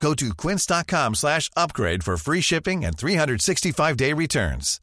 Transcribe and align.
Go 0.00 0.14
to 0.14 0.34
quince.com 0.34 1.14
slash 1.14 1.50
upgrade 1.56 2.04
for 2.04 2.16
free 2.16 2.40
shipping 2.40 2.84
and 2.84 2.96
365-day 2.96 4.12
returns. 4.12 4.80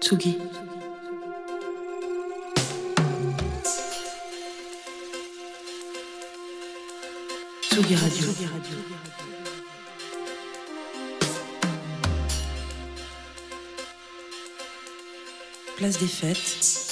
Tsugi. 0.00 0.40
Tsugi 7.62 7.94
Radio. 7.94 8.28
Place 15.76 15.98
des 15.98 16.06
fêtes, 16.06 16.91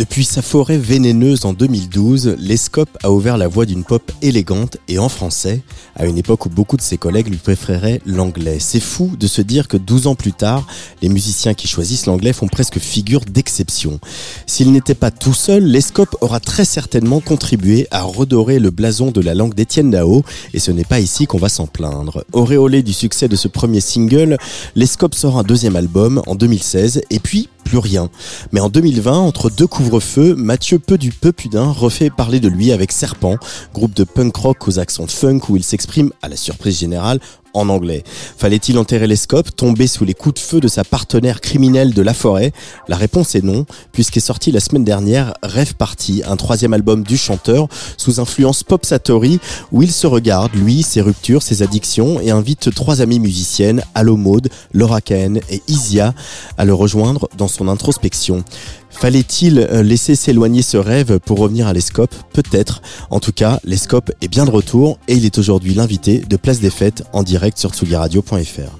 Depuis 0.00 0.24
sa 0.24 0.40
forêt 0.40 0.78
vénéneuse 0.78 1.44
en 1.44 1.52
2012, 1.52 2.36
l'Escope 2.38 2.96
a 3.02 3.10
ouvert 3.10 3.36
la 3.36 3.48
voie 3.48 3.66
d'une 3.66 3.84
pop 3.84 4.10
élégante 4.22 4.78
et 4.88 4.98
en 4.98 5.10
français, 5.10 5.60
à 5.94 6.06
une 6.06 6.16
époque 6.16 6.46
où 6.46 6.48
beaucoup 6.48 6.78
de 6.78 6.80
ses 6.80 6.96
collègues 6.96 7.28
lui 7.28 7.36
préféraient 7.36 8.00
l'anglais. 8.06 8.56
C'est 8.60 8.80
fou 8.80 9.12
de 9.20 9.26
se 9.26 9.42
dire 9.42 9.68
que 9.68 9.76
12 9.76 10.06
ans 10.06 10.14
plus 10.14 10.32
tard, 10.32 10.66
les 11.02 11.10
musiciens 11.10 11.52
qui 11.52 11.68
choisissent 11.68 12.06
l'anglais 12.06 12.32
font 12.32 12.48
presque 12.48 12.78
figure 12.78 13.26
d'exception. 13.26 14.00
S'il 14.46 14.72
n'était 14.72 14.94
pas 14.94 15.10
tout 15.10 15.34
seul, 15.34 15.64
l'Escope 15.64 16.16
aura 16.22 16.40
très 16.40 16.64
certainement 16.64 17.20
contribué 17.20 17.86
à 17.90 18.00
redorer 18.00 18.58
le 18.58 18.70
blason 18.70 19.10
de 19.10 19.20
la 19.20 19.34
langue 19.34 19.52
d'Étienne 19.52 19.90
Dao, 19.90 20.24
et 20.54 20.60
ce 20.60 20.70
n'est 20.70 20.84
pas 20.84 21.00
ici 21.00 21.26
qu'on 21.26 21.36
va 21.36 21.50
s'en 21.50 21.66
plaindre. 21.66 22.24
Auréolé 22.32 22.82
du 22.82 22.94
succès 22.94 23.28
de 23.28 23.36
ce 23.36 23.48
premier 23.48 23.82
single, 23.82 24.38
l'Escope 24.76 25.14
sort 25.14 25.36
un 25.36 25.42
deuxième 25.42 25.76
album 25.76 26.22
en 26.26 26.36
2016, 26.36 27.02
et 27.10 27.18
puis 27.18 27.50
plus 27.70 27.78
rien. 27.78 28.10
Mais 28.50 28.58
en 28.58 28.68
2020, 28.68 29.12
entre 29.12 29.48
deux 29.48 29.68
couvre-feux, 29.68 30.34
Mathieu 30.34 30.80
Peu 30.80 30.98
du 30.98 31.12
Peu 31.12 31.30
Pudin 31.30 31.70
refait 31.70 32.10
parler 32.10 32.40
de 32.40 32.48
lui 32.48 32.72
avec 32.72 32.90
Serpent, 32.90 33.36
groupe 33.72 33.94
de 33.94 34.02
punk 34.02 34.34
rock 34.34 34.66
aux 34.66 34.80
accents 34.80 35.06
funk 35.06 35.42
où 35.48 35.56
il 35.56 35.62
s'exprime, 35.62 36.10
à 36.20 36.28
la 36.28 36.34
surprise 36.34 36.80
générale, 36.80 37.20
en 37.54 37.68
anglais. 37.68 38.04
Fallait-il 38.36 38.78
enterrer 38.78 39.06
les 39.06 39.16
scopes, 39.16 39.54
tomber 39.54 39.86
sous 39.86 40.04
les 40.04 40.14
coups 40.14 40.34
de 40.34 40.46
feu 40.46 40.60
de 40.60 40.68
sa 40.68 40.84
partenaire 40.84 41.40
criminelle 41.40 41.94
de 41.94 42.02
la 42.02 42.14
forêt? 42.14 42.52
La 42.88 42.96
réponse 42.96 43.34
est 43.34 43.44
non, 43.44 43.66
puisqu'est 43.92 44.20
sorti 44.20 44.52
la 44.52 44.60
semaine 44.60 44.84
dernière 44.84 45.34
Rêve 45.42 45.74
Party, 45.74 46.22
un 46.26 46.36
troisième 46.36 46.72
album 46.72 47.02
du 47.02 47.16
chanteur 47.16 47.68
sous 47.96 48.20
influence 48.20 48.62
pop 48.62 48.84
satori 48.84 49.40
où 49.72 49.82
il 49.82 49.92
se 49.92 50.06
regarde, 50.06 50.54
lui, 50.54 50.82
ses 50.82 51.00
ruptures, 51.00 51.42
ses 51.42 51.62
addictions 51.62 52.20
et 52.20 52.30
invite 52.30 52.74
trois 52.74 53.00
amies 53.00 53.20
musiciennes, 53.20 53.82
Allo 53.94 54.16
Maud, 54.16 54.48
Laura 54.72 55.00
Cahen 55.00 55.40
et 55.50 55.62
Isia, 55.68 56.14
à 56.58 56.64
le 56.64 56.74
rejoindre 56.74 57.28
dans 57.36 57.48
son 57.48 57.68
introspection. 57.68 58.44
Fallait-il 58.90 59.58
euh, 59.58 59.82
laisser 59.82 60.14
s'éloigner 60.14 60.62
ce 60.62 60.76
rêve 60.76 61.18
pour 61.20 61.38
revenir 61.38 61.66
à 61.66 61.72
l'Escope? 61.72 62.14
Peut-être. 62.32 62.82
En 63.10 63.20
tout 63.20 63.32
cas, 63.32 63.60
l'Escope 63.64 64.10
est 64.20 64.28
bien 64.28 64.44
de 64.44 64.50
retour 64.50 64.98
et 65.08 65.14
il 65.14 65.24
est 65.24 65.38
aujourd'hui 65.38 65.74
l'invité 65.74 66.18
de 66.18 66.36
Place 66.36 66.60
des 66.60 66.70
Fêtes 66.70 67.04
en 67.12 67.22
direct 67.22 67.58
sur 67.58 67.70
tsugiradio.fr. 67.70 68.79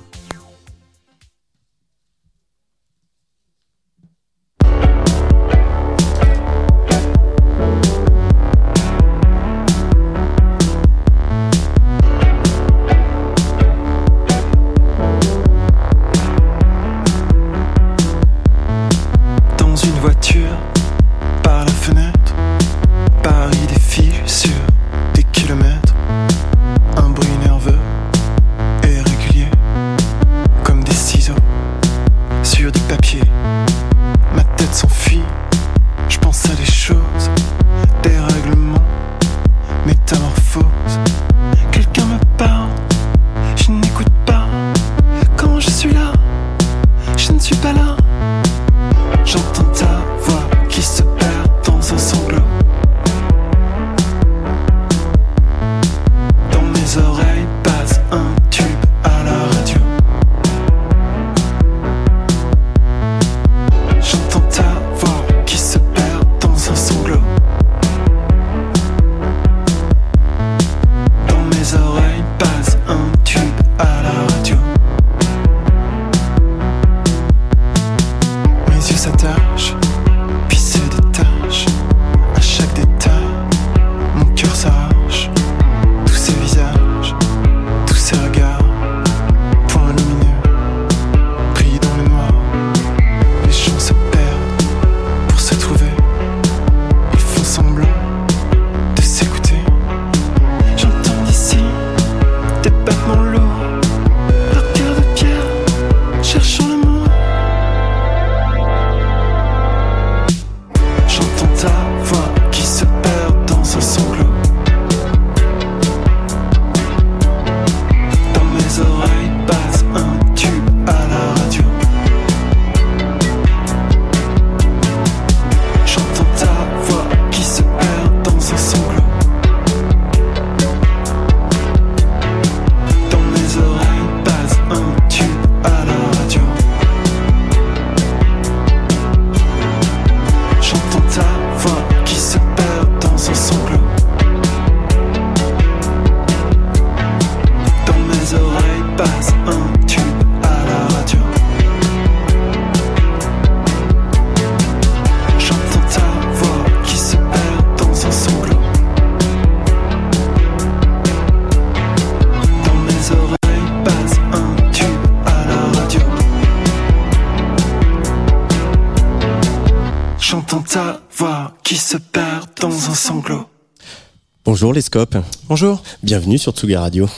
Bonjour 174.60 174.74
les 174.74 174.82
scopes. 174.82 175.16
Bonjour. 175.48 175.82
Bienvenue 176.02 176.36
sur 176.36 176.52
Tsuga 176.52 176.80
Radio. 176.80 177.08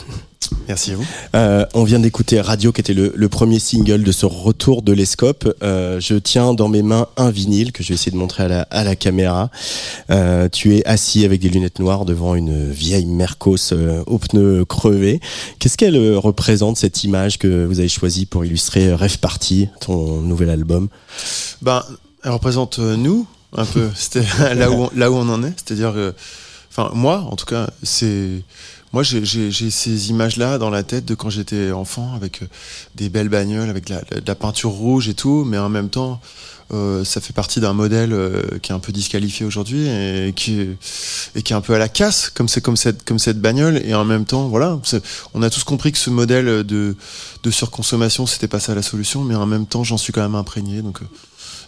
Merci 0.69 0.91
à 0.91 0.95
vous. 0.95 1.05
Euh, 1.35 1.65
on 1.73 1.83
vient 1.83 1.99
d'écouter 1.99 2.39
Radio, 2.39 2.71
qui 2.71 2.79
était 2.79 2.93
le, 2.93 3.11
le, 3.13 3.27
premier 3.27 3.59
single 3.59 4.03
de 4.03 4.13
ce 4.13 4.25
retour 4.25 4.81
de 4.81 4.93
l'Escope. 4.93 5.53
Euh, 5.61 5.99
je 5.99 6.15
tiens 6.15 6.53
dans 6.53 6.69
mes 6.69 6.83
mains 6.83 7.07
un 7.17 7.31
vinyle 7.31 7.73
que 7.73 7.83
je 7.83 7.89
vais 7.89 7.95
essayer 7.95 8.13
de 8.13 8.15
montrer 8.15 8.43
à 8.43 8.47
la, 8.47 8.61
à 8.71 8.85
la 8.85 8.95
caméra. 8.95 9.49
Euh, 10.09 10.47
tu 10.47 10.77
es 10.77 10.85
assis 10.87 11.25
avec 11.25 11.41
des 11.41 11.49
lunettes 11.49 11.79
noires 11.79 12.05
devant 12.05 12.33
une 12.33 12.71
vieille 12.71 13.07
Mercos 13.07 13.73
euh, 13.73 14.05
aux 14.07 14.19
pneus 14.19 14.63
crevés. 14.63 15.19
Qu'est-ce 15.59 15.75
qu'elle 15.75 16.15
représente 16.15 16.77
cette 16.77 17.03
image 17.03 17.39
que 17.39 17.65
vous 17.65 17.79
avez 17.79 17.89
choisie 17.89 18.25
pour 18.25 18.45
illustrer 18.45 18.93
Rêve 18.93 19.19
Party, 19.19 19.67
ton 19.81 20.21
nouvel 20.21 20.49
album? 20.49 20.87
Ben, 21.61 21.83
elle 22.23 22.31
représente 22.31 22.79
nous 22.79 23.27
un 23.51 23.65
peu. 23.65 23.89
C'était 23.95 24.23
là 24.55 24.71
où 24.71 24.83
on, 24.83 24.91
là 24.95 25.11
où 25.11 25.15
on 25.15 25.27
en 25.27 25.43
est, 25.43 25.51
c'est-à-dire, 25.57 25.93
enfin 26.75 26.91
moi 26.93 27.25
en 27.29 27.35
tout 27.35 27.45
cas, 27.45 27.69
c'est 27.83 28.43
moi, 28.93 29.01
j'ai 29.01 29.71
ces 29.71 30.09
images-là 30.11 30.59
dans 30.59 30.69
la 30.69 30.83
tête 30.83 31.03
de 31.03 31.15
quand 31.15 31.31
j'étais 31.31 31.71
enfant, 31.71 32.13
avec 32.15 32.43
euh, 32.43 32.47
des 32.93 33.09
belles 33.09 33.27
bagnoles, 33.27 33.71
avec 33.71 33.87
de 33.87 33.95
la, 34.23 34.35
peinture 34.35 34.69
rouge 34.69 35.09
et 35.09 35.15
tout, 35.15 35.45
mais 35.45 35.57
en 35.57 35.67
même 35.67 35.89
temps, 35.89 36.21
euh, 36.71 37.03
ça 37.03 37.19
fait 37.19 37.33
partie 37.33 37.59
d'un 37.59 37.73
modèle 37.73 38.13
euh, 38.13 38.59
qui 38.61 38.71
est 38.71 38.75
un 38.75 38.79
peu 38.79 38.91
disqualifié 38.91 39.47
aujourd'hui 39.47 39.87
et 39.87 40.27
et 40.27 40.33
qui 40.33 40.61
est 41.35 41.51
un 41.53 41.61
peu 41.61 41.73
à 41.73 41.79
la 41.79 41.89
casse, 41.89 42.29
comme 42.29 42.47
c'est 42.47 42.61
comme 42.61 42.77
cette 42.77 43.03
comme 43.03 43.17
cette 43.17 43.41
bagnole. 43.41 43.81
Et 43.83 43.95
en 43.95 44.05
même 44.05 44.25
temps, 44.25 44.47
voilà, 44.47 44.79
on 45.33 45.41
a 45.41 45.49
tous 45.49 45.63
compris 45.63 45.91
que 45.91 45.97
ce 45.97 46.11
modèle 46.11 46.63
de 46.63 46.95
de 47.43 47.51
surconsommation, 47.51 48.27
c'était 48.27 48.47
pas 48.47 48.59
ça 48.59 48.75
la 48.75 48.83
solution, 48.83 49.23
mais 49.23 49.33
en 49.33 49.47
même 49.47 49.65
temps, 49.65 49.83
j'en 49.83 49.97
suis 49.97 50.13
quand 50.13 50.21
même 50.21 50.35
imprégné. 50.35 50.83
Donc 50.83 51.01
euh, 51.01 51.05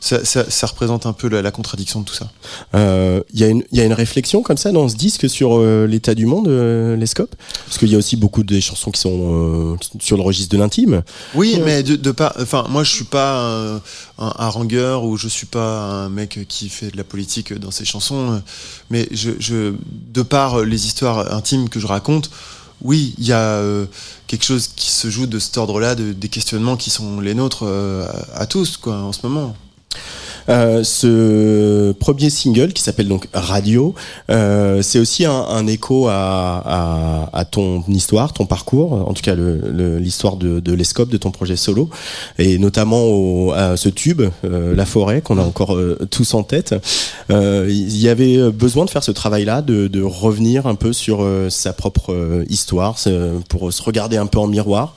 ça, 0.05 0.23
ça, 0.23 0.45
ça, 0.47 0.67
représente 0.67 1.07
un 1.07 1.13
peu 1.13 1.27
la, 1.27 1.41
la, 1.41 1.49
contradiction 1.49 2.01
de 2.01 2.05
tout 2.05 2.13
ça. 2.13 2.29
Il 2.73 2.79
euh, 2.79 3.21
y, 3.33 3.43
y, 3.71 3.81
a 3.81 3.83
une 3.83 3.93
réflexion 3.93 4.43
comme 4.43 4.57
ça 4.57 4.71
dans 4.71 4.87
ce 4.87 4.95
disque 4.95 5.27
sur 5.27 5.57
euh, 5.57 5.87
l'état 5.87 6.13
du 6.13 6.27
monde, 6.27 6.47
euh, 6.47 6.95
les 6.95 7.07
scopes 7.07 7.35
Parce 7.65 7.79
qu'il 7.79 7.89
y 7.89 7.95
a 7.95 7.97
aussi 7.97 8.15
beaucoup 8.15 8.43
de 8.43 8.59
chansons 8.59 8.91
qui 8.91 9.01
sont 9.01 9.77
sur 9.99 10.15
le 10.15 10.21
registre 10.21 10.55
de 10.55 10.59
l'intime. 10.59 11.01
Oui, 11.33 11.59
mais 11.65 11.81
de, 11.81 11.95
de 11.95 12.11
pas. 12.11 12.35
Enfin, 12.39 12.67
moi, 12.69 12.83
je 12.83 12.91
suis 12.91 13.05
pas 13.05 13.39
un, 13.39 13.75
un 14.19 14.33
harangueur 14.37 15.05
ou 15.05 15.17
je 15.17 15.27
suis 15.27 15.47
pas 15.47 15.81
un 16.05 16.09
mec 16.09 16.45
qui 16.47 16.69
fait 16.69 16.91
de 16.91 16.97
la 16.97 17.03
politique 17.03 17.53
dans 17.53 17.71
ses 17.71 17.85
chansons. 17.85 18.43
Mais 18.91 19.07
je, 19.11 19.31
je 19.39 19.73
de 20.13 20.21
par 20.21 20.63
les 20.63 20.85
histoires 20.85 21.33
intimes 21.33 21.67
que 21.67 21.79
je 21.79 21.87
raconte, 21.87 22.29
oui, 22.81 23.15
il 23.17 23.25
y 23.25 23.33
a 23.33 23.39
euh, 23.39 23.85
quelque 24.27 24.45
chose 24.45 24.67
qui 24.67 24.91
se 24.91 25.09
joue 25.09 25.25
de 25.25 25.39
cet 25.39 25.57
ordre-là, 25.57 25.95
de, 25.95 26.13
des 26.13 26.29
questionnements 26.29 26.77
qui 26.77 26.91
sont 26.91 27.19
les 27.19 27.33
nôtres 27.33 27.63
euh, 27.63 28.07
à, 28.33 28.41
à, 28.41 28.45
tous, 28.45 28.77
quoi, 28.77 28.97
en 28.97 29.11
ce 29.11 29.19
moment. 29.23 29.55
Euh, 30.49 30.83
ce 30.83 31.91
premier 31.93 32.29
single 32.29 32.73
qui 32.73 32.83
s'appelle 32.83 33.07
donc 33.07 33.27
Radio, 33.33 33.95
euh, 34.29 34.81
c'est 34.81 34.99
aussi 34.99 35.25
un, 35.25 35.31
un 35.31 35.65
écho 35.67 36.07
à, 36.07 36.61
à, 36.65 37.29
à, 37.33 37.45
ton 37.45 37.83
histoire, 37.87 38.33
ton 38.33 38.45
parcours, 38.45 38.93
en 38.93 39.13
tout 39.13 39.23
cas 39.23 39.35
l'histoire 39.35 40.37
de, 40.37 40.59
de 40.59 40.73
l'Escope, 40.73 41.09
de 41.09 41.17
ton 41.17 41.31
projet 41.31 41.55
solo, 41.55 41.89
et 42.37 42.57
notamment 42.57 43.03
au, 43.03 43.51
à 43.53 43.77
ce 43.77 43.89
tube, 43.89 44.21
euh, 44.43 44.75
La 44.75 44.85
Forêt, 44.85 45.21
qu'on 45.21 45.37
a 45.37 45.43
encore 45.43 45.75
euh, 45.75 45.97
tous 46.11 46.33
en 46.33 46.43
tête. 46.43 46.75
Euh, 47.31 47.65
il 47.69 47.97
y 47.97 48.09
avait 48.09 48.51
besoin 48.51 48.85
de 48.85 48.89
faire 48.89 49.03
ce 49.03 49.11
travail-là, 49.11 49.61
de, 49.61 49.87
de, 49.87 50.01
revenir 50.01 50.67
un 50.67 50.75
peu 50.75 50.93
sur 50.93 51.27
sa 51.49 51.73
propre 51.73 52.43
histoire, 52.49 52.95
pour 53.49 53.73
se 53.73 53.81
regarder 53.81 54.17
un 54.17 54.27
peu 54.27 54.37
en 54.37 54.47
miroir. 54.47 54.95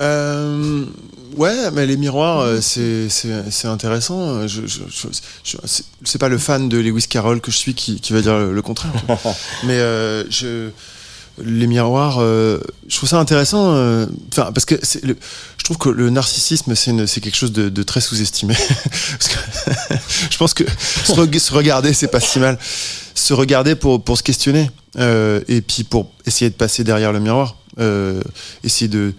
Euh, 0.00 0.84
ouais, 1.36 1.70
mais 1.72 1.86
les 1.86 1.96
miroirs, 1.96 2.40
euh, 2.40 2.60
c'est 2.60 3.68
intéressant. 3.68 4.46
Je, 4.46 4.66
je, 4.66 5.08
c'est 6.04 6.18
pas 6.18 6.28
le 6.28 6.38
fan 6.38 6.68
de 6.68 6.78
Lewis 6.78 7.06
Carroll 7.08 7.40
que 7.40 7.50
je 7.50 7.56
suis 7.56 7.74
qui, 7.74 8.00
qui 8.00 8.12
va 8.12 8.20
dire 8.20 8.38
le, 8.38 8.52
le 8.52 8.62
contraire. 8.62 8.92
mais 9.64 9.78
euh, 9.78 10.24
je, 10.30 10.70
les 11.44 11.66
miroirs, 11.66 12.18
euh, 12.20 12.60
je 12.88 12.96
trouve 12.96 13.08
ça 13.08 13.18
intéressant. 13.18 13.74
Euh, 13.74 14.06
enfin, 14.32 14.50
parce 14.52 14.64
que 14.64 14.74
le, 15.02 15.16
je 15.58 15.64
trouve 15.64 15.78
que 15.78 15.88
le 15.88 16.10
narcissisme, 16.10 16.74
c'est 16.74 17.20
quelque 17.20 17.36
chose 17.36 17.52
de, 17.52 17.68
de 17.68 17.82
très 17.82 18.00
sous-estimé. 18.00 18.54
je 20.30 20.36
pense 20.36 20.54
que 20.54 20.64
se, 21.04 21.12
re, 21.12 21.28
se 21.38 21.52
regarder, 21.52 21.92
c'est 21.92 22.08
pas 22.08 22.20
si 22.20 22.38
mal. 22.38 22.58
Se 23.14 23.34
regarder 23.34 23.74
pour, 23.74 24.02
pour 24.02 24.18
se 24.18 24.22
questionner. 24.22 24.70
Euh, 24.98 25.40
et 25.48 25.60
puis 25.60 25.84
pour 25.84 26.10
essayer 26.26 26.50
de 26.50 26.54
passer 26.54 26.84
derrière 26.84 27.12
le 27.12 27.20
miroir. 27.20 27.56
essayer 28.64 28.88
de 28.88 29.14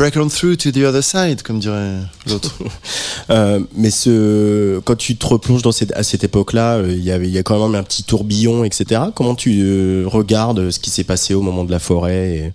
break 0.00 0.16
on 0.16 0.30
through 0.30 0.56
to 0.56 0.70
the 0.70 0.82
other 0.82 1.04
side, 1.04 1.42
comme 1.42 1.58
dirait 1.58 1.98
l'autre. 2.26 2.54
euh, 3.30 3.60
mais 3.74 3.90
ce, 3.90 4.78
quand 4.80 4.96
tu 4.96 5.14
te 5.14 5.26
replonges 5.26 5.60
dans 5.60 5.72
cette, 5.72 5.92
à 5.92 6.02
cette 6.02 6.24
époque-là, 6.24 6.78
il 6.78 7.10
euh, 7.10 7.18
y, 7.18 7.28
y 7.28 7.38
a 7.38 7.42
quand 7.42 7.62
même 7.62 7.74
un 7.74 7.82
petit 7.82 8.02
tourbillon, 8.02 8.64
etc. 8.64 9.02
Comment 9.14 9.34
tu 9.34 9.60
euh, 9.60 10.04
regardes 10.06 10.70
ce 10.70 10.78
qui 10.78 10.88
s'est 10.88 11.04
passé 11.04 11.34
au 11.34 11.42
moment 11.42 11.64
de 11.64 11.70
la 11.70 11.78
forêt 11.78 12.30
et... 12.30 12.52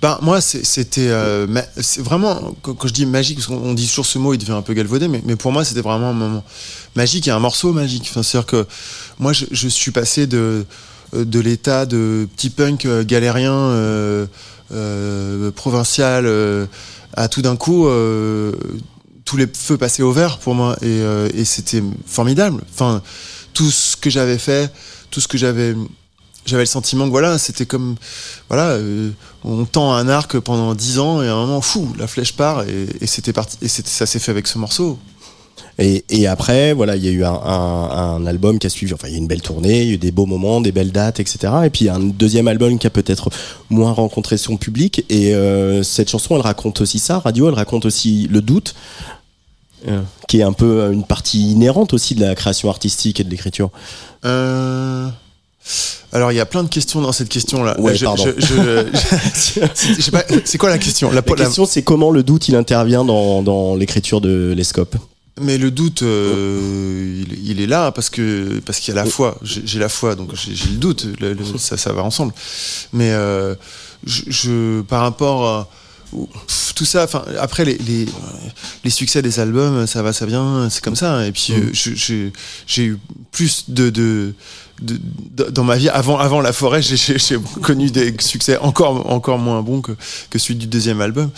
Ben, 0.00 0.18
moi, 0.22 0.40
c'était 0.40 1.08
euh, 1.08 1.46
vraiment, 1.98 2.54
quand, 2.62 2.72
quand, 2.72 2.88
je 2.88 2.94
dis 2.94 3.04
magique, 3.04 3.36
parce 3.36 3.48
qu'on 3.48 3.74
dit 3.74 3.86
toujours 3.86 4.06
ce 4.06 4.18
mot, 4.18 4.32
il 4.32 4.38
devient 4.38 4.52
un 4.52 4.62
peu 4.62 4.72
galvaudé, 4.72 5.08
mais, 5.08 5.20
mais 5.26 5.36
pour 5.36 5.52
moi, 5.52 5.62
c'était 5.62 5.82
vraiment 5.82 6.08
un 6.08 6.14
moment 6.14 6.42
magique 6.96 7.28
et 7.28 7.30
un 7.30 7.38
morceau 7.38 7.74
magique. 7.74 8.06
Enfin, 8.08 8.22
C'est-à-dire 8.22 8.46
que 8.46 8.66
moi, 9.18 9.34
je, 9.34 9.44
je, 9.50 9.68
suis 9.68 9.90
passé 9.90 10.26
de, 10.26 10.64
de 11.12 11.40
l'état 11.40 11.84
de 11.84 12.26
petit 12.34 12.48
punk 12.48 12.88
galérien. 13.02 13.52
Euh, 13.52 14.24
euh, 14.72 15.50
provincial 15.50 16.26
euh, 16.26 16.66
à 17.16 17.28
tout 17.28 17.42
d'un 17.42 17.56
coup 17.56 17.86
euh, 17.86 18.52
tous 19.24 19.36
les 19.36 19.46
feux 19.46 19.76
passaient 19.76 20.02
au 20.02 20.12
vert 20.12 20.38
pour 20.38 20.54
moi 20.54 20.76
et, 20.82 21.44
c'était 21.44 21.82
formidable. 22.06 22.62
Enfin, 22.72 23.02
tout 23.52 23.70
ce 23.70 23.96
que 23.96 24.10
j'avais 24.10 24.38
fait, 24.38 24.72
tout 25.10 25.20
ce 25.20 25.28
que 25.28 25.38
j'avais 25.38 25.74
j'avais 26.46 26.62
le 26.62 26.66
sentiment 26.66 27.04
que 27.04 27.10
voilà, 27.10 27.38
c'était 27.38 27.66
comme 27.66 27.96
voilà, 28.48 28.78
on 29.44 29.64
tend 29.66 29.92
un 29.92 30.08
arc 30.08 30.38
pendant 30.38 30.74
dix 30.74 30.98
ans 30.98 31.22
et 31.22 31.28
à 31.28 31.34
un 31.34 31.46
moment 31.46 31.60
fou, 31.60 31.92
la 31.98 32.06
flèche 32.06 32.32
part 32.32 32.62
et, 32.62 32.88
et 33.00 33.06
c'était 33.06 33.32
parti 33.32 33.58
et 33.62 33.68
ça 33.68 34.06
s'est 34.06 34.18
fait 34.18 34.30
avec 34.30 34.46
ce 34.46 34.58
morceau. 34.58 34.98
Et, 35.78 36.04
et, 36.10 36.26
après, 36.26 36.72
voilà, 36.72 36.96
il 36.96 37.04
y 37.04 37.08
a 37.08 37.10
eu 37.10 37.24
un, 37.24 37.32
un, 37.32 37.90
un, 38.16 38.26
album 38.26 38.58
qui 38.58 38.66
a 38.66 38.70
suivi. 38.70 38.92
Enfin, 38.92 39.08
il 39.08 39.12
y 39.12 39.14
a 39.14 39.16
eu 39.16 39.20
une 39.20 39.26
belle 39.26 39.40
tournée, 39.40 39.82
il 39.82 39.88
y 39.88 39.90
a 39.92 39.94
eu 39.94 39.98
des 39.98 40.10
beaux 40.10 40.26
moments, 40.26 40.60
des 40.60 40.72
belles 40.72 40.92
dates, 40.92 41.20
etc. 41.20 41.52
Et 41.64 41.70
puis 41.70 41.88
un 41.88 42.00
deuxième 42.00 42.48
album 42.48 42.78
qui 42.78 42.86
a 42.86 42.90
peut-être 42.90 43.30
moins 43.70 43.92
rencontré 43.92 44.36
son 44.36 44.56
public. 44.56 45.04
Et 45.08 45.34
euh, 45.34 45.82
cette 45.82 46.10
chanson, 46.10 46.36
elle 46.36 46.42
raconte 46.42 46.80
aussi 46.80 46.98
ça. 46.98 47.18
Radio, 47.18 47.48
elle 47.48 47.54
raconte 47.54 47.86
aussi 47.86 48.28
le 48.30 48.42
doute, 48.42 48.74
euh, 49.88 50.02
qui 50.28 50.40
est 50.40 50.44
un 50.44 50.52
peu 50.52 50.92
une 50.92 51.04
partie 51.04 51.52
inhérente 51.52 51.94
aussi 51.94 52.14
de 52.14 52.20
la 52.20 52.34
création 52.34 52.68
artistique 52.68 53.20
et 53.20 53.24
de 53.24 53.30
l'écriture. 53.30 53.70
Euh... 54.24 55.08
Alors 56.12 56.32
il 56.32 56.36
y 56.36 56.40
a 56.40 56.46
plein 56.46 56.64
de 56.64 56.68
questions 56.68 57.00
dans 57.00 57.12
cette 57.12 57.28
question-là. 57.28 57.78
Ouais, 57.80 57.94
je, 57.94 58.04
pardon. 58.04 58.24
Je, 58.24 58.42
je, 58.42 59.60
c'est 60.44 60.58
quoi 60.58 60.70
la 60.70 60.78
question? 60.78 61.10
La, 61.10 61.22
la 61.26 61.34
question, 61.34 61.66
c'est 61.66 61.82
comment 61.82 62.10
le 62.10 62.22
doute 62.22 62.48
il 62.48 62.56
intervient 62.56 63.04
dans, 63.04 63.42
dans 63.42 63.76
l'écriture 63.76 64.20
de 64.20 64.52
l'Escope? 64.56 64.96
Mais 65.40 65.58
le 65.58 65.70
doute, 65.70 66.02
euh, 66.02 67.24
il, 67.26 67.50
il, 67.50 67.60
est 67.60 67.66
là 67.66 67.92
parce 67.92 68.10
que 68.10 68.60
parce 68.60 68.78
qu'il 68.78 68.94
y 68.94 68.98
a 68.98 69.02
la 69.02 69.08
foi. 69.08 69.38
J'ai 69.42 69.78
la 69.78 69.88
foi, 69.88 70.14
donc 70.14 70.30
j'ai 70.34 70.70
le 70.70 70.76
doute. 70.76 71.06
Le, 71.20 71.32
le, 71.32 71.44
ça, 71.58 71.76
ça 71.76 71.92
va 71.92 72.02
ensemble. 72.02 72.32
Mais 72.92 73.10
euh, 73.12 73.54
je, 74.04 74.22
je, 74.28 74.80
par 74.82 75.02
rapport 75.02 75.46
à 75.48 75.68
tout 76.74 76.84
ça, 76.84 77.04
enfin 77.04 77.24
après 77.38 77.64
les, 77.64 77.78
les, 77.78 78.06
les, 78.84 78.90
succès 78.90 79.22
des 79.22 79.38
albums, 79.38 79.86
ça 79.86 80.02
va, 80.02 80.12
ça 80.12 80.26
vient, 80.26 80.68
c'est 80.70 80.82
comme 80.82 80.96
ça. 80.96 81.26
Et 81.26 81.32
puis 81.32 81.52
mmh. 81.52 82.32
j'ai 82.66 82.84
eu 82.84 82.98
plus 83.30 83.70
de, 83.70 83.90
de 83.90 84.34
dans 84.80 85.64
ma 85.64 85.76
vie 85.76 85.88
avant 85.88 86.18
avant 86.18 86.40
la 86.40 86.52
forêt 86.52 86.80
j'ai 86.82 87.38
connu 87.62 87.90
des 87.90 88.14
succès 88.20 88.56
encore 88.58 89.10
encore 89.10 89.38
moins 89.38 89.62
bons 89.62 89.82
que, 89.82 89.92
celui 90.38 90.56
du 90.56 90.66
deuxième 90.66 91.00
album. 91.00 91.30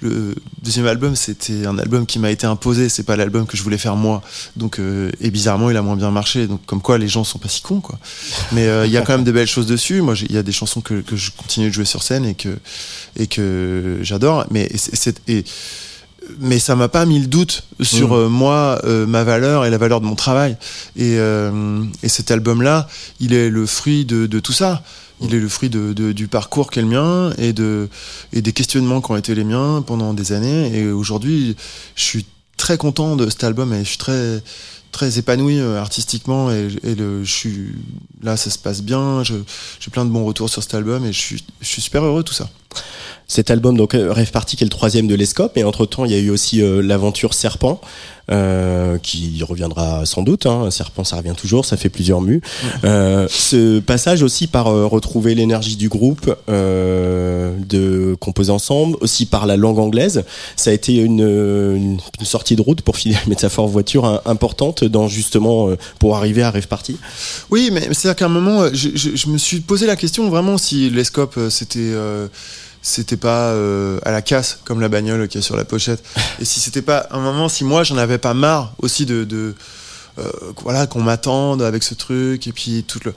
Le 0.00 0.34
deuxième 0.62 0.86
album 0.86 1.14
c'était 1.16 1.66
un 1.66 1.78
album 1.78 2.06
qui 2.06 2.18
m'a 2.18 2.30
été 2.30 2.46
imposé. 2.46 2.88
C'est 2.88 3.04
pas 3.04 3.16
l'album 3.16 3.46
que 3.46 3.56
je 3.56 3.62
voulais 3.62 3.78
faire 3.78 3.96
moi. 3.96 4.22
Donc 4.56 4.78
euh, 4.78 5.10
et 5.20 5.30
bizarrement 5.30 5.70
il 5.70 5.76
a 5.76 5.82
moins 5.82 5.96
bien 5.96 6.10
marché. 6.10 6.46
Donc 6.46 6.64
comme 6.66 6.82
quoi 6.82 6.98
les 6.98 7.08
gens 7.08 7.24
sont 7.24 7.38
pas 7.38 7.48
si 7.48 7.62
cons 7.62 7.80
quoi. 7.80 7.98
Mais 8.52 8.64
il 8.64 8.68
euh, 8.68 8.86
y 8.86 8.96
a 8.96 9.02
quand 9.02 9.12
même 9.12 9.24
de 9.24 9.32
belles 9.32 9.46
choses 9.46 9.66
dessus. 9.66 10.00
Moi 10.00 10.14
il 10.28 10.32
y 10.32 10.38
a 10.38 10.42
des 10.42 10.52
chansons 10.52 10.80
que, 10.80 11.02
je 11.12 11.30
continue 11.30 11.68
de 11.68 11.74
jouer 11.74 11.84
sur 11.84 12.02
scène 12.02 12.24
et 12.24 12.34
que 12.34 12.58
et 13.16 13.26
que 13.26 13.98
j'adore. 14.02 14.46
Mais 14.50 14.68
c'est 14.74 15.22
mais 16.40 16.58
ça 16.58 16.76
m'a 16.76 16.88
pas 16.88 17.04
mis 17.06 17.20
le 17.20 17.26
doute 17.26 17.64
sur 17.80 18.10
mmh. 18.10 18.12
euh, 18.12 18.28
moi, 18.28 18.80
euh, 18.84 19.06
ma 19.06 19.24
valeur 19.24 19.64
et 19.64 19.70
la 19.70 19.78
valeur 19.78 20.00
de 20.00 20.06
mon 20.06 20.14
travail. 20.14 20.56
Et, 20.96 21.18
euh, 21.18 21.82
et 22.02 22.08
cet 22.08 22.30
album-là, 22.30 22.88
il 23.20 23.32
est 23.32 23.50
le 23.50 23.66
fruit 23.66 24.04
de, 24.04 24.26
de 24.26 24.40
tout 24.40 24.52
ça. 24.52 24.82
Il 25.20 25.34
est 25.34 25.40
le 25.40 25.48
fruit 25.48 25.68
de, 25.68 25.92
de, 25.92 26.12
du 26.12 26.28
parcours 26.28 26.70
qui 26.70 26.78
est 26.78 26.82
le 26.82 26.88
mien 26.88 27.32
et, 27.38 27.52
de, 27.52 27.88
et 28.32 28.40
des 28.40 28.52
questionnements 28.52 29.00
qui 29.00 29.10
ont 29.10 29.16
été 29.16 29.34
les 29.34 29.44
miens 29.44 29.82
pendant 29.84 30.14
des 30.14 30.32
années. 30.32 30.76
Et 30.76 30.90
aujourd'hui, 30.90 31.56
je 31.96 32.02
suis 32.02 32.26
très 32.56 32.76
content 32.76 33.16
de 33.16 33.28
cet 33.28 33.42
album 33.44 33.72
et 33.72 33.80
je 33.80 33.88
suis 33.88 33.98
très 33.98 34.42
très 34.90 35.18
épanoui 35.18 35.60
artistiquement 35.60 36.50
et, 36.50 36.68
et 36.82 36.94
le, 36.94 37.22
je 37.22 37.30
suis 37.30 37.74
là 38.22 38.38
ça 38.38 38.48
se 38.48 38.58
passe 38.58 38.82
bien 38.82 39.22
j'ai 39.22 39.90
plein 39.92 40.06
de 40.06 40.10
bons 40.10 40.24
retours 40.24 40.48
sur 40.48 40.62
cet 40.62 40.72
album 40.74 41.04
et 41.04 41.12
je 41.12 41.18
suis, 41.18 41.44
je 41.60 41.66
suis 41.66 41.82
super 41.82 42.02
heureux 42.02 42.22
de 42.22 42.28
tout 42.28 42.34
ça 42.34 42.48
Cet 43.30 43.50
album, 43.50 43.76
donc 43.76 43.94
euh, 43.94 44.10
Rêve 44.10 44.30
Party, 44.30 44.56
qui 44.56 44.64
est 44.64 44.66
le 44.66 44.70
troisième 44.70 45.06
de 45.06 45.14
l'Escope, 45.14 45.58
et 45.58 45.64
entre-temps, 45.64 46.06
il 46.06 46.12
y 46.12 46.14
a 46.14 46.18
eu 46.18 46.30
aussi 46.30 46.62
euh, 46.62 46.80
l'aventure 46.80 47.34
Serpent, 47.34 47.78
euh, 48.30 48.96
qui 48.98 49.42
reviendra 49.46 50.06
sans 50.06 50.22
doute. 50.22 50.46
Hein. 50.46 50.70
Serpent, 50.70 51.04
ça 51.04 51.16
revient 51.16 51.34
toujours, 51.36 51.66
ça 51.66 51.76
fait 51.76 51.90
plusieurs 51.90 52.22
mus. 52.22 52.40
Euh, 52.84 53.26
ce 53.28 53.80
passage 53.80 54.22
aussi 54.22 54.46
par 54.46 54.68
euh, 54.68 54.86
retrouver 54.86 55.34
l'énergie 55.34 55.76
du 55.76 55.90
groupe, 55.90 56.34
euh, 56.48 57.54
de 57.68 58.16
composer 58.18 58.50
ensemble, 58.50 58.96
aussi 59.02 59.26
par 59.26 59.44
la 59.44 59.58
langue 59.58 59.78
anglaise, 59.78 60.24
ça 60.56 60.70
a 60.70 60.72
été 60.72 60.96
une, 60.96 61.20
une, 61.20 61.98
sortie 62.24 62.56
de 62.56 62.62
route, 62.62 62.80
pour 62.80 62.96
finir 62.96 63.18
une 63.24 63.30
métaphore 63.30 63.68
voiture, 63.68 64.06
hein, 64.06 64.22
importante 64.24 64.84
dans 64.84 65.06
justement, 65.06 65.68
pour 65.98 66.16
arriver 66.16 66.42
à 66.42 66.50
Rêve 66.50 66.66
Party. 66.68 66.96
Oui, 67.50 67.68
mais 67.74 67.82
c'est-à-dire 67.92 68.16
qu'à 68.16 68.24
un 68.24 68.28
moment, 68.28 68.68
je, 68.72 68.88
je- 68.94 69.16
je 69.16 69.28
me 69.28 69.36
suis 69.36 69.60
posé 69.60 69.86
la 69.86 69.96
question 69.96 70.30
vraiment 70.30 70.56
si 70.56 70.88
l'escope 70.88 71.38
c'était 71.50 71.92
c'était 72.82 73.16
pas 73.16 73.48
euh, 73.52 73.98
à 74.04 74.10
la 74.12 74.22
casse 74.22 74.60
comme 74.64 74.80
la 74.80 74.88
bagnole 74.88 75.28
qui 75.28 75.38
est 75.38 75.42
sur 75.42 75.56
la 75.56 75.64
pochette. 75.64 76.02
Et 76.40 76.44
si 76.44 76.60
c'était 76.60 76.82
pas 76.82 77.06
un 77.10 77.20
moment 77.20 77.48
si 77.48 77.64
moi 77.64 77.82
j'en 77.84 77.96
avais 77.98 78.18
pas 78.18 78.34
marre 78.34 78.72
aussi 78.80 79.04
de, 79.06 79.24
de 79.24 79.54
euh, 80.18 80.30
voilà 80.62 80.86
qu'on 80.88 81.00
m'attende 81.02 81.62
avec 81.62 81.82
ce 81.84 81.94
truc 81.94 82.46
et 82.48 82.52
puis 82.52 82.84
tout 82.88 82.98
le 83.04 83.14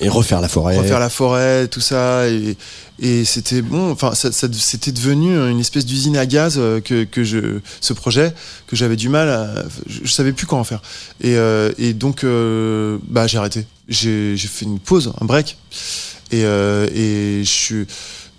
Et 0.00 0.08
refaire 0.08 0.40
la 0.40 0.48
forêt. 0.48 0.78
refaire 0.78 0.98
la 1.00 1.10
forêt 1.10 1.68
tout 1.68 1.80
ça. 1.80 2.28
Et, 2.28 2.56
et 2.98 3.24
c'était 3.24 3.60
bon 3.60 3.90
enfin 3.90 4.14
ça, 4.14 4.32
ça- 4.32 4.46
c'était 4.52 4.92
devenu 4.92 5.36
une 5.50 5.60
espèce 5.60 5.84
d'usine 5.84 6.16
à 6.16 6.24
gaz 6.24 6.54
euh, 6.56 6.80
que, 6.80 7.04
que 7.04 7.22
je 7.24 7.58
ce 7.80 7.92
projet 7.92 8.32
que 8.66 8.76
j'avais 8.76 8.96
du 8.96 9.08
mal 9.10 9.28
à 9.28 9.52
je, 9.86 10.00
je 10.04 10.10
savais 10.12 10.32
plus 10.32 10.46
quoi 10.46 10.58
en 10.58 10.64
faire. 10.64 10.80
Et, 11.20 11.36
euh, 11.36 11.72
et 11.78 11.92
donc 11.92 12.24
euh, 12.24 12.96
bah 13.08 13.26
j'ai 13.26 13.36
arrêté. 13.38 13.66
J'ai 13.88 14.34
j'ai 14.36 14.48
fait 14.48 14.64
une 14.64 14.78
pause 14.78 15.12
un 15.20 15.24
break. 15.26 15.58
Et, 16.30 16.44
euh, 16.46 16.86
et 16.94 17.44
je 17.44 17.50
suis 17.50 17.86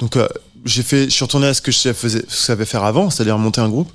donc 0.04 0.18
euh, 0.18 0.28
j'ai 0.66 0.84
fait 0.84 1.06
je 1.06 1.12
suis 1.12 1.24
retourné 1.24 1.48
à 1.48 1.54
ce 1.54 1.62
que 1.62 1.72
je 1.72 1.78
savais, 1.78 1.98
ce 2.10 2.18
que 2.20 2.30
savais 2.30 2.66
faire 2.66 2.84
avant 2.84 3.10
c'est-à-dire 3.10 3.38
monter 3.38 3.62
un 3.62 3.70
groupe 3.70 3.90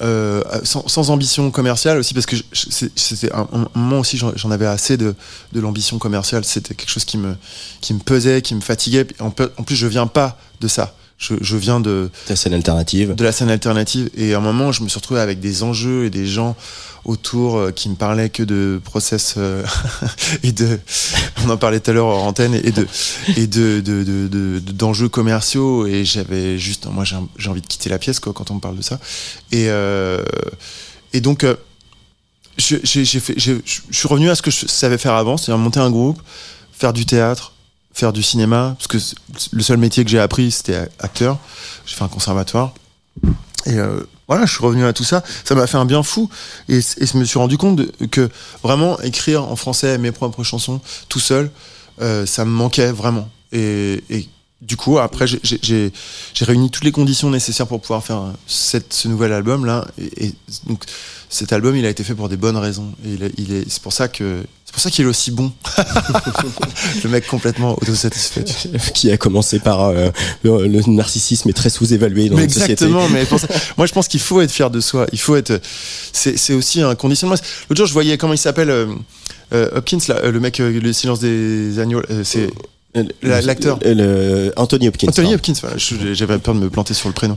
euh, 0.00 0.42
sans, 0.64 1.10
ambition 1.10 1.50
commerciale 1.50 1.98
aussi 1.98 2.14
parce 2.14 2.24
que 2.24 2.36
c'était 2.54 3.30
un, 3.32 3.92
aussi 3.92 4.16
j'en 4.16 4.50
avais 4.50 4.64
assez 4.64 4.96
de, 4.96 5.14
l'ambition 5.52 5.98
commerciale 5.98 6.46
c'était 6.46 6.74
quelque 6.74 6.88
chose 6.88 7.04
qui 7.04 7.18
me 7.18 7.36
qui 7.82 7.92
pesait 7.92 8.40
qui 8.40 8.54
me 8.54 8.62
fatiguait 8.62 9.06
en, 9.20 9.26
en 9.26 9.62
plus 9.62 9.76
je 9.76 9.86
viens 9.86 10.06
pas 10.06 10.38
de 10.62 10.66
ça 10.66 10.96
je, 11.18 11.34
je 11.40 11.56
viens 11.56 11.80
de 11.80 12.10
Ta 12.26 12.36
scène 12.36 12.54
alternative. 12.54 13.14
de 13.14 13.24
la 13.24 13.32
scène 13.32 13.50
alternative. 13.50 14.10
Et 14.16 14.34
à 14.34 14.38
un 14.38 14.40
moment 14.40 14.72
je 14.72 14.82
me 14.82 14.88
suis 14.88 14.98
retrouvé 14.98 15.20
avec 15.20 15.40
des 15.40 15.62
enjeux 15.62 16.04
et 16.04 16.10
des 16.10 16.26
gens 16.26 16.56
autour 17.04 17.56
euh, 17.58 17.70
qui 17.70 17.88
me 17.90 17.94
parlaient 17.96 18.30
que 18.30 18.42
de 18.42 18.80
process 18.82 19.34
euh, 19.36 19.62
et 20.42 20.52
de 20.52 20.80
on 21.44 21.50
en 21.50 21.56
parlait 21.58 21.78
tout 21.80 21.90
à 21.90 21.94
l'heure 21.94 22.06
hors 22.06 22.24
antenne 22.24 22.54
et 22.54 22.72
de 22.72 22.86
et 23.36 23.46
de 23.46 23.80
de- 23.80 24.02
de- 24.02 24.28
de- 24.28 24.58
de- 24.58 24.72
d'enjeux 24.72 25.08
commerciaux. 25.08 25.86
Et 25.86 26.04
j'avais 26.04 26.58
juste 26.58 26.86
moi 26.86 27.04
j'ai 27.04 27.48
envie 27.50 27.60
de 27.60 27.66
quitter 27.66 27.90
la 27.90 27.98
pièce 27.98 28.20
quoi 28.20 28.32
quand 28.32 28.50
on 28.50 28.54
me 28.54 28.60
parle 28.60 28.76
de 28.76 28.82
ça. 28.82 28.98
Et 29.52 29.66
euh, 29.68 30.22
et 31.12 31.20
donc 31.20 31.44
euh, 31.44 31.54
je- 32.58 32.76
j'ai 32.82 33.04
j'ai 33.04 33.20
fait 33.20 33.34
j'ai- 33.36 33.60
je 33.64 33.80
je 33.90 33.96
suis 33.98 34.08
revenu 34.08 34.30
à 34.30 34.34
ce 34.34 34.42
que 34.42 34.50
je 34.50 34.66
savais 34.66 34.98
faire 34.98 35.14
avant 35.14 35.36
c'est-à-dire 35.36 35.62
monter 35.62 35.80
un 35.80 35.90
groupe 35.90 36.20
faire 36.72 36.92
du 36.92 37.04
théâtre 37.06 37.52
faire 37.94 38.12
du 38.12 38.22
cinéma 38.22 38.76
parce 38.78 38.88
que 38.88 38.98
le 39.52 39.62
seul 39.62 39.78
métier 39.78 40.04
que 40.04 40.10
j'ai 40.10 40.18
appris 40.20 40.50
c'était 40.50 40.88
acteur 40.98 41.38
j'ai 41.86 41.94
fait 41.94 42.04
un 42.04 42.08
conservatoire 42.08 42.74
et 43.66 43.78
euh, 43.78 44.00
voilà, 44.28 44.46
je 44.46 44.52
suis 44.52 44.62
revenu 44.64 44.84
à 44.84 44.92
tout 44.92 45.04
ça. 45.04 45.22
Ça 45.44 45.54
m'a 45.54 45.66
fait 45.66 45.76
un 45.76 45.84
bien 45.84 46.02
fou. 46.02 46.28
Et, 46.68 46.78
et 46.78 47.06
je 47.06 47.16
me 47.16 47.24
suis 47.24 47.38
rendu 47.38 47.58
compte 47.58 47.80
que 48.10 48.30
vraiment 48.62 48.98
écrire 49.00 49.42
en 49.44 49.56
français 49.56 49.98
mes 49.98 50.12
propres 50.12 50.42
chansons 50.42 50.80
tout 51.08 51.20
seul, 51.20 51.50
euh, 52.00 52.26
ça 52.26 52.44
me 52.44 52.50
manquait 52.50 52.90
vraiment. 52.92 53.28
Et, 53.52 54.02
du 54.60 54.76
coup, 54.78 54.98
après, 54.98 55.26
j'ai- 55.26 55.92
réuni 56.40 56.70
toutes 56.70 56.84
les 56.84 56.92
conditions 56.92 57.28
nécessaires 57.28 57.66
pour 57.66 57.82
pouvoir 57.82 58.02
faire 58.02 58.22
ce 58.46 59.08
nouvel 59.08 59.32
album 59.32 59.66
là. 59.66 59.86
Et, 59.98 60.26
et 60.28 60.34
donc, 60.66 60.84
cet 61.28 61.52
album, 61.52 61.76
il 61.76 61.84
a 61.84 61.90
été 61.90 62.02
fait 62.02 62.14
pour 62.14 62.30
des 62.30 62.38
bonnes 62.38 62.56
raisons. 62.56 62.92
Et 63.04 63.18
c'est 63.68 63.82
pour 63.82 63.92
ça 63.92 64.08
que 64.08 64.42
pour 64.74 64.82
ça 64.82 64.90
qu'il 64.90 65.04
est 65.04 65.08
aussi 65.08 65.30
bon. 65.30 65.52
le 67.04 67.08
mec 67.10 67.26
complètement 67.26 67.76
autosatisfait. 67.80 68.44
qui 68.94 69.10
a 69.10 69.16
commencé 69.16 69.58
par 69.58 69.82
euh, 69.84 70.10
le, 70.42 70.66
le 70.66 70.80
narcissisme 70.92 71.48
est 71.48 71.52
très 71.54 71.70
sous-évalué 71.70 72.28
dans 72.28 72.36
Mais 72.36 72.42
notre 72.42 72.54
société. 72.54 72.72
exactement, 72.84 73.08
mais 73.08 73.24
pour 73.24 73.38
ça- 73.40 73.48
moi 73.76 73.86
je 73.86 73.92
pense 73.92 74.08
qu'il 74.08 74.20
faut 74.20 74.40
être 74.40 74.50
fier 74.50 74.70
de 74.70 74.80
soi. 74.80 75.06
Il 75.12 75.20
faut 75.20 75.36
être. 75.36 75.60
C'est 76.12 76.36
c'est 76.38 76.54
aussi 76.54 76.80
un 76.82 76.94
conditionnement. 76.94 77.36
L'autre 77.68 77.78
jour, 77.78 77.86
je 77.86 77.92
voyais 77.92 78.18
comment 78.18 78.32
il 78.34 78.38
s'appelle 78.38 78.70
euh, 78.70 78.86
euh, 79.52 79.70
Hopkins, 79.76 79.98
là, 80.08 80.16
euh, 80.24 80.32
le 80.32 80.40
mec, 80.40 80.60
euh, 80.60 80.80
le 80.80 80.92
silence 80.92 81.20
des 81.20 81.78
agneaux. 81.78 82.02
euh, 82.10 82.22
c'est 82.24 82.48
La- 83.22 83.40
l'acteur. 83.42 83.78
Anthony 84.56 84.88
Hopkins. 84.88 85.08
Anthony. 85.08 85.34
Hopkins. 85.34 85.54
Voilà, 85.60 85.76
j'avais 85.78 86.38
peur 86.38 86.54
de 86.54 86.60
me 86.60 86.70
planter 86.70 86.94
sur 86.94 87.08
le 87.08 87.14
prénom. 87.14 87.36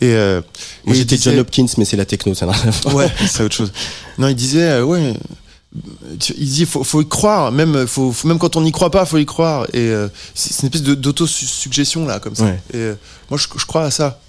Et 0.00 0.12
euh, 0.14 0.40
Moi 0.84 0.94
j'étais 0.96 1.16
disait- 1.16 1.30
John 1.30 1.40
Hopkins, 1.40 1.66
mais 1.78 1.84
c'est 1.84 1.96
la 1.96 2.04
techno, 2.04 2.34
ça 2.34 2.46
n'a 2.46 2.52
rien 2.52 2.68
à 2.68 2.70
voir. 2.70 2.94
Ouais, 2.96 3.08
c'est 3.28 3.42
autre 3.42 3.54
chose. 3.54 3.72
Non, 4.18 4.28
il 4.28 4.34
disait, 4.36 4.62
euh, 4.62 4.84
ouais. 4.84 5.14
Il 6.38 6.48
dit, 6.50 6.66
faut, 6.66 6.84
faut 6.84 7.02
y 7.02 7.08
croire, 7.08 7.52
même, 7.52 7.86
faut, 7.86 8.12
faut- 8.12 8.28
même 8.28 8.38
quand 8.38 8.56
on 8.56 8.60
n'y 8.62 8.72
croit 8.72 8.90
pas, 8.90 9.04
faut 9.04 9.18
y 9.18 9.26
croire. 9.26 9.66
Et 9.72 9.78
euh, 9.90 10.08
c'est 10.34 10.60
une 10.62 10.66
espèce 10.68 10.82
de- 10.82 10.94
d'autosuggestion 10.94 12.06
là, 12.06 12.20
comme 12.20 12.34
ça. 12.34 12.44
Ouais. 12.44 12.60
Et 12.72 12.76
euh, 12.76 12.94
moi, 13.30 13.38
je, 13.38 13.46
je 13.56 13.66
crois 13.66 13.84
à 13.84 13.90
ça. 13.90 14.20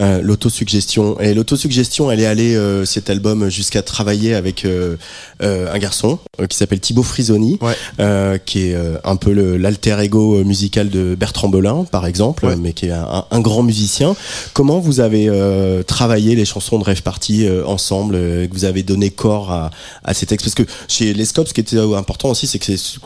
Euh, 0.00 0.20
l'autosuggestion. 0.22 1.18
Et 1.18 1.34
l'autosuggestion, 1.34 2.08
elle 2.12 2.20
est 2.20 2.26
allée, 2.26 2.54
euh, 2.54 2.84
cet 2.84 3.10
album, 3.10 3.48
jusqu'à 3.48 3.82
travailler 3.82 4.32
avec 4.34 4.64
euh, 4.64 4.96
euh, 5.42 5.72
un 5.74 5.78
garçon 5.78 6.20
euh, 6.40 6.46
qui 6.46 6.56
s'appelle 6.56 6.78
Thibaut 6.78 7.02
Frisoni, 7.02 7.58
Ouais. 7.60 7.74
euh, 7.98 8.38
qui 8.38 8.68
est 8.68 8.74
euh, 8.76 8.98
un 9.02 9.16
peu 9.16 9.32
l'alter 9.32 9.96
ego 10.00 10.44
musical 10.44 10.88
de 10.88 11.16
Bertrand 11.16 11.48
Belin, 11.48 11.84
par 11.90 12.06
exemple, 12.06 12.46
Ouais. 12.46 12.54
mais 12.54 12.74
qui 12.74 12.86
est 12.86 12.92
un, 12.92 13.24
un 13.28 13.40
grand 13.40 13.64
musicien. 13.64 14.14
Comment 14.52 14.78
vous 14.78 15.00
avez 15.00 15.28
euh, 15.28 15.82
travaillé 15.82 16.36
les 16.36 16.44
chansons 16.44 16.78
de 16.78 16.84
Rêve 16.84 17.02
Party 17.02 17.46
euh, 17.46 17.66
ensemble, 17.66 18.14
euh, 18.14 18.46
que 18.46 18.52
vous 18.52 18.66
avez 18.66 18.84
donné 18.84 19.10
corps 19.10 19.50
à, 19.50 19.70
à 20.04 20.14
ces 20.14 20.26
textes? 20.26 20.44
Parce 20.46 20.54
que 20.54 20.72
chez 20.86 21.12
Les 21.12 21.24
Scopes, 21.24 21.48
ce 21.48 21.54
qui 21.54 21.60
était 21.60 21.76
important 21.76 22.30
aussi, 22.30 22.46
c'est 22.46 22.60
que 22.60 22.66
c'est- 22.66 22.98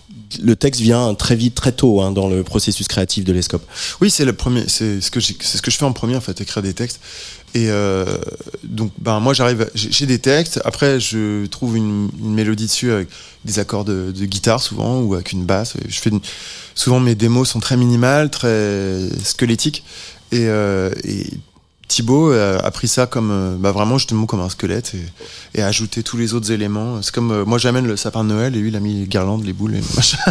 le 0.42 0.56
texte 0.56 0.80
vient 0.80 1.14
très 1.14 1.36
vite, 1.36 1.54
très 1.54 1.72
tôt, 1.72 2.00
hein, 2.00 2.12
dans 2.12 2.28
le 2.28 2.42
processus 2.42 2.88
créatif 2.88 3.24
de 3.24 3.32
l'Escope. 3.32 3.64
Oui, 4.00 4.10
c'est 4.10 4.24
le 4.24 4.32
premier, 4.32 4.64
c'est 4.68 5.00
ce 5.00 5.10
que 5.10 5.20
c'est 5.20 5.42
ce 5.42 5.62
que 5.62 5.70
je 5.70 5.76
fais 5.76 5.84
en 5.84 5.92
premier 5.92 6.16
en 6.16 6.20
fait, 6.20 6.40
écrire 6.40 6.62
des 6.62 6.74
textes. 6.74 7.00
Et 7.54 7.70
euh, 7.70 8.06
donc, 8.64 8.92
ben 8.98 9.20
moi, 9.20 9.34
j'arrive, 9.34 9.70
j'ai 9.74 10.06
des 10.06 10.18
textes. 10.18 10.60
Après, 10.64 10.98
je 11.00 11.44
trouve 11.46 11.76
une, 11.76 12.10
mélodie 12.18 12.66
dessus 12.66 12.90
avec 12.90 13.08
des 13.44 13.58
accords 13.58 13.84
de, 13.84 14.10
guitare 14.12 14.62
souvent 14.62 15.00
ou 15.00 15.14
avec 15.14 15.32
une 15.32 15.44
basse. 15.44 15.74
Je 15.86 16.00
fais 16.00 16.10
souvent 16.74 17.00
mes 17.00 17.14
démos 17.14 17.50
sont 17.50 17.60
très 17.60 17.76
minimales, 17.76 18.30
très 18.30 19.08
squelettiques. 19.22 19.84
Et, 20.30 20.46
euh, 20.46 20.90
et 21.04 21.26
Thibaut 21.92 22.32
a 22.32 22.70
pris 22.70 22.88
ça 22.88 23.06
comme 23.06 23.30
euh, 23.30 23.56
bah 23.58 23.70
vraiment 23.70 23.98
justement 23.98 24.24
comme 24.24 24.40
un 24.40 24.48
squelette 24.48 24.94
et, 25.54 25.60
a 25.60 25.66
ajouté 25.66 26.02
tous 26.02 26.16
les 26.16 26.32
autres 26.32 26.50
éléments. 26.50 27.02
C'est 27.02 27.14
comme 27.14 27.30
euh, 27.30 27.44
moi 27.44 27.58
j'amène 27.58 27.86
le 27.86 27.98
sapin 27.98 28.24
de 28.24 28.30
Noël 28.30 28.56
et 28.56 28.60
lui 28.60 28.68
il 28.68 28.76
a 28.76 28.80
mis 28.80 28.94
les 28.94 29.06
guirlandes, 29.06 29.44
les 29.44 29.52
boules 29.52 29.74
et 29.74 29.82
machin. 29.94 30.16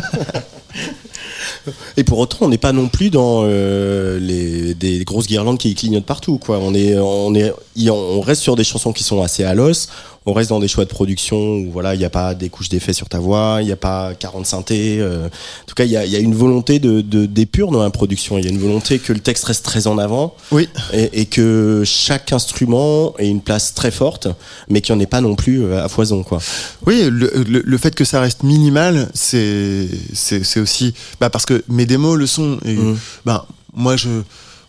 Et 1.98 2.03
pour 2.03 2.18
autant, 2.18 2.38
on 2.41 2.48
n'est 2.50 2.58
pas 2.58 2.72
non 2.72 2.88
plus 2.88 3.12
dans 3.12 3.44
euh, 3.46 4.74
des 4.74 5.03
grosses 5.06 5.27
guirlandes 5.27 5.60
qui 5.60 5.75
clignotent 5.75 6.06
partout. 6.06 6.39
Quoi. 6.39 6.58
On, 6.60 6.74
on 6.74 8.22
reste 8.22 8.41
sur 8.41 8.56
des 8.56 8.63
chansons 8.63 8.94
qui 8.94 9.03
sont 9.03 9.22
assez 9.22 9.44
à 9.44 9.53
l'os. 9.53 9.88
On 10.27 10.33
reste 10.33 10.51
dans 10.51 10.59
des 10.59 10.67
choix 10.67 10.85
de 10.85 10.89
production 10.89 11.55
où 11.57 11.71
voilà, 11.71 11.95
il 11.95 11.97
n'y 11.97 12.05
a 12.05 12.11
pas 12.11 12.35
des 12.35 12.49
couches 12.49 12.69
d'effets 12.69 12.93
sur 12.93 13.09
ta 13.09 13.17
voix, 13.19 13.57
il 13.61 13.65
n'y 13.65 13.71
a 13.71 13.75
pas 13.75 14.13
40 14.13 14.45
synthés. 14.45 14.97
euh. 14.99 15.25
En 15.25 15.65
tout 15.65 15.73
cas, 15.73 15.83
il 15.85 15.89
y 15.89 15.97
a, 15.97 16.05
il 16.05 16.11
y 16.11 16.15
a 16.15 16.19
une 16.19 16.35
volonté 16.35 16.77
de, 16.77 17.01
d'épure 17.25 17.71
dans 17.71 17.81
la 17.81 17.89
production. 17.89 18.37
Il 18.37 18.43
y 18.45 18.47
a 18.47 18.51
une 18.51 18.59
volonté 18.59 18.99
que 18.99 19.13
le 19.13 19.19
texte 19.19 19.45
reste 19.45 19.65
très 19.65 19.87
en 19.87 19.97
avant 19.97 20.35
Oui. 20.51 20.69
et, 20.93 21.21
et 21.21 21.25
que 21.25 21.81
chaque 21.85 22.31
instrument 22.33 23.15
ait 23.17 23.29
une 23.29 23.41
place 23.41 23.73
très 23.73 23.89
forte, 23.89 24.27
mais 24.69 24.81
qu'il 24.81 24.93
n'y 24.93 25.01
en 25.01 25.03
ait 25.03 25.07
pas 25.07 25.21
non 25.21 25.35
plus 25.35 25.63
euh, 25.63 25.83
à 25.83 25.89
foison. 25.89 26.21
Quoi. 26.21 26.37
Oui, 26.85 27.01
le, 27.09 27.31
le, 27.47 27.63
le 27.65 27.77
fait 27.79 27.95
que 27.95 28.05
ça 28.05 28.21
reste 28.21 28.43
minimal, 28.43 29.09
c'est 29.15 29.87
c'est 30.13 30.43
c'est 30.43 30.59
aussi 30.59 30.93
bah 31.19 31.31
parce 31.31 31.47
que 31.47 31.63
mes 31.67 31.87
démos 31.87 32.15
le 32.15 32.27
sont. 32.27 32.59
Et 32.63 32.75
Mhm. 32.75 32.97
ben 33.25 33.43
moi 33.73 33.97
je 33.97 34.09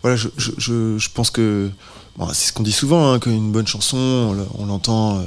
voilà 0.02 0.16
je 0.16 0.28
je, 0.38 0.50
je, 0.56 0.96
je 0.98 1.08
pense 1.12 1.30
que 1.30 1.68
bon, 2.16 2.28
c'est 2.32 2.48
ce 2.48 2.52
qu'on 2.52 2.62
dit 2.62 2.72
souvent 2.72 3.12
hein, 3.12 3.18
qu'une 3.18 3.52
bonne 3.52 3.66
chanson 3.66 4.34
on, 4.58 4.66
l'entend. 4.66 5.18
euh, 5.18 5.22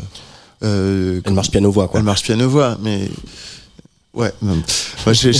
euh, 0.63 1.21
Elle 1.25 1.33
marche 1.33 1.51
piano 1.51 1.71
voix. 1.71 1.87
Quoi. 1.87 1.99
elle 1.99 2.05
marche 2.05 2.23
piano 2.23 2.47
voix, 2.49 2.77
mais 2.81 3.09
ouais. 4.13 4.31
Moi 4.41 5.13
j'ai 5.13 5.31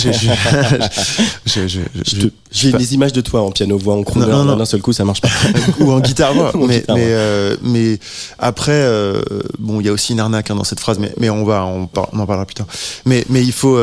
des 2.72 2.94
images 2.94 3.12
de 3.12 3.20
toi 3.20 3.42
en 3.42 3.50
piano 3.50 3.78
voix, 3.78 3.94
en 3.94 4.02
crooner, 4.02 4.26
d'un 4.26 4.64
seul 4.64 4.80
coup 4.80 4.92
ça 4.92 5.04
marche 5.04 5.20
pas. 5.20 5.28
ou 5.80 5.92
en 5.92 6.00
guitare 6.00 6.34
voix. 6.34 6.50
Ou 6.56 6.64
en 6.64 6.66
mais, 6.66 6.80
guitare 6.80 6.96
mais, 6.96 7.06
euh, 7.08 7.56
mais 7.62 7.98
après, 8.38 8.72
euh, 8.72 9.20
bon, 9.58 9.80
il 9.80 9.86
y 9.86 9.88
a 9.88 9.92
aussi 9.92 10.12
une 10.12 10.20
arnaque 10.20 10.50
hein, 10.50 10.56
dans 10.56 10.64
cette 10.64 10.80
phrase, 10.80 10.98
mais, 10.98 11.12
mais 11.18 11.30
on 11.30 11.44
va, 11.44 11.64
on, 11.64 11.86
par- 11.86 12.08
on 12.12 12.18
en 12.18 12.26
parlera 12.26 12.46
plus 12.46 12.54
tard. 12.54 12.66
Mais, 13.04 13.24
mais 13.28 13.42
il 13.42 13.52
faut, 13.52 13.78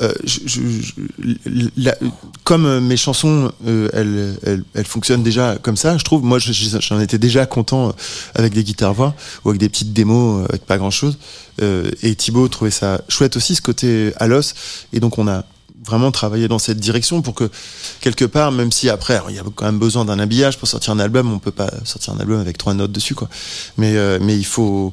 euh, 0.00 0.08
euh, 0.08 0.12
je- 0.24 0.48
je- 0.48 1.68
la- 1.76 1.96
comme 2.44 2.66
euh, 2.66 2.80
mes 2.80 2.96
chansons, 2.96 3.50
euh, 3.66 3.88
elles, 3.92 4.38
elles, 4.44 4.64
elles 4.74 4.84
fonctionnent 4.86 5.22
déjà 5.22 5.56
comme 5.62 5.76
ça, 5.76 5.96
je 5.98 6.04
trouve. 6.04 6.22
Moi, 6.22 6.38
je- 6.38 6.52
je- 6.52 6.80
j'en 6.80 7.00
étais 7.00 7.18
déjà 7.18 7.46
content 7.46 7.88
euh, 7.88 7.92
avec 8.34 8.52
des 8.52 8.62
guitares 8.64 8.94
voix 8.94 9.14
ou 9.44 9.50
avec 9.50 9.60
des 9.60 9.68
petites 9.68 9.92
démos 9.92 10.42
euh, 10.42 10.46
avec 10.48 10.66
pas 10.66 10.78
grand 10.78 10.90
chose. 10.90 11.16
et 12.02 12.14
Thibaut 12.14 12.48
trouvait 12.48 12.70
ça 12.70 13.00
chouette 13.08 13.36
aussi, 13.36 13.54
ce 13.54 13.62
côté 13.62 14.12
à 14.18 14.26
l'os. 14.26 14.54
Et 14.92 15.00
donc, 15.00 15.16
on 15.18 15.26
a 15.26 15.44
vraiment 15.86 16.10
travailler 16.10 16.48
dans 16.48 16.58
cette 16.58 16.78
direction 16.80 17.22
pour 17.22 17.34
que 17.34 17.48
quelque 18.00 18.24
part, 18.24 18.50
même 18.52 18.72
si 18.72 18.90
après, 18.90 19.20
il 19.30 19.36
y 19.36 19.38
a 19.38 19.42
quand 19.54 19.64
même 19.66 19.78
besoin 19.78 20.04
d'un 20.04 20.18
habillage 20.18 20.58
pour 20.58 20.66
sortir 20.68 20.92
un 20.92 20.98
album, 20.98 21.32
on 21.32 21.38
peut 21.38 21.52
pas 21.52 21.70
sortir 21.84 22.12
un 22.12 22.18
album 22.18 22.40
avec 22.40 22.58
trois 22.58 22.74
notes 22.74 22.90
dessus, 22.92 23.14
quoi. 23.14 23.28
Mais, 23.78 23.96
euh, 23.96 24.18
mais 24.20 24.36
il 24.36 24.44
faut, 24.44 24.92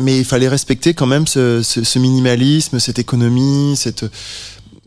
mais 0.00 0.18
il 0.18 0.24
fallait 0.24 0.48
respecter 0.48 0.94
quand 0.94 1.06
même 1.06 1.26
ce, 1.26 1.98
minimalisme, 1.98 2.78
cette 2.78 2.98
économie, 2.98 3.74
cette, 3.76 4.04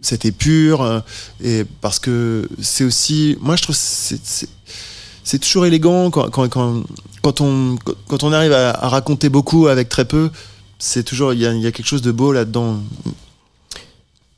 cette 0.02 0.26
épure, 0.26 0.82
euh, 0.82 1.00
et 1.44 1.66
parce 1.82 2.00
que 2.00 2.48
c'est 2.62 2.84
aussi, 2.84 3.38
moi 3.42 3.56
je 3.56 3.64
trouve, 3.64 3.76
c'est, 3.76 5.40
toujours 5.40 5.66
élégant 5.66 6.10
quand, 6.10 6.30
quand, 6.30 6.50
quand, 6.50 6.84
quand 7.22 7.42
on, 7.42 7.78
quand 8.08 8.24
on 8.24 8.34
arrive 8.34 8.54
à, 8.54 8.74
raconter 8.90 9.30
beaucoup 9.30 9.68
avec 9.68 9.90
très 9.90 10.06
peu. 10.06 10.30
C'est 10.80 11.04
toujours, 11.04 11.34
il 11.34 11.40
y 11.40 11.44
y 11.44 11.68
a 11.68 11.72
quelque 11.72 11.86
chose 11.86 12.02
de 12.02 12.12
beau 12.12 12.32
là-dedans. 12.34 12.80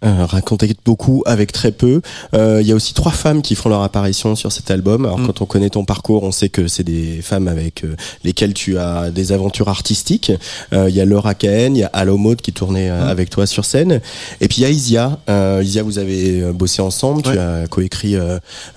Euh, 0.05 0.25
raconter 0.25 0.74
beaucoup 0.86 1.24
avec 1.25 1.51
très 1.51 1.72
peu. 1.72 2.01
Euh, 2.33 2.60
Il 2.62 2.67
y 2.67 2.72
a 2.72 2.75
aussi 2.75 2.93
trois 2.93 3.12
femmes 3.12 3.41
qui 3.41 3.55
font 3.55 3.69
leur 3.69 3.83
apparition 3.83 4.36
sur 4.36 4.51
cet 4.51 4.69
album. 4.72 5.05
Alors 5.05 5.19
Mm. 5.19 5.27
quand 5.27 5.41
on 5.41 5.45
connaît 5.45 5.69
ton 5.69 5.86
parcours, 5.86 6.24
on 6.24 6.31
sait 6.31 6.50
que 6.50 6.67
c'est 6.67 6.83
des 6.83 7.22
femmes 7.22 7.48
avec 7.48 7.83
euh, 7.83 7.95
lesquelles 8.24 8.53
tu 8.53 8.77
as 8.77 9.12
des 9.12 9.31
aventures 9.31 9.69
artistiques. 9.69 10.31
Euh, 10.74 10.89
Il 10.89 10.95
y 10.95 11.01
a 11.01 11.05
Laura 11.05 11.33
Cahen, 11.36 11.75
il 11.75 11.79
y 11.79 11.83
a 11.83 11.89
Allo 11.93 12.17
Maud 12.17 12.41
qui 12.41 12.51
tournait 12.53 12.89
Mm. 12.91 13.03
avec 13.07 13.29
toi 13.29 13.45
sur 13.45 13.63
scène. 13.65 14.01
Et 14.41 14.48
puis 14.48 14.57
il 14.60 14.62
y 14.63 14.65
a 14.65 14.69
Isia. 14.69 15.19
Euh, 15.29 15.62
Isia, 15.63 15.83
vous 15.83 16.00
avez 16.00 16.51
bossé 16.53 16.81
ensemble. 16.81 17.22
Tu 17.24 17.38
as 17.38 17.67
coécrit 17.67 18.15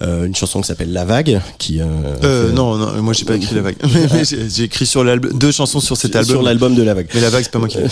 une 0.01 0.35
chanson 0.35 0.61
qui 0.61 0.69
s'appelle 0.69 0.93
La 0.93 1.05
Vague. 1.05 1.41
Qui, 1.59 1.81
euh, 1.81 1.85
Euh, 2.23 2.49
fait- 2.49 2.55
non, 2.55 2.77
non, 2.77 3.03
moi 3.03 3.13
j'ai 3.13 3.25
pas 3.25 3.35
écrit 3.35 3.55
la 3.57 3.63
vague. 3.63 3.77
Mais- 3.83 4.25
j'ai 4.25 4.63
écrit 4.65 4.87
sur 4.87 5.03
l'album 5.05 5.37
deux 5.39 5.51
chansons 5.53 5.81
sur 5.81 5.97
cet 5.97 6.15
album. 6.17 6.37
Sur 6.37 6.43
l'album 6.43 6.75
de 6.75 6.83
La 6.83 6.95
Vague. 6.95 7.09
Mais 7.15 7.21
la 7.21 7.31
vague, 7.31 7.43
c'est 7.45 7.51
pas 7.53 7.59
moi 7.59 7.69
qui 7.69 7.79
l'ai. 7.79 7.85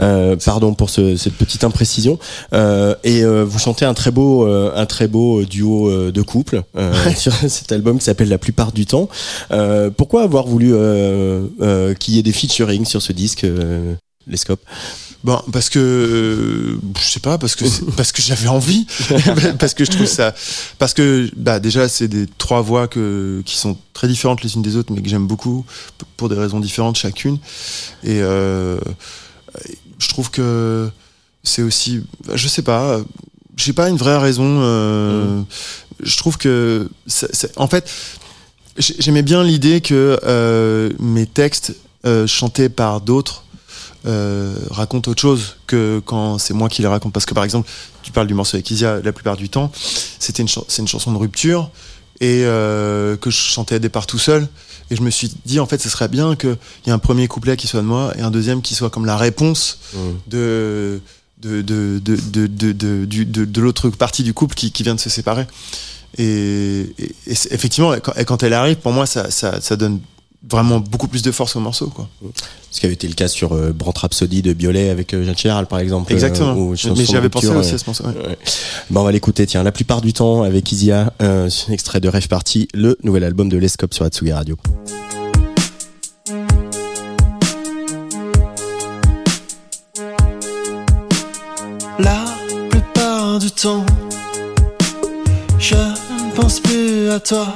Euh, 0.00 0.36
pardon 0.44 0.74
pour 0.74 0.90
ce- 0.90 1.16
cette 1.16 1.34
petite 1.34 1.62
imprécision. 1.64 2.18
Euh, 2.52 2.71
et 3.04 3.24
euh, 3.24 3.44
vous 3.44 3.58
chantez 3.58 3.84
un 3.84 3.94
très 3.94 4.10
beau, 4.10 4.46
euh, 4.46 4.72
un 4.74 4.86
très 4.86 5.08
beau 5.08 5.44
duo 5.44 5.88
euh, 5.88 6.12
de 6.12 6.22
couple 6.22 6.62
euh, 6.76 6.92
sur 7.16 7.32
cet 7.48 7.72
album 7.72 7.98
qui 7.98 8.04
s'appelle 8.04 8.28
La 8.28 8.38
plupart 8.38 8.72
du 8.72 8.86
temps. 8.86 9.08
Euh, 9.50 9.90
pourquoi 9.90 10.22
avoir 10.22 10.46
voulu 10.46 10.72
euh, 10.72 11.46
euh, 11.60 11.94
qu'il 11.94 12.14
y 12.14 12.18
ait 12.18 12.22
des 12.22 12.32
featuring 12.32 12.84
sur 12.84 13.02
ce 13.02 13.12
disque, 13.12 13.44
euh, 13.44 13.94
les 14.26 14.36
scopes 14.36 14.64
Bon, 15.24 15.40
parce 15.52 15.70
que 15.70 15.78
euh, 15.78 16.80
je 16.98 17.04
sais 17.04 17.20
pas, 17.20 17.38
parce 17.38 17.54
que 17.54 17.64
parce 17.96 18.10
que 18.10 18.20
j'avais 18.20 18.48
envie, 18.48 18.86
parce 19.58 19.72
que 19.72 19.84
je 19.84 19.90
trouve 19.90 20.06
ça, 20.06 20.34
parce 20.78 20.94
que 20.94 21.30
bah 21.36 21.60
déjà 21.60 21.88
c'est 21.88 22.08
des 22.08 22.26
trois 22.38 22.60
voix 22.60 22.88
que 22.88 23.40
qui 23.46 23.56
sont 23.56 23.76
très 23.92 24.08
différentes 24.08 24.42
les 24.42 24.56
unes 24.56 24.62
des 24.62 24.74
autres, 24.76 24.92
mais 24.92 25.00
que 25.00 25.08
j'aime 25.08 25.28
beaucoup 25.28 25.64
pour 26.16 26.28
des 26.28 26.34
raisons 26.34 26.58
différentes 26.58 26.96
chacune, 26.96 27.38
et 28.02 28.20
euh, 28.20 28.78
je 29.98 30.08
trouve 30.08 30.30
que 30.30 30.90
c'est 31.42 31.62
aussi, 31.62 32.02
je 32.34 32.48
sais 32.48 32.62
pas, 32.62 33.00
j'ai 33.56 33.72
pas 33.72 33.88
une 33.88 33.96
vraie 33.96 34.18
raison. 34.18 34.58
euh, 34.60 35.40
Je 36.02 36.16
trouve 36.16 36.36
que, 36.36 36.88
en 37.56 37.68
fait, 37.68 37.88
j'ai- 38.76 38.96
j'aimais 38.98 39.22
bien 39.22 39.44
l'idée 39.44 39.80
que 39.80 40.18
euh, 40.24 40.90
mes 40.98 41.26
textes 41.26 41.74
euh, 42.04 42.26
chantés 42.26 42.68
par 42.68 43.00
d'autres 43.00 43.44
euh, 44.04 44.52
racontent 44.70 45.08
autre 45.12 45.20
chose 45.22 45.56
que 45.68 46.00
quand 46.04 46.38
c'est 46.38 46.54
moi 46.54 46.68
qui 46.68 46.82
les 46.82 46.88
raconte. 46.88 47.12
Parce 47.12 47.24
que 47.26 47.34
par 47.34 47.44
exemple, 47.44 47.68
tu 48.02 48.10
parles 48.10 48.26
du 48.26 48.34
morceau 48.34 48.56
avec 48.56 48.68
Isia, 48.72 49.00
la 49.00 49.12
plupart 49.12 49.36
du 49.36 49.48
temps, 49.48 49.70
c'était 50.18 50.42
une, 50.42 50.48
c'est 50.48 50.82
une 50.82 50.88
chanson 50.88 51.12
de 51.12 51.18
rupture 51.18 51.70
et 52.20 52.42
euh, 52.44 53.16
que 53.16 53.30
je 53.30 53.36
chantais 53.36 53.76
à 53.76 53.78
départ 53.78 54.06
tout 54.08 54.18
seul. 54.18 54.48
Et 54.90 54.96
je 54.96 55.02
me 55.02 55.10
suis 55.10 55.32
dit, 55.46 55.60
en 55.60 55.66
fait, 55.66 55.80
ce 55.80 55.88
serait 55.88 56.08
bien 56.08 56.34
qu'il 56.34 56.56
y 56.86 56.90
ait 56.90 56.92
un 56.92 56.98
premier 56.98 57.28
couplet 57.28 57.56
qui 57.56 57.68
soit 57.68 57.80
de 57.80 57.86
moi 57.86 58.12
et 58.18 58.22
un 58.22 58.32
deuxième 58.32 58.60
qui 58.60 58.74
soit 58.74 58.90
comme 58.90 59.06
la 59.06 59.16
réponse 59.16 59.78
de, 60.26 60.36
de, 60.36 61.00
de, 61.42 61.60
de, 61.62 61.98
de, 62.02 62.16
de, 62.46 62.72
de, 62.72 63.04
du- 63.04 63.26
de- 63.26 63.44
de 63.44 63.60
l'autre 63.60 63.90
partie 63.90 64.22
du 64.22 64.32
couple 64.32 64.54
qui, 64.54 64.70
qui 64.72 64.82
vient 64.82 64.94
de 64.94 65.00
se 65.00 65.10
séparer. 65.10 65.46
Et, 66.18 66.86
et- 66.98 67.14
et 67.26 67.34
c'est- 67.34 67.52
effectivement, 67.52 67.92
quand, 68.02 68.12
et 68.16 68.24
quand 68.24 68.42
elle 68.42 68.52
arrive, 68.52 68.76
pour 68.76 68.92
moi, 68.92 69.06
ça, 69.06 69.30
ça, 69.30 69.60
ça 69.60 69.76
donne 69.76 70.00
vraiment 70.50 70.80
beaucoup 70.80 71.06
plus 71.06 71.22
de 71.22 71.30
force 71.30 71.54
au 71.56 71.60
morceau. 71.60 71.86
Quoi. 71.88 72.08
Ce 72.72 72.80
qui 72.80 72.86
avait 72.86 72.94
été 72.94 73.06
le 73.06 73.14
cas 73.14 73.28
sur 73.28 73.52
euh, 73.52 73.72
Brand 73.72 73.96
Rhapsody 73.96 74.42
de 74.42 74.52
Biolay 74.52 74.90
avec 74.90 75.14
euh, 75.14 75.24
Jeanne 75.24 75.36
Chéral, 75.36 75.66
par 75.66 75.78
exemple. 75.78 76.12
Exactement. 76.12 76.54
euh, 76.56 76.74
chanson 76.74 76.94
Mais 76.98 77.04
j'y 77.04 77.16
avais 77.16 77.28
de 77.28 77.34
rupture, 77.34 77.54
pensé 77.54 77.74
aussi 77.74 77.74
à 77.74 77.78
ce 77.78 77.84
morceau. 77.86 78.04
ouais. 78.04 78.26
Ouais. 78.28 78.38
Bon, 78.90 79.02
on 79.02 79.04
va 79.04 79.12
l'écouter, 79.12 79.46
tiens, 79.46 79.62
la 79.62 79.72
plupart 79.72 80.00
du 80.00 80.12
temps 80.12 80.42
avec 80.42 80.70
Isia, 80.72 81.12
euh, 81.22 81.48
extrait 81.70 82.00
de 82.00 82.08
Rêve 82.08 82.26
Party, 82.28 82.66
le 82.74 82.98
nouvel 83.04 83.22
album 83.24 83.48
de 83.48 83.56
Lescope 83.56 83.94
sur 83.94 84.04
Atsugi 84.04 84.32
Radio. 84.32 84.56
Je 95.58 95.74
ne 95.76 96.34
pense 96.34 96.58
plus 96.58 97.10
à 97.10 97.20
toi. 97.20 97.46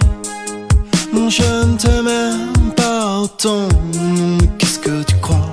Je 1.28 1.42
ne 1.42 1.76
te 1.76 2.00
m'aime 2.00 2.72
pas 2.76 3.18
autant. 3.18 3.68
Qu'est-ce 4.56 4.78
que 4.78 5.02
tu 5.02 5.16
crois? 5.20 5.52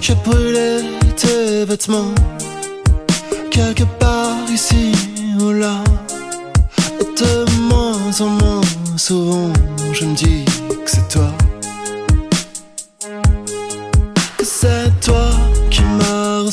J'ai 0.00 0.16
brûlé 0.24 0.80
tes 1.16 1.64
vêtements 1.64 2.12
quelque 3.50 3.84
part 4.00 4.50
ici 4.52 4.90
ou 5.40 5.52
là. 5.52 5.84
Et 7.00 7.04
de 7.04 7.60
moins 7.68 8.20
en 8.20 8.30
moins 8.30 8.60
souvent, 8.96 9.52
je 9.92 10.04
me 10.04 10.14
dis 10.16 10.44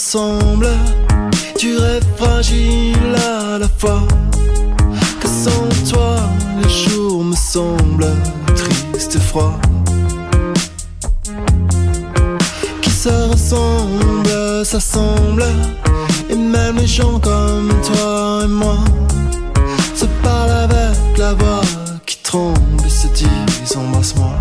ressemble. 0.02 0.68
Tu 1.60 1.78
rêves 1.78 2.04
fragile 2.18 3.16
à 3.16 3.60
la 3.60 3.68
fois. 3.78 4.02
Que 5.20 5.28
sans 5.28 5.92
toi, 5.92 6.16
les 6.62 6.70
jours 6.70 7.24
me 7.24 7.36
semblent 7.36 8.16
tristes 8.56 9.16
et 9.16 9.20
froids. 9.20 9.60
Qui 12.82 12.90
se 12.90 13.30
ressemblent, 13.32 14.66
s'assemblent. 14.66 15.54
Et 16.32 16.36
même 16.36 16.78
les 16.78 16.88
gens 16.88 17.20
comme 17.20 17.72
toi 17.88 18.42
et 18.44 18.48
moi 18.48 18.78
se 19.96 20.06
parlent 20.24 20.70
avec 20.70 21.18
la 21.18 21.34
voix 21.34 21.62
qui 22.08 22.18
tremble 22.24 22.86
et 22.86 22.90
se 22.90 23.08
disent. 23.08 23.78
Embrasse-moi. 23.78 24.41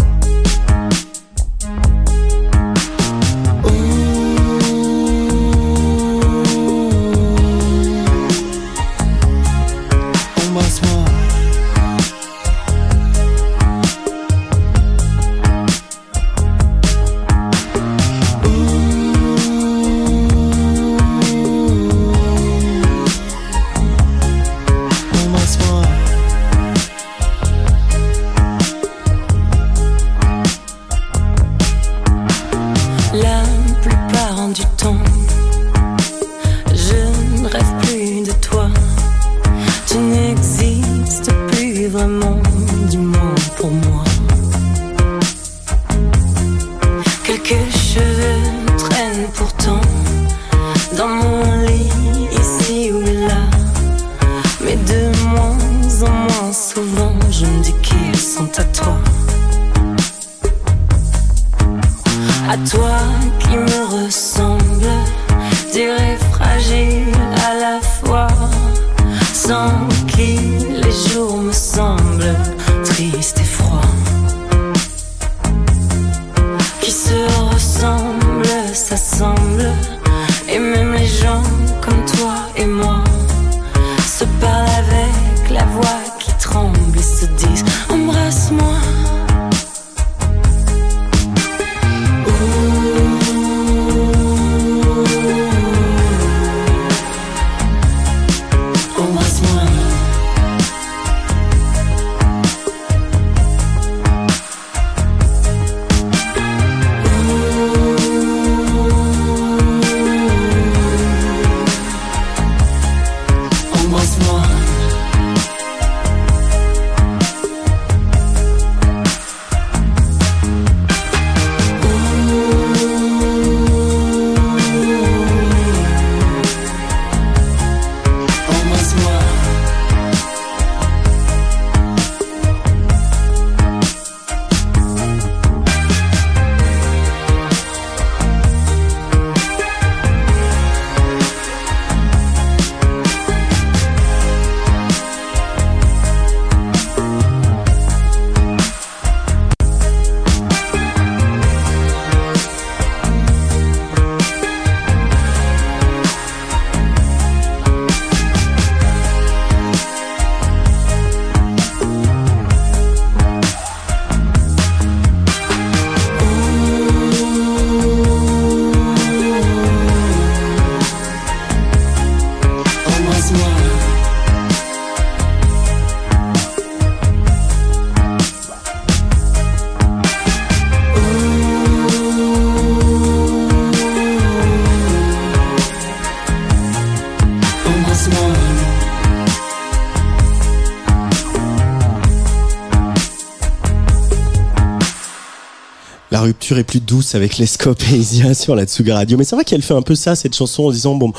L'aventure 196.50 196.58
est 196.58 196.64
plus 196.64 196.80
douce 196.80 197.14
avec 197.14 197.38
les 197.38 197.46
scopes 197.46 197.82
et 197.92 197.96
Isia 197.96 198.34
sur 198.34 198.54
la 198.54 198.64
Tsuga 198.64 198.94
Radio. 198.94 199.16
Mais 199.16 199.24
c'est 199.24 199.36
vrai 199.36 199.44
qu'elle 199.44 199.62
fait 199.62 199.74
un 199.74 199.82
peu 199.82 199.94
ça, 199.94 200.14
cette 200.14 200.34
chanson, 200.34 200.64
en 200.64 200.70
disant 200.70 200.94
bon, 200.94 201.12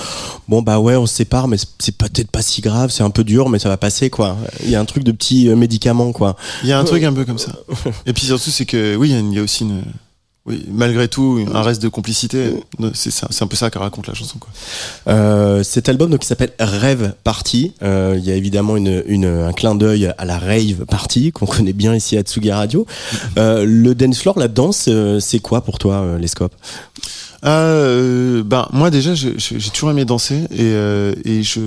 bon 0.47 0.61
bah 0.61 0.79
ouais, 0.79 0.95
on 0.95 1.05
se 1.05 1.15
sépare, 1.15 1.47
mais 1.47 1.57
c'est 1.79 1.95
peut-être 1.97 2.29
pas 2.29 2.41
si 2.41 2.61
grave, 2.61 2.89
c'est 2.91 3.03
un 3.03 3.09
peu 3.09 3.23
dur, 3.23 3.49
mais 3.49 3.59
ça 3.59 3.69
va 3.69 3.77
passer 3.77 4.09
quoi. 4.09 4.37
Il 4.63 4.69
y 4.69 4.75
a 4.75 4.79
un 4.79 4.85
truc 4.85 5.03
de 5.03 5.11
petit 5.11 5.49
euh, 5.49 5.55
médicament 5.55 6.11
quoi. 6.11 6.35
Il 6.63 6.69
y 6.69 6.73
a 6.73 6.79
un 6.79 6.83
truc 6.83 7.03
un 7.03 7.13
peu 7.13 7.25
comme 7.25 7.39
ça. 7.39 7.53
Et 8.05 8.13
puis 8.13 8.25
surtout, 8.25 8.49
c'est 8.49 8.65
que 8.65 8.95
oui, 8.95 9.11
il 9.11 9.33
y 9.33 9.39
a 9.39 9.43
aussi 9.43 9.63
une. 9.63 9.83
Oui, 10.47 10.65
malgré 10.71 11.07
tout, 11.07 11.45
un 11.53 11.61
reste 11.61 11.83
de 11.83 11.87
complicité. 11.87 12.53
C'est 12.95 13.43
un 13.43 13.47
peu 13.47 13.55
ça 13.55 13.69
que 13.69 13.77
raconte 13.77 14.07
la 14.07 14.15
chanson. 14.15 14.39
Quoi. 14.39 14.49
Euh, 15.07 15.61
cet 15.61 15.87
album 15.87 16.09
donc 16.09 16.21
qui 16.21 16.25
s'appelle 16.27 16.51
Rêve 16.59 17.13
Party. 17.23 17.73
Euh, 17.83 18.15
Il 18.17 18.25
y 18.25 18.31
a 18.31 18.35
évidemment 18.35 18.75
une, 18.75 19.03
une- 19.05 19.25
un 19.25 19.53
clin 19.53 19.75
d'œil 19.75 20.11
à 20.17 20.25
la 20.25 20.39
rave 20.39 20.85
party 20.89 21.31
qu'on 21.31 21.45
connaît 21.45 21.73
bien 21.73 21.93
ici 21.95 22.17
à 22.17 22.23
Tsuga 22.23 22.55
Radio. 22.57 22.87
Euh, 23.37 23.65
le 23.67 23.93
dance 23.93 24.19
floor, 24.19 24.39
la 24.39 24.47
danse, 24.47 24.89
c'est 25.19 25.39
quoi 25.39 25.61
pour 25.61 25.77
toi 25.77 26.17
les 26.19 26.27
scopes 26.27 26.55
Euh, 27.43 28.43
ben 28.43 28.67
moi 28.71 28.91
déjà 28.91 29.15
j'ai 29.15 29.33
toujours 29.73 29.89
aimé 29.89 30.05
danser 30.05 30.41
et, 30.51 30.59
euh, 30.61 31.13
et 31.25 31.41
je, 31.41 31.59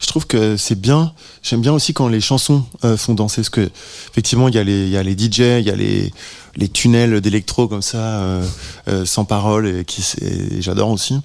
je 0.00 0.06
trouve 0.08 0.26
que 0.26 0.56
c'est 0.56 0.74
bien 0.80 1.12
j'aime 1.40 1.60
bien 1.60 1.72
aussi 1.72 1.94
quand 1.94 2.08
les 2.08 2.20
chansons 2.20 2.64
euh, 2.84 2.96
font 2.96 3.14
danser 3.14 3.42
parce 3.42 3.50
que 3.50 3.70
effectivement 4.10 4.48
il 4.48 4.56
y 4.56 4.58
a 4.58 4.64
les 4.64 4.86
il 4.86 4.90
y 4.90 4.96
a 4.96 5.04
les 5.04 5.12
DJ 5.16 5.38
il 5.60 5.66
y 5.66 5.70
a 5.70 5.76
les 5.76 6.12
les 6.58 6.68
tunnels 6.68 7.20
d'électro 7.22 7.68
comme 7.68 7.80
ça 7.82 7.98
euh, 7.98 8.44
euh, 8.88 9.04
sans 9.06 9.24
parole 9.24 9.66
et 9.66 9.84
qui 9.86 10.02
j'adore 10.60 10.90
aussi 10.90 11.18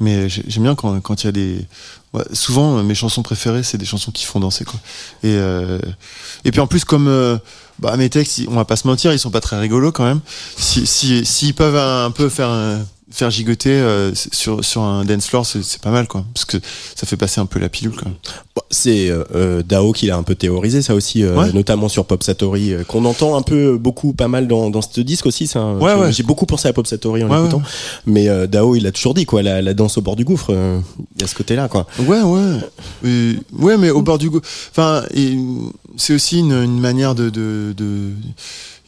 mais 0.00 0.28
j'ai- 0.28 0.44
j'aime 0.46 0.64
bien 0.64 0.74
quand 0.74 1.00
quand 1.00 1.22
il 1.22 1.26
y 1.26 1.28
a 1.28 1.32
des 1.32 1.64
ouais, 2.12 2.24
souvent 2.32 2.76
euh, 2.78 2.82
mes 2.82 2.94
chansons 2.96 3.22
préférées 3.22 3.62
c'est 3.62 3.78
des 3.78 3.86
chansons 3.86 4.10
qui 4.10 4.24
font 4.26 4.40
danser 4.40 4.64
quoi 4.64 4.78
et 5.22 5.28
euh, 5.34 5.78
et 6.44 6.50
puis 6.50 6.60
en 6.60 6.66
plus 6.66 6.84
comme 6.84 7.08
euh, 7.08 7.38
bah, 7.78 7.96
mes 7.96 8.10
textes, 8.10 8.42
on 8.48 8.56
va 8.56 8.66
pas 8.66 8.76
se 8.76 8.86
mentir, 8.86 9.10
ils 9.10 9.18
sont 9.18 9.30
pas 9.30 9.40
très 9.40 9.58
rigolos 9.58 9.90
quand 9.92 10.04
même. 10.04 10.20
Si, 10.58 10.86
si, 10.86 11.24
s'ils 11.24 11.54
peuvent 11.54 11.76
un, 11.78 12.04
un 12.04 12.10
peu 12.10 12.28
faire, 12.28 12.50
euh, 12.50 12.78
faire 13.12 13.30
gigoter 13.30 13.70
euh, 13.70 14.12
sur, 14.14 14.64
sur 14.64 14.82
un 14.82 15.04
dance 15.04 15.26
floor, 15.26 15.44
c'est, 15.44 15.78
pas 15.80 15.90
mal 15.90 16.06
quoi. 16.06 16.24
Parce 16.32 16.44
que 16.44 16.58
ça 16.94 17.06
fait 17.06 17.16
passer 17.16 17.40
un 17.40 17.46
peu 17.46 17.58
la 17.58 17.68
pilule 17.68 17.92
quand 17.96 18.06
même. 18.06 18.14
Bon, 18.54 18.62
C'est 18.70 19.10
euh, 19.10 19.24
euh, 19.34 19.62
Dao 19.62 19.92
qui 19.92 20.06
l'a 20.06 20.16
un 20.16 20.22
peu 20.22 20.34
théorisé 20.36 20.80
ça 20.82 20.94
aussi, 20.94 21.22
euh, 21.24 21.34
Ouais. 21.36 21.52
notamment 21.52 21.88
sur 21.88 22.04
Pop 22.04 22.22
Satori, 22.22 22.72
qu'on 22.86 23.04
entend 23.04 23.36
un 23.36 23.42
peu 23.42 23.76
beaucoup, 23.78 24.12
pas 24.12 24.28
mal 24.28 24.46
dans, 24.46 24.70
dans 24.70 24.80
ce 24.82 25.00
disque 25.00 25.26
aussi. 25.26 25.46
Ça, 25.46 25.64
Ouais, 25.74 25.92
j'ai, 25.94 26.00
ouais. 26.00 26.12
j'ai 26.12 26.22
beaucoup 26.22 26.46
pensé 26.46 26.68
à 26.68 26.72
Pop 26.72 26.86
Satori 26.86 27.24
en 27.24 27.28
l'écoutant, 27.34 27.58
ouais. 27.58 27.62
mais 28.06 28.46
Dao 28.48 28.76
il 28.76 28.86
a 28.86 28.92
toujours 28.92 29.14
dit 29.14 29.26
quoi, 29.26 29.42
la, 29.42 29.60
la 29.60 29.74
danse 29.74 29.98
au 29.98 30.02
bord 30.02 30.16
du 30.16 30.24
gouffre, 30.24 30.50
il 31.16 31.20
y 31.20 31.24
a 31.24 31.26
ce 31.26 31.34
côté-là 31.34 31.68
quoi. 31.68 31.86
Ouais, 31.98 32.22
ouais. 32.22 32.58
Ouais, 33.52 33.76
mais 33.76 33.90
au 33.90 34.02
bord 34.02 34.18
du 34.18 34.30
goût. 34.30 34.40
Enfin, 34.70 35.02
c'est 35.96 36.14
aussi 36.14 36.38
une, 36.38 36.52
une 36.52 36.78
manière 36.80 37.14
de, 37.14 37.28
de, 37.30 37.74
de- 37.76 38.12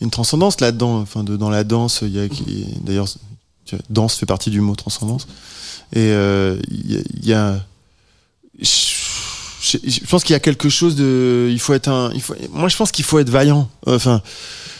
une 0.01 0.11
transcendance 0.11 0.61
là-dedans. 0.61 1.01
Enfin, 1.01 1.23
de, 1.25 1.37
dans 1.37 1.51
la 1.51 1.65
danse, 1.65 2.01
il 2.03 2.15
y 2.17 2.19
a, 2.21 2.27
d'ailleurs, 2.85 3.07
danse 3.91 4.17
fait 4.17 4.27
partie 4.27 4.51
du 4.51 4.61
mot 4.61 4.75
transcendance. 4.75 5.27
Et 5.95 6.11
euh, 6.13 6.57
il 6.71 7.03
il 7.23 7.27
y 7.29 7.33
a- 7.35 7.61
je, 8.61 10.05
pense 10.09 10.25
qu'il 10.25 10.33
y 10.35 10.37
a 10.37 10.41
quelque 10.41 10.69
chose 10.69 10.97
de, 10.97 11.49
il 11.51 11.59
faut 11.59 11.75
être 11.75 11.89
un, 11.89 12.11
il 12.15 12.21
faut, 12.21 12.35
moi 12.53 12.69
je 12.69 12.77
pense 12.77 12.91
qu'il 12.93 13.05
faut 13.05 13.19
être 13.19 13.31
vaillant. 13.31 13.69
Enfin, 13.87 14.21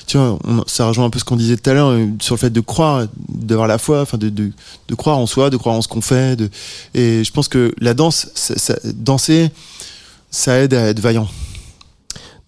tu 0.07 0.17
vois, 0.19 0.39
on- 0.45 0.65
ça 0.67 0.87
rejoint 0.87 1.05
un 1.05 1.11
peu 1.11 1.19
ce 1.19 1.25
qu'on 1.25 1.37
disait 1.37 1.57
tout 1.57 1.71
à 1.71 1.75
l'heure 1.75 1.91
euh, 1.91 2.07
sur 2.21 2.35
le 2.35 2.39
fait 2.41 2.51
de 2.51 2.61
croire, 2.61 3.07
d'avoir 3.29 3.69
la 3.69 3.79
foi, 3.79 4.03
enfin 4.03 4.19
de, 4.19 4.29
de, 4.29 4.51
croire 4.95 5.19
en 5.19 5.27
soi, 5.27 5.51
de 5.51 5.57
croire 5.57 5.77
en 5.77 5.83
ce 5.83 5.89
qu'on 5.89 6.01
fait. 6.01 6.41
Et 6.95 7.23
je 7.25 7.31
pense 7.33 7.49
que 7.49 7.75
la 7.81 7.95
danse, 7.95 8.29
ça- 8.35 8.79
danser, 8.85 9.51
ça 10.31 10.59
aide 10.59 10.75
à 10.75 10.89
être 10.89 11.01
vaillant. 11.01 11.29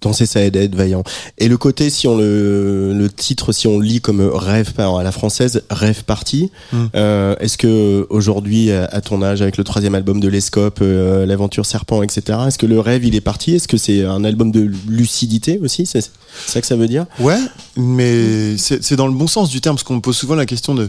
Danser, 0.04 0.26
ça 0.26 0.40
aide 0.42 0.56
à 0.56 0.60
être 0.60 0.74
vaillant. 0.76 1.02
Et 1.38 1.48
le 1.48 1.56
côté, 1.56 1.90
si 1.90 2.06
on 2.06 2.16
le, 2.16 2.92
le 2.94 3.10
titre, 3.10 3.52
si 3.52 3.66
on 3.66 3.78
le 3.78 3.84
lit 3.84 4.00
comme 4.00 4.20
rêve 4.20 4.72
par- 4.74 4.96
à 4.98 5.02
la 5.02 5.10
française, 5.12 5.62
rêve 5.70 6.04
parti. 6.04 6.50
Mm. 6.72 6.84
euh, 6.94 7.34
Est-ce 7.40 7.58
que 7.58 8.06
aujourd'hui, 8.10 8.70
à 8.70 9.00
ton 9.00 9.22
âge, 9.22 9.42
avec 9.42 9.56
le 9.56 9.64
troisième 9.64 9.94
album 9.94 10.20
de 10.20 10.28
l'Escope, 10.28 10.78
euh, 10.82 11.26
l'aventure 11.26 11.66
serpent, 11.66 12.02
etc., 12.02 12.38
est-ce 12.46 12.58
que 12.58 12.66
le 12.66 12.78
rêve 12.80 13.04
il 13.04 13.14
est 13.14 13.20
parti? 13.20 13.54
Est-ce 13.54 13.66
que 13.66 13.76
c'est 13.78 14.04
un 14.04 14.22
album 14.24 14.52
de 14.52 14.70
lucidité 14.86 15.58
aussi? 15.62 15.86
C'est 15.86 16.02
ça 16.46 16.60
que 16.60 16.66
ça 16.66 16.76
veut 16.76 16.88
dire? 16.88 17.06
Ouais, 17.18 17.38
mais 17.76 18.56
c'est 18.58 18.96
dans 18.96 19.06
le 19.06 19.14
bon 19.14 19.26
sens 19.26 19.48
du 19.50 19.60
terme, 19.60 19.76
parce 19.76 19.84
qu'on 19.84 19.96
me 19.96 20.00
pose 20.00 20.16
souvent 20.16 20.34
la 20.34 20.46
question 20.46 20.74
de 20.74 20.88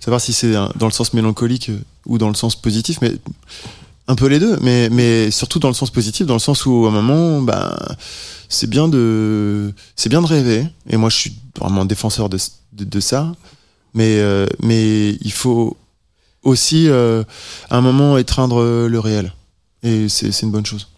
savoir 0.00 0.20
si 0.20 0.32
c'est 0.32 0.52
dans 0.52 0.86
le 0.86 0.92
sens 0.92 1.12
mélancolique 1.14 1.68
euh, 1.70 1.78
ou 2.06 2.18
dans 2.18 2.28
le 2.28 2.34
sens 2.34 2.56
positif, 2.56 2.98
mais 3.02 3.12
un 4.08 4.14
peu 4.14 4.26
les 4.26 4.38
deux, 4.38 4.58
mais, 4.60 4.88
mais 4.90 5.30
surtout 5.30 5.58
dans 5.58 5.68
le 5.68 5.74
sens 5.74 5.90
positif, 5.90 6.26
dans 6.26 6.34
le 6.34 6.40
sens 6.40 6.66
où 6.66 6.84
à 6.86 6.88
un 6.88 6.92
moment, 6.92 7.40
bah, 7.42 7.78
c'est 8.48 8.68
bien 8.68 8.88
de, 8.88 9.72
c'est 9.96 10.08
bien 10.08 10.20
de 10.22 10.26
rêver. 10.26 10.66
Et 10.88 10.96
moi, 10.96 11.08
je 11.08 11.16
suis 11.16 11.34
vraiment 11.58 11.84
défenseur 11.84 12.28
de, 12.28 12.38
de, 12.72 12.84
de 12.84 13.00
ça. 13.00 13.32
Mais, 13.94 14.18
euh, 14.18 14.46
mais 14.62 15.10
il 15.10 15.32
faut 15.32 15.76
aussi, 16.42 16.88
euh, 16.88 17.22
à 17.70 17.76
un 17.76 17.80
moment, 17.80 18.18
étreindre 18.18 18.86
le 18.88 18.98
réel. 19.00 19.32
Et 19.82 20.08
c'est 20.08 20.42
une 20.42 20.50
bonne 20.50 20.66
chose. 20.66 20.88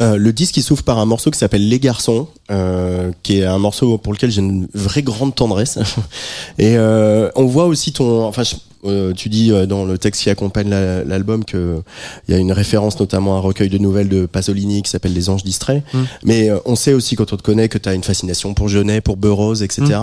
Euh, 0.00 0.16
le 0.16 0.32
disque 0.32 0.56
il 0.56 0.62
s'ouvre 0.62 0.84
par 0.84 0.98
un 0.98 1.06
morceau 1.06 1.30
qui 1.32 1.38
s'appelle 1.38 1.68
Les 1.68 1.80
Garçons, 1.80 2.28
euh, 2.52 3.10
qui 3.24 3.38
est 3.38 3.44
un 3.44 3.58
morceau 3.58 3.98
pour 3.98 4.12
lequel 4.12 4.30
j'ai 4.30 4.40
une 4.40 4.68
vraie 4.72 5.02
grande 5.02 5.34
tendresse. 5.34 5.78
Et 6.58 6.76
euh, 6.76 7.30
on 7.34 7.46
voit 7.46 7.66
aussi 7.66 7.92
ton, 7.92 8.24
enfin, 8.24 8.44
je- 8.44 8.54
euh, 8.84 9.12
tu 9.12 9.28
dis 9.28 9.50
euh, 9.50 9.66
dans 9.66 9.84
le 9.84 9.98
texte 9.98 10.22
qui 10.22 10.30
accompagne 10.30 10.68
la- 10.70 11.04
l'album 11.04 11.44
que 11.44 11.80
il 12.28 12.32
y 12.32 12.36
a 12.36 12.40
une 12.40 12.52
référence 12.52 12.98
notamment 13.00 13.34
à 13.34 13.38
un 13.38 13.40
recueil 13.40 13.68
de 13.68 13.78
nouvelles 13.78 14.08
de 14.08 14.26
Pasolini 14.26 14.82
qui 14.82 14.90
s'appelle 14.90 15.12
Les 15.12 15.28
Anges 15.30 15.42
distraits. 15.44 15.82
Mm. 15.92 15.98
Mais 16.24 16.48
euh, 16.50 16.58
on 16.64 16.76
sait 16.76 16.92
aussi 16.92 17.16
quand 17.16 17.32
on 17.32 17.36
te 17.36 17.42
connaît 17.42 17.68
que 17.68 17.78
tu 17.78 17.88
as 17.88 17.94
une 17.94 18.04
fascination 18.04 18.54
pour 18.54 18.68
Genet, 18.68 19.00
pour 19.00 19.16
Burroughs, 19.16 19.62
etc. 19.62 19.98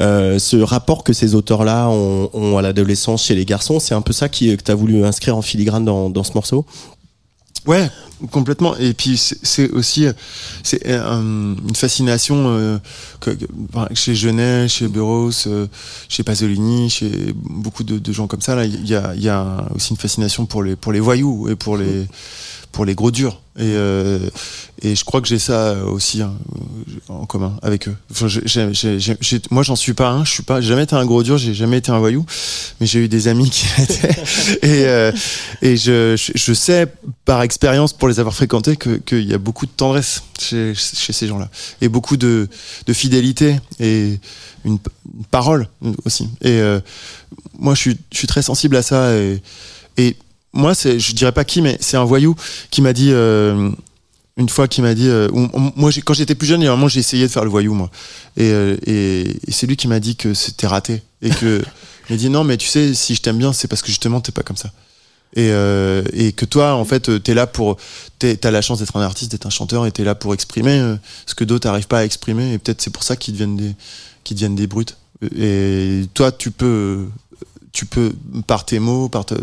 Euh, 0.00 0.38
ce 0.38 0.56
rapport 0.56 1.04
que 1.04 1.12
ces 1.12 1.34
auteurs-là 1.34 1.88
ont, 1.88 2.30
ont 2.32 2.56
à 2.58 2.62
l'adolescence 2.62 3.24
chez 3.24 3.34
les 3.34 3.44
garçons, 3.44 3.80
c'est 3.80 3.94
un 3.94 4.02
peu 4.02 4.12
ça 4.12 4.28
qui, 4.28 4.56
que 4.56 4.62
tu 4.62 4.70
as 4.70 4.74
voulu 4.74 5.04
inscrire 5.04 5.36
en 5.36 5.42
filigrane 5.42 5.84
dans, 5.84 6.10
dans 6.10 6.24
ce 6.24 6.32
morceau? 6.34 6.64
Ouais, 7.66 7.88
complètement. 8.32 8.76
Et 8.76 8.92
puis 8.92 9.16
c'est 9.16 9.70
aussi 9.70 10.06
euh, 10.06 10.12
c'est 10.64 10.84
euh, 10.86 11.20
une 11.20 11.74
fascination 11.76 12.48
euh, 12.48 12.78
que, 13.20 13.30
chez 13.94 14.14
Genet, 14.14 14.68
chez 14.68 14.88
Burroughs, 14.88 15.46
chez 16.08 16.22
Pasolini, 16.24 16.90
chez 16.90 17.32
beaucoup 17.34 17.84
de, 17.84 18.12
gens 18.12 18.26
comme 18.26 18.40
ça. 18.40 18.56
Là, 18.56 18.64
il 18.64 18.86
y 18.86 18.96
a, 18.96 19.14
y 19.14 19.28
a 19.28 19.68
aussi 19.74 19.92
une 19.92 19.96
fascination 19.96 20.46
pour 20.46 20.62
les 20.62 20.74
pour 20.74 20.92
les 20.92 21.00
voyous 21.00 21.48
et 21.48 21.54
pour 21.54 21.76
les 21.76 22.06
pour 22.72 22.84
les 22.84 22.94
gros 22.94 23.10
durs. 23.10 23.40
Et 23.58 23.64
euh, 23.76 24.18
et 24.80 24.96
je 24.96 25.04
crois 25.04 25.20
que 25.20 25.28
j'ai 25.28 25.38
ça 25.38 25.76
aussi 25.84 26.22
hein, 26.22 26.32
en 27.08 27.26
commun 27.26 27.58
avec 27.62 27.86
eux. 27.86 27.94
Enfin, 28.10 28.26
j'ai- 28.26 28.72
j'ai- 28.72 29.40
moi, 29.50 29.62
j'en 29.62 29.76
suis 29.76 29.92
pas 29.92 30.08
un. 30.08 30.24
Je 30.24 30.30
suis 30.32 30.42
pas. 30.42 30.62
Jamais 30.62 30.84
été 30.84 30.96
un 30.96 31.04
gros 31.04 31.22
dur. 31.22 31.36
J'ai 31.36 31.52
jamais 31.52 31.76
été 31.78 31.92
un 31.92 31.98
voyou. 31.98 32.24
Mais 32.80 32.86
j'ai 32.86 33.00
eu 33.00 33.08
des 33.08 33.28
amis 33.28 33.50
qui 33.50 33.66
étaient. 33.82 34.10
et 34.62 34.86
euh, 34.86 35.12
et 35.60 35.76
je, 35.76 36.16
je, 36.16 36.52
sais 36.54 36.86
par 37.26 37.42
expérience, 37.42 37.92
pour 37.92 38.08
les 38.08 38.18
avoir 38.20 38.34
fréquentés, 38.34 38.76
que- 38.76 38.96
qu'il 38.96 39.28
y 39.30 39.34
a 39.34 39.38
beaucoup 39.38 39.66
de 39.66 39.70
tendresse 39.70 40.22
chez, 40.40 40.72
chez 40.74 41.12
ces 41.12 41.26
gens-là. 41.26 41.50
Et 41.82 41.88
beaucoup 41.88 42.16
de, 42.16 42.48
de 42.86 42.92
fidélité 42.94 43.56
et 43.80 44.18
une, 44.64 44.78
parole 45.30 45.68
aussi. 46.06 46.24
Et 46.40 46.52
euh, 46.52 46.80
moi, 47.58 47.74
je 47.74 47.80
suis, 47.80 47.98
je 48.12 48.16
suis 48.18 48.26
très 48.26 48.40
sensible 48.42 48.76
à 48.76 48.82
ça. 48.82 49.10
Et 49.98 50.16
moi, 50.52 50.74
c'est, 50.74 50.98
je 51.00 51.14
dirais 51.14 51.32
pas 51.32 51.44
qui, 51.44 51.62
mais 51.62 51.76
c'est 51.80 51.96
un 51.96 52.04
voyou 52.04 52.34
qui 52.70 52.82
m'a 52.82 52.92
dit. 52.92 53.10
euh, 53.12 53.70
une 54.38 54.48
fois 54.48 54.66
qui 54.66 54.80
m'a 54.80 54.94
dit 54.94 55.08
euh, 55.08 55.28
moi 55.76 55.90
j'ai- 55.90 56.00
quand 56.00 56.14
j'étais 56.14 56.34
plus 56.34 56.46
jeune 56.46 56.64
moment 56.64 56.88
j'ai 56.88 57.00
essayé 57.00 57.24
de 57.24 57.28
faire 57.30 57.44
le 57.44 57.50
voyou 57.50 57.74
moi. 57.74 57.90
Et, 58.38 58.50
euh, 58.50 58.76
et, 58.86 59.36
c'est 59.50 59.66
lui 59.66 59.76
qui 59.76 59.88
m'a 59.88 60.00
dit 60.00 60.16
que 60.16 60.32
c'était 60.32 60.66
raté. 60.66 61.02
Et 61.20 61.28
que 61.28 61.62
il 62.08 62.12
m'a 62.14 62.16
dit 62.16 62.30
non 62.30 62.42
mais 62.42 62.56
tu 62.56 62.66
sais 62.66 62.94
si 62.94 63.14
je 63.14 63.20
t'aime 63.20 63.36
bien 63.36 63.52
c'est 63.52 63.68
parce 63.68 63.82
que 63.82 63.88
justement 63.88 64.22
t'es 64.22 64.32
pas 64.32 64.42
comme 64.42 64.56
ça. 64.56 64.70
Et, 65.36 65.50
euh, 65.50 66.02
que 66.34 66.46
toi 66.46 66.72
en 66.76 66.84
fait 66.86 67.22
t'es 67.22 67.34
là 67.34 67.46
pour 67.46 67.76
t'es- 68.18 68.36
t'as 68.38 68.50
la 68.50 68.62
chance 68.62 68.78
d'être 68.78 68.96
un 68.96 69.02
artiste 69.02 69.32
d'être 69.32 69.44
un 69.44 69.50
chanteur 69.50 69.84
et 69.84 69.92
t'es 69.92 70.02
là 70.02 70.14
pour 70.14 70.32
exprimer 70.32 70.94
ce 71.26 71.34
que 71.34 71.44
d'autres 71.44 71.68
n'arrivent 71.68 71.86
pas 71.86 71.98
à 71.98 72.04
exprimer 72.06 72.54
et 72.54 72.58
peut-être 72.58 72.80
c'est 72.80 72.90
pour 72.90 73.02
ça 73.02 73.16
qu'ils 73.16 73.34
deviennent 73.34 73.58
des 73.58 73.74
qu'ils 74.24 74.36
deviennent 74.38 74.56
des 74.56 74.66
brutes. 74.66 74.96
Et 75.38 76.06
toi 76.14 76.32
tu 76.32 76.50
peux 76.50 77.06
tu 77.72 77.86
peux 77.86 78.12
par 78.46 78.64
tes 78.64 78.78
mots 78.78 79.08
par 79.08 79.24
te- 79.24 79.34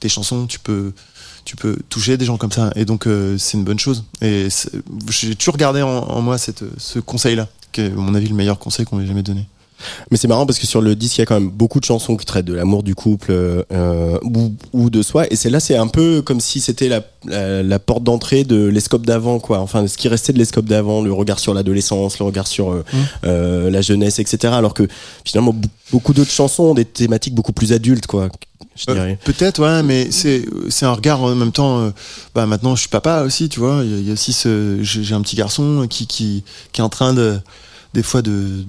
tes 0.00 0.08
chansons 0.08 0.46
tu 0.46 0.58
peux 0.58 0.92
tu 1.44 1.54
peux 1.54 1.76
toucher 1.88 2.16
des 2.16 2.24
gens 2.24 2.36
comme 2.38 2.50
ça. 2.50 2.72
Et 2.74 2.84
donc 2.84 3.06
euh, 3.06 3.38
c'est 3.38 3.56
une 3.56 3.62
bonne 3.62 3.78
chose. 3.78 4.02
Et 4.20 4.48
j'ai 5.10 5.36
toujours 5.36 5.56
gardé 5.56 5.80
en, 5.80 6.20
moi 6.20 6.38
cette, 6.38 6.64
ce 6.76 6.98
conseil 6.98 7.36
là 7.36 7.46
qui 7.70 7.82
est 7.82 7.86
à 7.86 7.94
mon 7.94 8.14
avis 8.16 8.26
le 8.28 8.34
meilleur 8.34 8.58
conseil 8.58 8.84
qu'on 8.84 8.96
m'ait 8.96 9.06
jamais 9.06 9.22
donné 9.22 9.46
Mais 10.10 10.16
c'est 10.16 10.28
marrant 10.28 10.46
parce 10.46 10.58
que 10.58 10.66
sur 10.66 10.80
le 10.80 10.94
disque, 10.96 11.18
il 11.18 11.20
y 11.20 11.22
a 11.22 11.26
quand 11.26 11.38
même 11.38 11.50
beaucoup 11.50 11.80
de 11.80 11.84
chansons 11.84 12.16
qui 12.16 12.24
traitent 12.26 12.46
de 12.46 12.54
l'amour 12.54 12.82
du 12.82 12.94
couple 12.94 13.30
euh, 13.30 14.18
ou, 14.22 14.52
ou 14.72 14.90
de 14.90 15.02
soi. 15.02 15.26
Et 15.30 15.36
celle-là, 15.36 15.60
c'est 15.60 15.76
un 15.76 15.86
peu 15.88 16.22
comme 16.22 16.40
si 16.40 16.60
c'était 16.60 16.88
la, 16.88 17.02
la, 17.26 17.62
la 17.62 17.78
porte 17.78 18.02
d'entrée 18.04 18.44
de 18.44 18.64
l'escope 18.66 19.04
d'avant, 19.06 19.38
quoi. 19.38 19.58
Enfin, 19.60 19.86
ce 19.86 19.96
qui 19.96 20.08
restait 20.08 20.32
de 20.32 20.38
l'escope 20.38 20.66
d'avant, 20.66 21.02
le 21.02 21.12
regard 21.12 21.38
sur 21.38 21.54
l'adolescence, 21.54 22.18
le 22.18 22.24
regard 22.24 22.46
sur 22.46 22.70
euh, 22.72 22.84
Mmh. 22.92 22.96
euh, 23.24 23.70
la 23.70 23.80
jeunesse, 23.80 24.18
etc. 24.18 24.52
Alors 24.56 24.72
que 24.74 24.86
finalement, 25.24 25.54
beaucoup 25.90 26.12
d'autres 26.14 26.30
chansons 26.30 26.64
ont 26.64 26.74
des 26.74 26.84
thématiques 26.84 27.34
beaucoup 27.34 27.52
plus 27.52 27.72
adultes, 27.72 28.06
quoi. 28.06 28.28
Euh. 28.88 28.94
Peut-être, 29.24 29.62
ouais, 29.62 29.82
mais 29.82 30.10
c'est 30.10 30.44
un 30.82 30.92
regard 30.92 31.22
en 31.22 31.34
même 31.34 31.52
temps. 31.52 31.80
euh, 31.80 31.90
bah 32.34 32.46
maintenant, 32.46 32.74
je 32.74 32.80
suis 32.80 32.88
papa 32.90 33.22
aussi, 33.22 33.48
tu 33.48 33.58
vois. 33.60 33.82
Il 33.84 34.06
y 34.06 34.10
a- 34.10 34.12
aussi 34.12 34.32
ce, 34.32 34.78
j'ai 34.82 35.02
j'ai 35.02 35.14
un 35.14 35.22
petit 35.22 35.36
garçon 35.36 35.86
qui 35.88 36.06
qui 36.06 36.44
qui 36.72 36.80
est 36.80 36.84
en 36.84 36.88
train 36.90 37.14
de 37.14 37.38
des 37.96 38.02
fois 38.02 38.20
de 38.20 38.64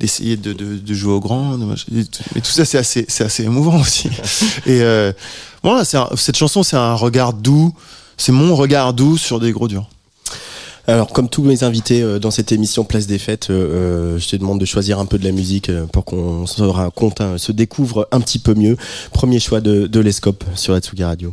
d'essayer 0.00 0.36
de, 0.36 0.52
de, 0.52 0.76
de 0.76 0.94
jouer 0.94 1.12
au 1.12 1.20
grand. 1.20 1.56
et 1.94 2.04
tout- 2.04 2.50
ça, 2.50 2.64
c'est 2.64 2.76
assez, 2.78 3.04
c'est 3.08 3.22
assez 3.24 3.44
émouvant 3.44 3.80
aussi. 3.80 4.08
Et 4.66 4.82
euh, 4.82 5.12
voilà, 5.62 5.84
c'est 5.84 5.96
un- 5.96 6.08
cette 6.16 6.36
chanson, 6.36 6.62
c'est 6.64 6.76
un 6.76 6.94
regard 6.94 7.32
doux. 7.32 7.72
C'est 8.16 8.32
mon 8.32 8.54
regard 8.56 8.92
doux 8.92 9.16
sur 9.16 9.38
des 9.40 9.52
gros 9.52 9.68
durs. 9.68 9.88
Alors, 10.86 11.08
comme 11.12 11.28
tous 11.28 11.42
mes 11.42 11.62
invités 11.64 12.02
euh, 12.02 12.18
dans 12.18 12.30
cette 12.30 12.52
émission 12.52 12.84
Place 12.84 13.06
des 13.06 13.18
Fêtes, 13.18 13.48
euh, 13.50 13.54
euh, 13.54 14.18
je 14.18 14.28
te 14.28 14.36
demande 14.36 14.60
de 14.60 14.66
choisir 14.66 14.98
un 14.98 15.06
peu 15.06 15.18
de 15.18 15.24
la 15.24 15.32
musique 15.32 15.68
euh, 15.70 15.86
pour 15.86 16.04
qu'on 16.04 16.46
se 16.46 16.62
raconte, 16.62 17.22
se 17.38 17.52
découvre 17.52 18.06
un 18.12 18.20
petit 18.20 18.38
peu 18.38 18.54
mieux. 18.54 18.76
Premier 19.12 19.40
choix 19.40 19.60
de, 19.60 19.86
de 19.86 20.00
l'Escope 20.00 20.44
sur 20.56 20.74
Atsugi 20.74 21.04
Radio. 21.04 21.32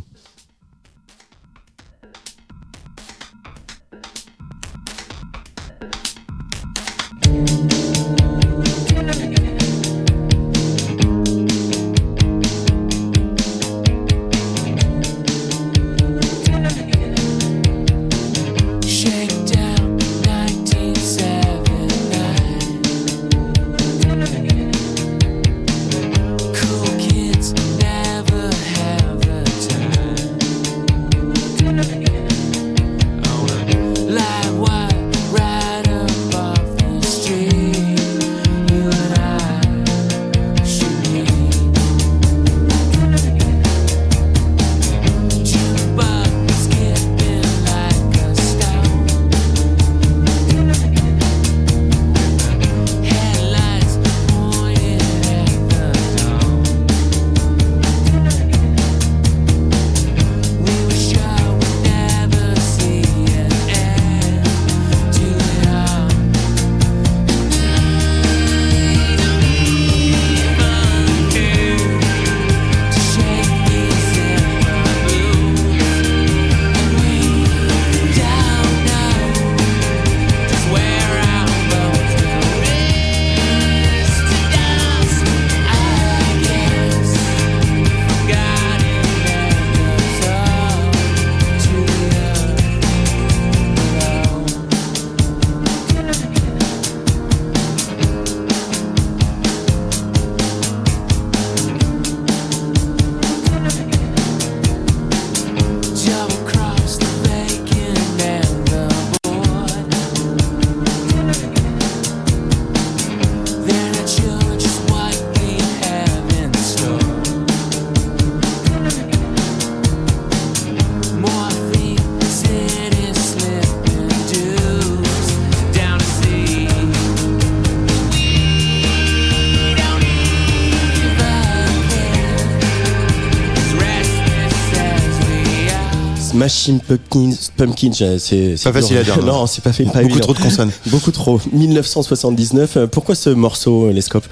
Smashing 136.32 136.80
Pumpkins, 136.80 137.34
Pumpkins 137.56 138.18
c'est 138.18 138.54
Pas 138.64 138.72
facile 138.72 138.96
à 138.98 139.02
dire, 139.04 139.18
non. 139.18 139.26
Non, 139.42 139.46
c'est 139.46 139.62
pas 139.62 139.72
fait. 139.72 139.84
pas 139.84 139.90
Beaucoup 140.02 140.04
évident. 140.06 140.20
trop 140.20 140.34
de 140.34 140.38
consonnes. 140.40 140.70
Beaucoup 140.86 141.10
trop. 141.10 141.40
1979. 141.52 142.76
euh, 142.76 142.86
Pourquoi 142.86 143.14
ce 143.14 143.30
morceau, 143.30 143.86
euh, 143.86 143.92
l'Escope 143.92 144.26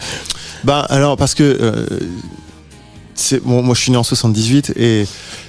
Bah 0.65 0.81
alors 0.89 1.17
parce 1.17 1.35
que 1.35 1.43
euh, 1.43 1.87
bon, 3.45 3.63
moi 3.63 3.75
je 3.75 3.81
suis 3.83 3.91
né 3.93 3.99
en 3.99 4.03
78 4.03 4.73
et, 4.77 5.03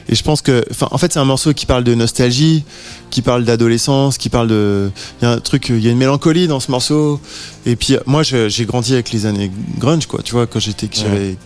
et 0.09 0.15
je 0.15 0.23
pense 0.23 0.41
que 0.41 0.63
en 0.81 0.97
fait 0.97 1.13
c'est 1.13 1.19
un 1.19 1.25
morceau 1.25 1.53
qui 1.53 1.65
parle 1.65 1.83
de 1.85 1.95
nostalgie, 1.95 2.63
qui 3.09 3.21
parle 3.21 3.45
d'adolescence, 3.45 4.17
qui 4.17 4.29
parle 4.29 4.47
de 4.49 4.91
il 5.21 5.25
y 5.25 5.27
a 5.27 5.31
un 5.31 5.39
truc 5.39 5.69
il 5.69 5.79
y 5.79 5.87
a 5.87 5.91
une 5.91 5.97
mélancolie 5.97 6.47
dans 6.47 6.59
ce 6.59 6.69
morceau 6.71 7.19
et 7.65 7.75
puis 7.77 7.95
moi 8.05 8.23
j'ai 8.23 8.65
grandi 8.65 8.93
avec 8.93 9.11
les 9.11 9.25
années 9.25 9.51
grunge 9.79 10.05
quoi, 10.05 10.21
tu 10.21 10.33
vois 10.33 10.47
quand 10.47 10.59
j'étais 10.59 10.87
que 10.87 10.97
j'avais 10.97 11.37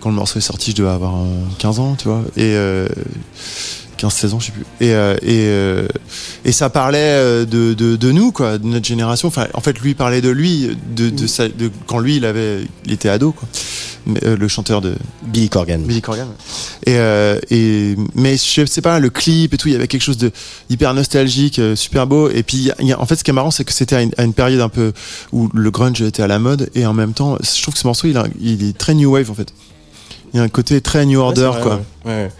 quand 0.00 0.08
le 0.10 0.16
morceau 0.16 0.38
est 0.40 0.42
sorti, 0.42 0.72
je 0.72 0.76
devais 0.76 0.88
avoir 0.90 1.14
euh, 1.14 1.26
15 1.58 1.78
ans, 1.78 1.94
tu 1.96 2.08
vois 2.08 2.22
et 2.36 2.54
euh, 2.56 2.88
15-16 3.98 4.32
ans, 4.34 4.40
je 4.40 4.46
sais 4.46 4.52
plus. 4.52 4.64
Et, 4.80 4.92
euh, 4.94 5.14
et, 5.22 5.46
euh, 5.48 5.88
et 6.44 6.52
ça 6.52 6.70
parlait 6.70 6.98
euh, 7.00 7.44
de, 7.44 7.74
de, 7.74 7.96
de 7.96 8.12
nous, 8.12 8.32
quoi, 8.32 8.58
de 8.58 8.66
notre 8.66 8.86
génération. 8.86 9.28
Enfin, 9.28 9.46
en 9.54 9.60
fait, 9.60 9.78
lui 9.80 9.94
parlait 9.94 10.20
de 10.20 10.30
lui, 10.30 10.76
de, 10.94 11.10
de, 11.10 11.26
sa- 11.26 11.48
de 11.48 11.70
quand 11.86 11.98
lui, 11.98 12.16
il 12.16 12.24
avait, 12.24 12.60
il 12.84 12.92
était 12.92 13.08
ado, 13.08 13.32
quoi. 13.32 13.48
Mais, 14.08 14.22
euh, 14.24 14.36
le 14.36 14.46
chanteur 14.48 14.80
de 14.80 14.94
Billy 15.22 15.48
Corgan. 15.48 15.78
Billy 15.82 16.00
Corgan. 16.00 16.28
Et, 16.86 16.94
et 17.50 17.96
mais 18.14 18.36
je 18.36 18.64
sais 18.66 18.80
pas, 18.82 19.00
le 19.00 19.10
clip 19.10 19.52
et 19.52 19.56
tout, 19.56 19.68
il 19.68 19.72
y 19.72 19.76
avait 19.76 19.88
quelque 19.88 20.02
chose 20.02 20.18
de 20.18 20.30
hyper 20.70 20.94
nostalgique, 20.94 21.60
super 21.74 22.06
beau. 22.06 22.30
Et 22.30 22.42
puis, 22.42 22.70
y 22.80 22.92
a- 22.92 23.00
en 23.00 23.06
fait, 23.06 23.16
ce 23.16 23.24
qui 23.24 23.30
est 23.30 23.34
marrant, 23.34 23.50
c'est 23.50 23.64
que 23.64 23.72
c'était 23.72 23.96
à 23.96 24.02
une, 24.02 24.12
à 24.16 24.22
une 24.24 24.34
période 24.34 24.60
un 24.60 24.68
peu 24.68 24.92
où 25.32 25.48
le 25.54 25.70
grunge 25.70 26.02
était 26.02 26.22
à 26.22 26.28
la 26.28 26.38
mode, 26.38 26.70
et 26.74 26.86
en 26.86 26.92
même 26.94 27.14
temps, 27.14 27.36
je 27.42 27.62
trouve 27.62 27.74
que 27.74 27.80
ce 27.80 27.86
morceau, 27.86 28.06
il, 28.08 28.16
a- 28.16 28.26
il 28.40 28.62
est 28.68 28.76
très 28.78 28.94
new 28.94 29.10
wave, 29.12 29.30
en 29.30 29.34
fait. 29.34 29.52
Il 30.34 30.36
y 30.36 30.40
a 30.40 30.42
un 30.42 30.48
côté 30.48 30.80
très 30.80 31.06
new 31.06 31.18
order, 31.20 31.40
Ouais, 31.42 31.46
c'est 31.54 31.58
vrai, 31.60 31.62
quoi. 31.62 32.12
Ouais, 32.12 32.12
ouais. 32.24 32.30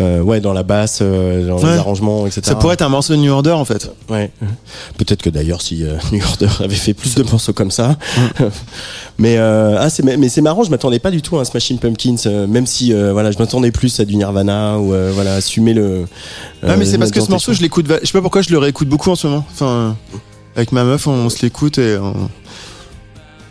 Euh, 0.00 0.20
ouais, 0.22 0.40
dans 0.40 0.52
la 0.52 0.64
basse, 0.64 0.98
euh, 1.02 1.46
dans 1.46 1.58
Ouais. 1.62 1.72
les 1.72 1.78
arrangements, 1.78 2.26
etc. 2.26 2.40
Ça 2.44 2.56
pourrait 2.56 2.74
être 2.74 2.82
un 2.82 2.88
morceau 2.88 3.12
de 3.14 3.18
new 3.20 3.30
order, 3.32 3.52
en 3.52 3.64
fait. 3.64 3.92
Ouais. 4.10 4.32
Peut-être 4.98 5.22
que 5.22 5.30
d'ailleurs, 5.30 5.62
si 5.62 5.84
euh, 5.84 5.94
New 6.12 6.20
Order 6.24 6.48
avait 6.64 6.74
fait 6.74 6.94
plus 6.94 7.14
de 7.14 7.22
morceaux 7.22 7.52
comme 7.52 7.70
ça. 7.70 7.96
mais 9.18 9.36
euh, 9.38 9.76
ah, 9.78 9.88
c'est 9.90 10.02
mais 10.02 10.28
c'est 10.28 10.40
marrant. 10.40 10.64
Je 10.64 10.70
m'attendais 10.70 10.98
pas 10.98 11.12
du 11.12 11.22
tout 11.22 11.36
à 11.38 11.42
un 11.42 11.44
Smashing 11.44 11.78
Pumpkins, 11.78 12.16
même 12.48 12.66
si 12.66 12.92
voilà, 12.92 13.30
je 13.30 13.38
m'attendais 13.38 13.70
plus 13.70 14.00
à 14.00 14.04
du 14.04 14.16
Nirvana 14.16 14.78
ou 14.78 14.92
voilà, 15.12 15.34
assumer 15.36 15.74
le. 15.74 16.06
Ouais, 16.64 16.76
mais 16.76 16.84
c'est 16.86 16.98
parce 16.98 17.10
que 17.12 17.20
ce 17.20 17.30
morceau, 17.30 17.52
je 17.52 17.60
l'écoute. 17.60 17.86
Je 18.02 18.06
sais 18.06 18.12
pas 18.12 18.22
pourquoi 18.22 18.42
je 18.42 18.50
le 18.50 18.58
réécoute 18.58 18.88
beaucoup 18.88 19.10
en 19.10 19.14
ce 19.16 19.26
moment. 19.28 19.44
Enfin, 19.52 19.96
avec 20.56 20.72
ma 20.72 20.82
meuf, 20.84 21.06
on 21.06 21.28
se 21.30 21.42
l'écoute 21.42 21.78
et 21.78 21.98
on- 21.98 22.28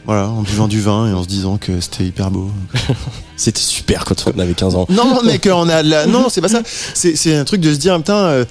voilà, 0.05 0.29
en 0.29 0.41
buvant 0.41 0.67
du 0.67 0.81
vin 0.81 1.09
et 1.09 1.13
en 1.13 1.23
se 1.23 1.27
disant 1.27 1.57
que 1.57 1.79
c'était 1.79 2.05
hyper 2.05 2.29
beau. 2.31 2.49
C'était 3.35 3.59
super 3.59 4.05
quand 4.05 4.25
on 4.35 4.39
avait 4.39 4.53
15 4.53 4.75
ans. 4.75 4.85
Non, 4.89 5.19
mais 5.25 5.39
qu'on 5.39 5.67
a 5.67 5.81
de 5.83 5.89
la. 5.89 6.05
Non, 6.05 6.27
c'est 6.29 6.39
pas 6.39 6.49
ça. 6.49 6.61
C'est 6.93 7.35
un 7.35 7.43
truc 7.45 7.61
de 7.61 7.73
se 7.73 7.79
dire, 7.79 7.97
putain. 7.97 8.15
euh, 8.15 8.45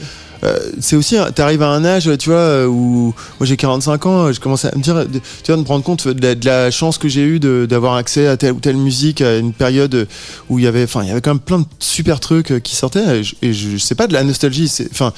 euh, 0.45 0.59
c'est 0.81 0.97
aussi, 0.97 1.17
t'arrives 1.37 1.63
à 1.63 1.69
un 1.69 1.85
âge, 1.85 2.11
tu 2.19 2.31
vois, 2.31 2.39
euh, 2.41 2.67
où 2.67 3.15
moi 3.39 3.47
j'ai 3.47 3.57
45 3.57 4.07
ans, 4.07 4.33
je 4.33 4.41
commence 4.41 4.65
à 4.65 4.73
me 4.77 4.83
dire, 4.83 4.97
de- 4.97 5.21
tu 5.21 5.47
vois, 5.47 5.57
de 5.57 5.63
me 5.63 5.67
rendre 5.69 5.85
compte 5.85 6.09
de 6.09 6.21
la, 6.21 6.35
de 6.35 6.45
la 6.45 6.71
chance 6.73 6.99
que 6.99 7.09
j'ai 7.09 7.21
eue 7.23 7.39
de- 7.39 7.65
d'avoir 7.71 7.95
accès 7.95 8.27
à 8.27 8.37
telle 8.37 8.53
ou 8.55 8.59
telle 8.59 8.77
musique 8.77 9.21
à 9.21 9.37
une 9.39 9.53
période 9.53 10.09
où 10.51 10.59
il 10.59 10.65
y 10.65 10.67
avait, 10.67 10.83
enfin, 10.83 11.03
il 11.05 11.09
y 11.09 11.13
avait 11.13 11.21
quand 11.21 11.31
même 11.31 11.39
plein 11.39 11.61
de 11.61 11.67
super 11.79 12.19
trucs 12.19 12.61
qui 12.65 12.75
sortaient. 12.75 13.21
Et 13.21 13.23
je, 13.23 13.35
et 13.41 13.53
je 13.53 13.77
sais 13.79 13.95
pas 13.95 14.09
de 14.09 14.13
la 14.15 14.25
nostalgie, 14.25 14.67
c'est, 14.67 14.89
enfin, 14.91 15.13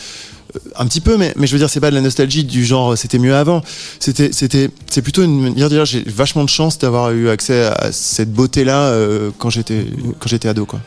un 0.77 0.87
petit 0.87 1.01
peu, 1.01 1.17
mais, 1.17 1.33
mais 1.37 1.47
je 1.47 1.53
veux 1.53 1.59
dire, 1.59 1.69
c'est 1.71 1.81
pas 1.81 1.91
de 1.91 1.95
la 1.95 2.01
nostalgie 2.01 2.45
du 2.45 2.65
genre 2.65 2.93
euh, 2.93 2.97
c'était 2.97 3.19
mieux 3.19 3.35
avant. 3.35 3.63
C'était, 4.01 4.31
c'était, 4.33 4.71
c'est 4.91 5.03
plutôt 5.03 5.23
une 5.23 5.41
manière 5.41 5.69
de 5.69 5.75
dire 5.75 5.85
j'ai 5.85 6.03
vachement 6.07 6.45
de 6.45 6.49
chance 6.49 6.79
d'avoir 6.79 7.11
eu 7.13 7.29
accès 7.29 7.65
à 7.65 7.91
cette 7.93 8.33
beauté-là 8.33 8.79
euh, 8.89 9.31
quand 9.39 9.51
j'étais, 9.51 9.87
quand 10.21 10.29
j'étais 10.29 10.49
ado, 10.49 10.67
quoi. 10.67 10.81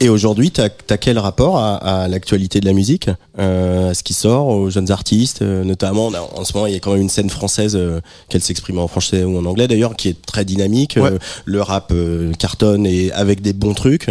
Et 0.00 0.08
aujourd'hui, 0.08 0.50
t'as 0.50 0.68
as 0.90 0.98
quel 0.98 1.18
rapport 1.18 1.58
à, 1.58 1.76
à 2.04 2.08
l'actualité 2.08 2.60
de 2.60 2.66
la 2.66 2.72
musique, 2.72 3.08
euh, 3.38 3.90
à 3.90 3.94
ce 3.94 4.02
qui 4.02 4.14
sort, 4.14 4.46
aux 4.48 4.70
jeunes 4.70 4.90
artistes, 4.90 5.42
euh, 5.42 5.64
notamment 5.64 6.08
on 6.08 6.14
a- 6.14 6.20
en 6.20 6.44
ce 6.44 6.52
moment 6.54 6.66
il 6.66 6.72
y 6.72 6.76
a 6.76 6.80
quand 6.80 6.92
même 6.92 7.02
une 7.02 7.08
scène 7.08 7.30
française, 7.30 7.76
euh, 7.76 8.00
qu'elle 8.28 8.42
s'exprime 8.42 8.78
en 8.78 8.88
français 8.88 9.24
ou 9.24 9.38
en 9.38 9.44
anglais 9.44 9.68
d'ailleurs, 9.68 9.96
qui 9.96 10.08
est 10.08 10.20
très 10.26 10.44
dynamique. 10.44 10.94
Ouais. 10.96 11.10
Euh, 11.12 11.18
le 11.44 11.62
rap 11.62 11.92
cartonne 12.38 12.86
et 12.86 13.12
avec 13.12 13.40
des 13.42 13.52
bons 13.52 13.74
trucs. 13.74 14.10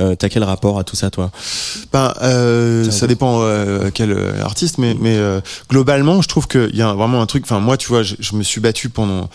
Euh, 0.00 0.14
t'as 0.14 0.28
quel 0.28 0.42
rapport 0.44 0.78
à 0.78 0.84
tout 0.84 0.96
ça, 0.96 1.10
toi? 1.10 1.30
Ben, 1.92 2.12
euh, 2.22 2.90
Ça 2.90 3.06
dépend 3.06 3.40
euh, 3.42 3.90
quel 3.92 4.12
artiste, 4.48 4.78
mais, 4.78 4.96
euh, 5.04 5.40
globalement, 5.70 6.20
je 6.22 6.28
trouve 6.28 6.48
qu'il 6.48 6.74
y 6.74 6.82
a 6.82 6.92
vraiment 6.92 7.22
un 7.22 7.26
truc. 7.26 7.44
Enfin, 7.44 7.60
moi, 7.60 7.76
tu 7.76 7.88
vois, 7.88 8.02
je, 8.02 8.34
me 8.34 8.42
suis 8.42 8.60
battu 8.60 8.88
pendant 8.88 9.30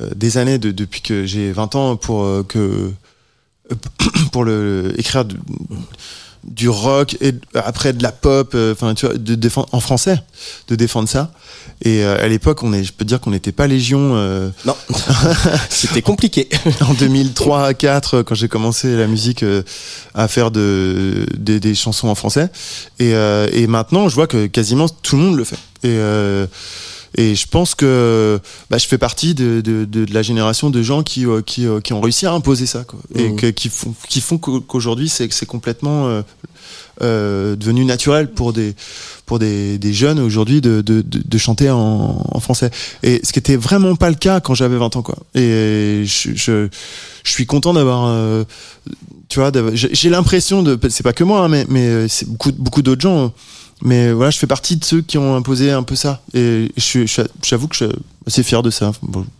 euh, 0.00 0.08
des 0.16 0.38
années 0.38 0.58
de- 0.58 0.70
depuis 0.72 1.00
que 1.02 1.26
j'ai 1.26 1.52
20 1.52 1.74
ans 1.74 1.96
pour 1.96 2.24
euh, 2.24 2.42
que 2.48 2.90
pour 4.32 4.44
le 4.44 4.92
écrire 4.98 5.24
du, 5.24 5.36
du 6.44 6.68
rock 6.68 7.16
et 7.20 7.32
après 7.54 7.92
de 7.92 8.02
la 8.02 8.12
pop, 8.12 8.56
enfin 8.72 8.94
tu 8.94 9.06
vois, 9.06 9.16
de 9.16 9.34
défendre 9.34 9.68
en 9.72 9.80
français, 9.80 10.22
de 10.68 10.74
défendre 10.74 11.08
ça. 11.08 11.32
Et 11.84 12.04
euh, 12.04 12.22
à 12.22 12.28
l'époque, 12.28 12.62
on 12.62 12.72
est, 12.72 12.84
je 12.84 12.92
peux 12.92 13.04
te 13.04 13.08
dire 13.08 13.20
qu'on 13.20 13.30
n'était 13.32 13.50
pas 13.52 13.66
légion. 13.66 14.12
euh, 14.14 14.50
Non, 14.64 14.76
c'était 15.68 16.02
compliqué. 16.02 16.48
en 16.88 16.94
2003 16.94 17.74
4 17.74 18.22
quand 18.22 18.34
j'ai 18.34 18.48
commencé 18.48 18.96
la 18.96 19.06
musique 19.06 19.42
euh, 19.42 19.62
à 20.14 20.28
faire 20.28 20.50
de, 20.50 21.26
des- 21.36 21.60
des 21.60 21.74
chansons 21.74 22.08
en 22.08 22.14
français 22.14 22.50
et, 22.98 23.14
euh, 23.14 23.48
et 23.52 23.66
maintenant 23.66 24.08
je 24.08 24.14
vois 24.14 24.26
que 24.26 24.46
quasiment 24.46 24.88
tout 24.88 25.16
le 25.16 25.22
monde 25.22 25.36
le 25.36 25.44
fait 25.44 25.58
et 25.84 25.98
et 27.18 27.34
je 27.34 27.46
pense 27.46 27.74
que 27.74 28.40
bah, 28.70 28.78
je 28.78 28.86
fais 28.86 28.96
partie 28.96 29.34
de, 29.34 29.60
de, 29.60 29.84
de, 29.84 30.06
de 30.06 30.14
la 30.14 30.22
génération 30.22 30.70
de 30.70 30.82
gens 30.82 31.02
qui, 31.02 31.26
qui, 31.44 31.66
qui 31.84 31.92
ont 31.92 32.00
réussi 32.00 32.24
à 32.24 32.32
imposer 32.32 32.64
ça 32.64 32.84
quoi. 32.84 32.98
et 33.14 33.34
que- 33.36 33.48
qui 33.50 33.68
font, 33.68 33.94
qui 34.08 34.20
font 34.22 34.38
qu'au- 34.38 34.60
qu'aujourd'hui 34.62 35.08
c'est 35.10 35.30
c'est 35.30 35.44
complètement 35.46 36.22
euh, 37.00 37.56
devenu 37.56 37.84
naturel 37.84 38.30
pour 38.30 38.52
des 38.52 38.74
pour 39.24 39.38
des, 39.38 39.78
des 39.78 39.94
jeunes 39.94 40.18
aujourd'hui 40.18 40.60
de, 40.60 40.82
de, 40.82 41.02
de, 41.02 41.38
chanter 41.38 41.70
en, 41.70 42.38
français. 42.40 42.70
Et 43.02 43.20
ce 43.24 43.32
qui 43.32 43.38
était 43.38 43.56
vraiment 43.56 43.96
pas 43.96 44.10
le 44.10 44.16
cas 44.16 44.40
quand 44.40 44.54
j'avais 44.54 44.76
20 44.76 44.96
ans 44.96 45.02
quoi. 45.02 45.16
Et 45.34 46.02
je, 46.04 46.34
je, 46.34 46.68
suis 47.24 47.46
content 47.46 47.72
d'avoir 47.72 48.06
euh, 48.06 48.44
tu 49.28 49.40
vois 49.40 49.50
j'ai 49.72 50.10
l'impression 50.10 50.62
de 50.62 50.78
c'est 50.90 51.02
pas 51.02 51.14
que 51.14 51.24
moi 51.24 51.40
hein, 51.44 51.48
mais 51.48 51.64
mais 51.68 51.86
euh, 51.86 52.08
c'est 52.08 52.28
beaucoup 52.28 52.52
beaucoup 52.52 52.82
d'autres 52.82 53.00
gens 53.00 53.26
hein. 53.26 53.32
mais 53.80 54.12
voilà 54.12 54.30
je 54.30 54.38
fais 54.38 54.46
partie 54.46 54.76
de 54.76 54.84
ceux 54.84 55.00
qui 55.00 55.16
ont 55.16 55.34
imposé 55.34 55.70
un 55.70 55.84
peu 55.84 55.96
ça. 55.96 56.20
Et 56.34 56.70
j'avoue 57.42 57.68
que 57.68 57.76
je 57.76 57.86
assez 58.26 58.42
fier 58.42 58.62
de 58.62 58.70
ça 58.70 58.92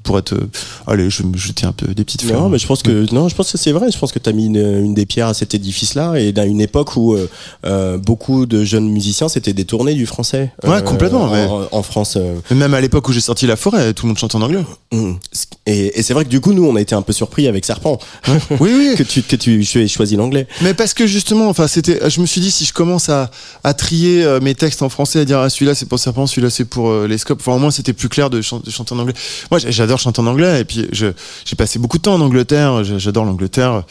pour 0.02 0.18
être 0.18 0.32
euh, 0.34 0.48
allez 0.86 1.10
je 1.10 1.22
vais 1.22 1.28
me 1.28 1.36
jeter 1.36 1.66
un 1.66 1.72
peu 1.72 1.94
des 1.94 2.04
petites 2.04 2.22
fleurs 2.22 2.40
Non, 2.42 2.48
mais 2.48 2.58
je 2.58 2.66
pense 2.66 2.82
que 2.82 3.12
non, 3.14 3.28
je 3.28 3.34
pense 3.34 3.52
que 3.52 3.58
c'est 3.58 3.72
vrai. 3.72 3.90
Je 3.90 3.98
pense 3.98 4.12
que 4.12 4.18
tu 4.18 4.28
as 4.28 4.32
mis 4.32 4.46
une, 4.46 4.56
une 4.84 4.94
des 4.94 5.06
pierres 5.06 5.28
à 5.28 5.34
cet 5.34 5.54
édifice-là 5.54 6.14
et 6.16 6.32
à 6.36 6.44
une 6.44 6.60
époque 6.60 6.96
où 6.96 7.14
euh, 7.14 7.28
euh, 7.64 7.98
beaucoup 7.98 8.46
de 8.46 8.64
jeunes 8.64 8.88
musiciens 8.90 9.28
s'étaient 9.28 9.52
détournés 9.52 9.94
du 9.94 10.06
français. 10.06 10.52
Ouais, 10.64 10.82
complètement, 10.82 11.24
En, 11.24 11.32
ouais. 11.32 11.66
en 11.70 11.82
France. 11.82 12.14
euh, 12.16 12.34
même 12.50 12.74
à 12.74 12.80
l'époque 12.80 13.08
où 13.08 13.12
j'ai 13.12 13.20
sorti 13.20 13.46
La 13.46 13.56
Forêt 13.56 13.92
tout 13.94 14.06
le 14.06 14.08
monde 14.08 14.18
chante 14.18 14.34
en 14.34 14.42
anglais 14.42 14.64
mm. 14.92 15.12
Et, 15.66 15.98
et 15.98 16.02
c'est 16.02 16.12
vrai 16.14 16.24
que 16.24 16.30
du 16.30 16.40
coup, 16.40 16.52
nous, 16.52 16.64
on 16.64 16.74
a 16.76 16.80
été 16.80 16.94
un 16.94 17.02
peu 17.02 17.12
surpris 17.12 17.46
avec 17.46 17.64
Serpent 17.64 17.98
oui 18.50 18.70
oui 18.74 18.94
que 18.98 19.02
tu 19.04 19.22
que 19.22 19.36
tu 19.36 19.62
aies 19.82 19.88
choisi 19.88 20.16
l'anglais. 20.16 20.46
Mais 20.62 20.74
parce 20.74 20.92
que 20.94 21.06
justement, 21.06 21.48
enfin, 21.48 21.66
c'était, 21.68 22.10
je 22.10 22.20
me 22.20 22.26
suis 22.26 22.40
dit 22.40 22.50
si 22.50 22.64
je 22.64 22.72
commence 22.72 23.08
à, 23.08 23.30
à 23.62 23.72
trier 23.74 24.26
mes 24.42 24.54
textes 24.54 24.82
en 24.82 24.88
français, 24.88 25.20
à 25.20 25.24
dire 25.24 25.38
ah, 25.38 25.48
celui-là 25.50 25.74
c'est 25.74 25.86
pour 25.86 25.98
Serpent, 25.98 26.26
celui-là 26.26 26.50
c'est 26.50 26.64
pour 26.64 26.92
les 27.04 27.18
scopes. 27.18 27.40
Enfin, 27.40 27.54
au 27.54 27.58
moins 27.58 27.70
c'était 27.70 27.92
plus 27.92 28.08
clair 28.08 28.28
de, 28.30 28.40
chan- 28.42 28.60
de 28.64 28.70
chanter 28.72 28.94
en 28.94 28.98
anglais. 28.98 29.14
Moi, 29.50 29.60
j'adore 29.60 29.98
chanter 29.98 30.20
en 30.20 30.26
anglais 30.26 30.60
et 30.60 30.64
puis 30.64 30.88
j'ai 30.92 31.56
passé 31.56 31.78
beaucoup 31.78 31.98
de 31.98 32.02
temps 32.02 32.14
en 32.14 32.20
Angleterre. 32.20 32.82
J'adore 32.84 33.24
l'Angleterre. 33.24 33.84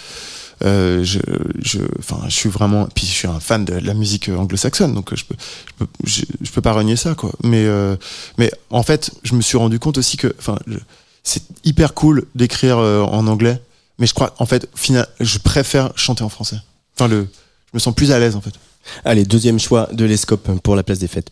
Euh, 0.64 1.04
je, 1.04 1.20
je, 1.64 1.80
suis 2.30 2.50
vraiment, 2.50 2.88
puis 2.94 3.08
je 3.08 3.12
suis 3.12 3.28
un 3.28 3.40
fan 3.40 3.66
de 3.66 3.74
la 3.74 3.94
musique 3.94 4.30
anglo-saxonne, 4.30 4.94
donc 4.94 5.16
je 5.16 5.26
peux, 5.26 5.36
je 6.06 6.52
peux, 6.54 6.62
pas 6.62 6.74
renier 6.74 6.96
ça, 6.96 7.16
euh, 7.44 7.98
mais 8.38 8.52
en 8.70 8.84
fait, 8.84 9.12
je 9.24 9.34
me 9.34 9.42
suis 9.42 9.58
rendu 9.58 9.80
compte 9.80 9.98
aussi 9.98 10.18
que, 10.18 10.36
c'est 11.24 11.42
hyper 11.64 11.94
cool 11.94 12.26
d'écrire 12.36 12.78
euh, 12.78 13.02
en 13.02 13.26
anglais, 13.28 13.60
mais 13.98 14.06
je 14.06 14.14
crois, 14.14 14.36
en 14.38 14.46
fait, 14.46 14.70
final, 14.76 15.08
je 15.20 15.40
préfère 15.40 15.92
chanter 15.96 16.24
en 16.24 16.30
français. 16.30 16.58
Enfin, 16.96 17.10
je 17.10 17.26
me 17.74 17.80
sens 17.80 17.96
plus 17.96 18.12
à 18.12 18.20
l'aise, 18.20 18.36
en 18.36 18.42
fait. 18.42 18.54
Allez, 19.04 19.26
deuxième 19.26 19.60
choix 19.60 19.90
de 19.92 20.06
l'Escope 20.06 20.60
pour 20.62 20.76
la 20.76 20.84
place 20.84 21.00
des 21.00 21.08
fêtes. 21.08 21.32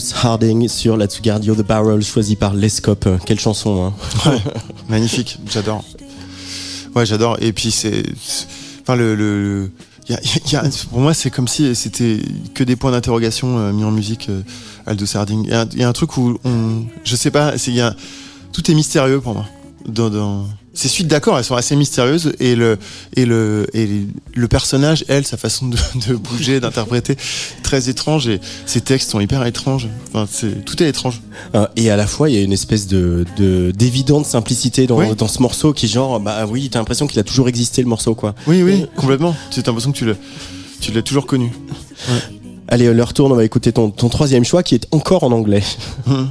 Aldous 0.00 0.14
Harding 0.26 0.66
sur 0.68 0.96
la 0.96 1.06
Tsugardio 1.06 1.54
The 1.54 1.62
Barrel, 1.62 2.00
choisi 2.02 2.34
par 2.34 2.54
l'Escope. 2.54 3.06
Quelle 3.26 3.38
chanson, 3.38 3.92
hein 4.26 4.32
Magnifique, 4.88 5.38
j'adore. 5.50 5.84
Ouais, 6.94 7.04
j'adore. 7.04 7.36
Et 7.42 7.52
puis 7.52 7.70
c'est, 7.70 8.02
enfin 8.80 8.96
le, 8.96 9.70
pour 10.90 11.00
moi 11.00 11.12
c'est 11.12 11.30
comme 11.30 11.46
si 11.48 11.74
c'était 11.74 12.18
que 12.54 12.64
des 12.64 12.76
points 12.76 12.92
d'interrogation 12.92 13.58
euh, 13.58 13.72
mis 13.72 13.84
en 13.84 13.90
musique. 13.90 14.28
euh, 14.30 14.40
Aldous 14.86 15.14
Harding. 15.14 15.44
Il 15.44 15.50
y, 15.50 15.52
a 15.52 15.60
un- 15.60 15.68
il 15.72 15.78
y 15.78 15.82
a 15.84 15.88
un 15.88 15.92
truc 15.92 16.16
où 16.16 16.38
on, 16.44 16.84
je 17.04 17.14
sais 17.14 17.30
pas, 17.30 17.58
c'est 17.58 17.72
tout 18.54 18.70
est 18.70 18.74
mystérieux 18.74 19.20
pour 19.20 19.34
moi. 19.34 19.44
Dans, 19.86 20.10
dans... 20.10 20.46
Ces 20.72 20.88
suites 20.88 21.08
d'accords, 21.08 21.36
elles 21.36 21.44
sont 21.44 21.56
assez 21.56 21.74
mystérieuses 21.74 22.32
et 22.38 22.54
le 22.54 22.78
et 23.16 23.24
le 23.26 23.66
et 23.74 23.88
le 24.34 24.48
personnage, 24.48 25.04
elle, 25.08 25.26
sa 25.26 25.36
façon 25.36 25.66
de, 25.66 25.76
de 26.08 26.14
bouger, 26.14 26.60
d'interpréter, 26.60 27.16
très 27.64 27.88
étrange 27.88 28.28
et 28.28 28.40
ses 28.66 28.80
textes 28.80 29.10
sont 29.10 29.18
hyper 29.20 29.44
étranges. 29.46 29.88
Enfin, 30.14 30.28
tout 30.64 30.80
est 30.82 30.88
étrange. 30.88 31.22
Euh, 31.56 31.66
Et 31.76 31.90
à 31.90 31.96
la 31.96 32.06
fois, 32.06 32.30
il 32.30 32.36
y 32.36 32.38
a 32.38 32.42
une 32.42 32.52
espèce 32.52 32.86
de 32.86 33.24
de- 33.36 33.72
d'évidente 33.74 34.26
simplicité 34.26 34.86
dans, 34.86 34.98
Oui. 34.98 35.06
dans 35.16 35.28
ce 35.28 35.42
morceau 35.42 35.72
qui, 35.72 35.88
genre, 35.88 36.20
bah 36.20 36.46
oui, 36.48 36.68
t'as 36.70 36.78
l'impression 36.78 37.06
qu'il 37.08 37.18
a 37.18 37.24
toujours 37.24 37.48
existé 37.48 37.82
le 37.82 37.88
morceau, 37.88 38.14
quoi. 38.14 38.34
Oui, 38.46 38.62
oui, 38.62 38.86
complètement. 38.96 39.34
Tu 39.50 39.58
as 39.60 39.62
l'impression 39.66 39.90
que 39.92 39.98
tu 39.98 40.06
l'as, 40.06 40.14
tu 40.80 40.92
l'as 40.92 41.02
toujours 41.02 41.26
connu. 41.26 41.50
Allez, 42.68 42.86
euh, 42.86 42.92
leur 42.94 43.12
tourne, 43.12 43.32
on 43.32 43.36
va 43.36 43.44
écouter 43.44 43.72
ton, 43.72 43.90
ton 43.90 44.08
troisième 44.08 44.44
choix 44.44 44.62
qui 44.62 44.76
est 44.76 44.86
encore 44.92 45.24
en 45.24 45.32
anglais. 45.32 45.64
Ziggy 46.06 46.28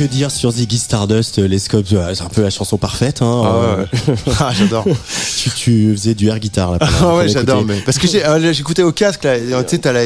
Que 0.00 0.06
dire 0.06 0.30
sur 0.30 0.50
Ziggy 0.50 0.78
Stardust, 0.78 1.36
les 1.36 1.58
scopes, 1.58 1.84
euh, 1.92 2.14
c'est 2.14 2.22
un 2.22 2.30
peu 2.30 2.40
la 2.40 2.48
chanson 2.48 2.78
parfaite. 2.78 3.20
Hein, 3.20 3.42
Ah 3.44 3.48
euh, 3.48 3.76
ouais, 3.76 4.14
ouais. 4.26 4.32
Ah, 4.40 4.50
j'adore. 4.58 4.86
tu, 5.36 5.50
tu 5.50 5.92
faisais 5.94 6.14
du 6.14 6.28
air 6.28 6.38
guitar 6.38 6.72
là. 6.72 6.78
Ah 7.02 7.16
ouais, 7.16 7.28
j'adore. 7.28 7.66
Mais... 7.66 7.82
Parce 7.84 7.98
que 7.98 8.06
j'écoutais 8.50 8.82
au 8.82 8.92
casque 8.92 9.24
là. 9.24 9.38
Tu 9.38 9.68
sais, 9.68 9.78
t'as 9.78 9.92
la 9.92 10.04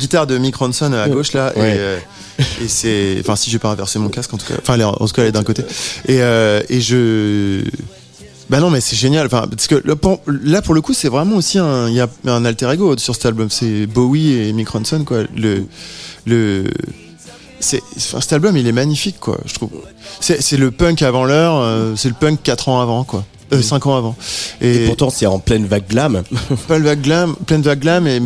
guitare 0.00 0.26
de 0.26 0.36
Mick 0.36 0.56
Ronson 0.56 0.92
à 0.92 1.08
gauche 1.08 1.32
là, 1.32 1.52
Ouais. 1.54 1.76
et, 1.76 1.78
euh, 1.78 1.98
et 2.60 2.66
c'est, 2.66 3.18
enfin, 3.20 3.36
si 3.36 3.48
j'ai 3.48 3.60
pas 3.60 3.68
inversé 3.68 4.00
mon 4.00 4.08
casque 4.08 4.34
en 4.34 4.36
tout 4.36 4.46
cas, 4.46 4.54
enfin, 4.60 4.80
en 4.80 4.94
tout 4.94 5.06
cas, 5.12 5.22
elle 5.22 5.28
est 5.28 5.32
d'un 5.32 5.44
côté. 5.44 5.62
Et 6.08 6.22
euh, 6.22 6.60
et 6.68 6.80
je, 6.80 7.62
bah 8.50 8.58
non, 8.58 8.70
mais 8.70 8.80
c'est 8.80 8.96
génial. 8.96 9.26
Enfin, 9.26 9.46
parce 9.48 9.68
que 9.68 9.80
là 9.86 9.94
pour, 10.60 10.74
le 10.74 10.80
coup, 10.80 10.92
c'est 10.92 11.08
vraiment 11.08 11.36
aussi 11.36 11.60
un, 11.60 11.88
il 11.88 11.94
y 11.94 12.00
a 12.00 12.08
un 12.26 12.44
alter 12.44 12.68
ego 12.72 12.98
sur 12.98 13.14
cet 13.14 13.26
album. 13.26 13.48
C'est 13.48 13.86
Bowie 13.86 14.32
et 14.32 14.52
Mick 14.52 14.70
Ronson 14.70 15.04
quoi. 15.04 15.18
Le 15.36 15.66
le 16.26 16.64
c'est 17.60 17.82
enfin, 17.96 18.20
cet 18.20 18.32
album 18.32 18.56
il 18.56 18.66
est 18.66 18.72
magnifique 18.72 19.18
quoi 19.20 19.38
je 19.46 19.54
trouve. 19.54 19.70
C'est 20.20 20.42
c'est 20.42 20.56
le 20.56 20.70
punk 20.70 21.02
avant 21.02 21.24
l'heure 21.24 21.56
euh, 21.56 21.94
c'est 21.96 22.08
le 22.08 22.14
punk 22.14 22.42
4 22.42 22.68
ans 22.68 22.80
avant 22.80 23.04
quoi. 23.04 23.24
Euh, 23.52 23.62
5 23.62 23.86
ans 23.86 23.96
avant. 23.96 24.16
Et 24.60 24.86
pourtant, 24.86 25.08
c'est 25.08 25.26
en 25.26 25.38
pleine 25.38 25.66
vague 25.66 25.86
glam. 25.88 26.24
plein 26.66 26.80
de 26.80 26.84
vagues 26.84 27.00
glam, 27.00 27.36
plein 27.46 27.60
de 27.60 27.64
vagues 27.64 27.78
glam 27.78 28.06
et, 28.08 28.20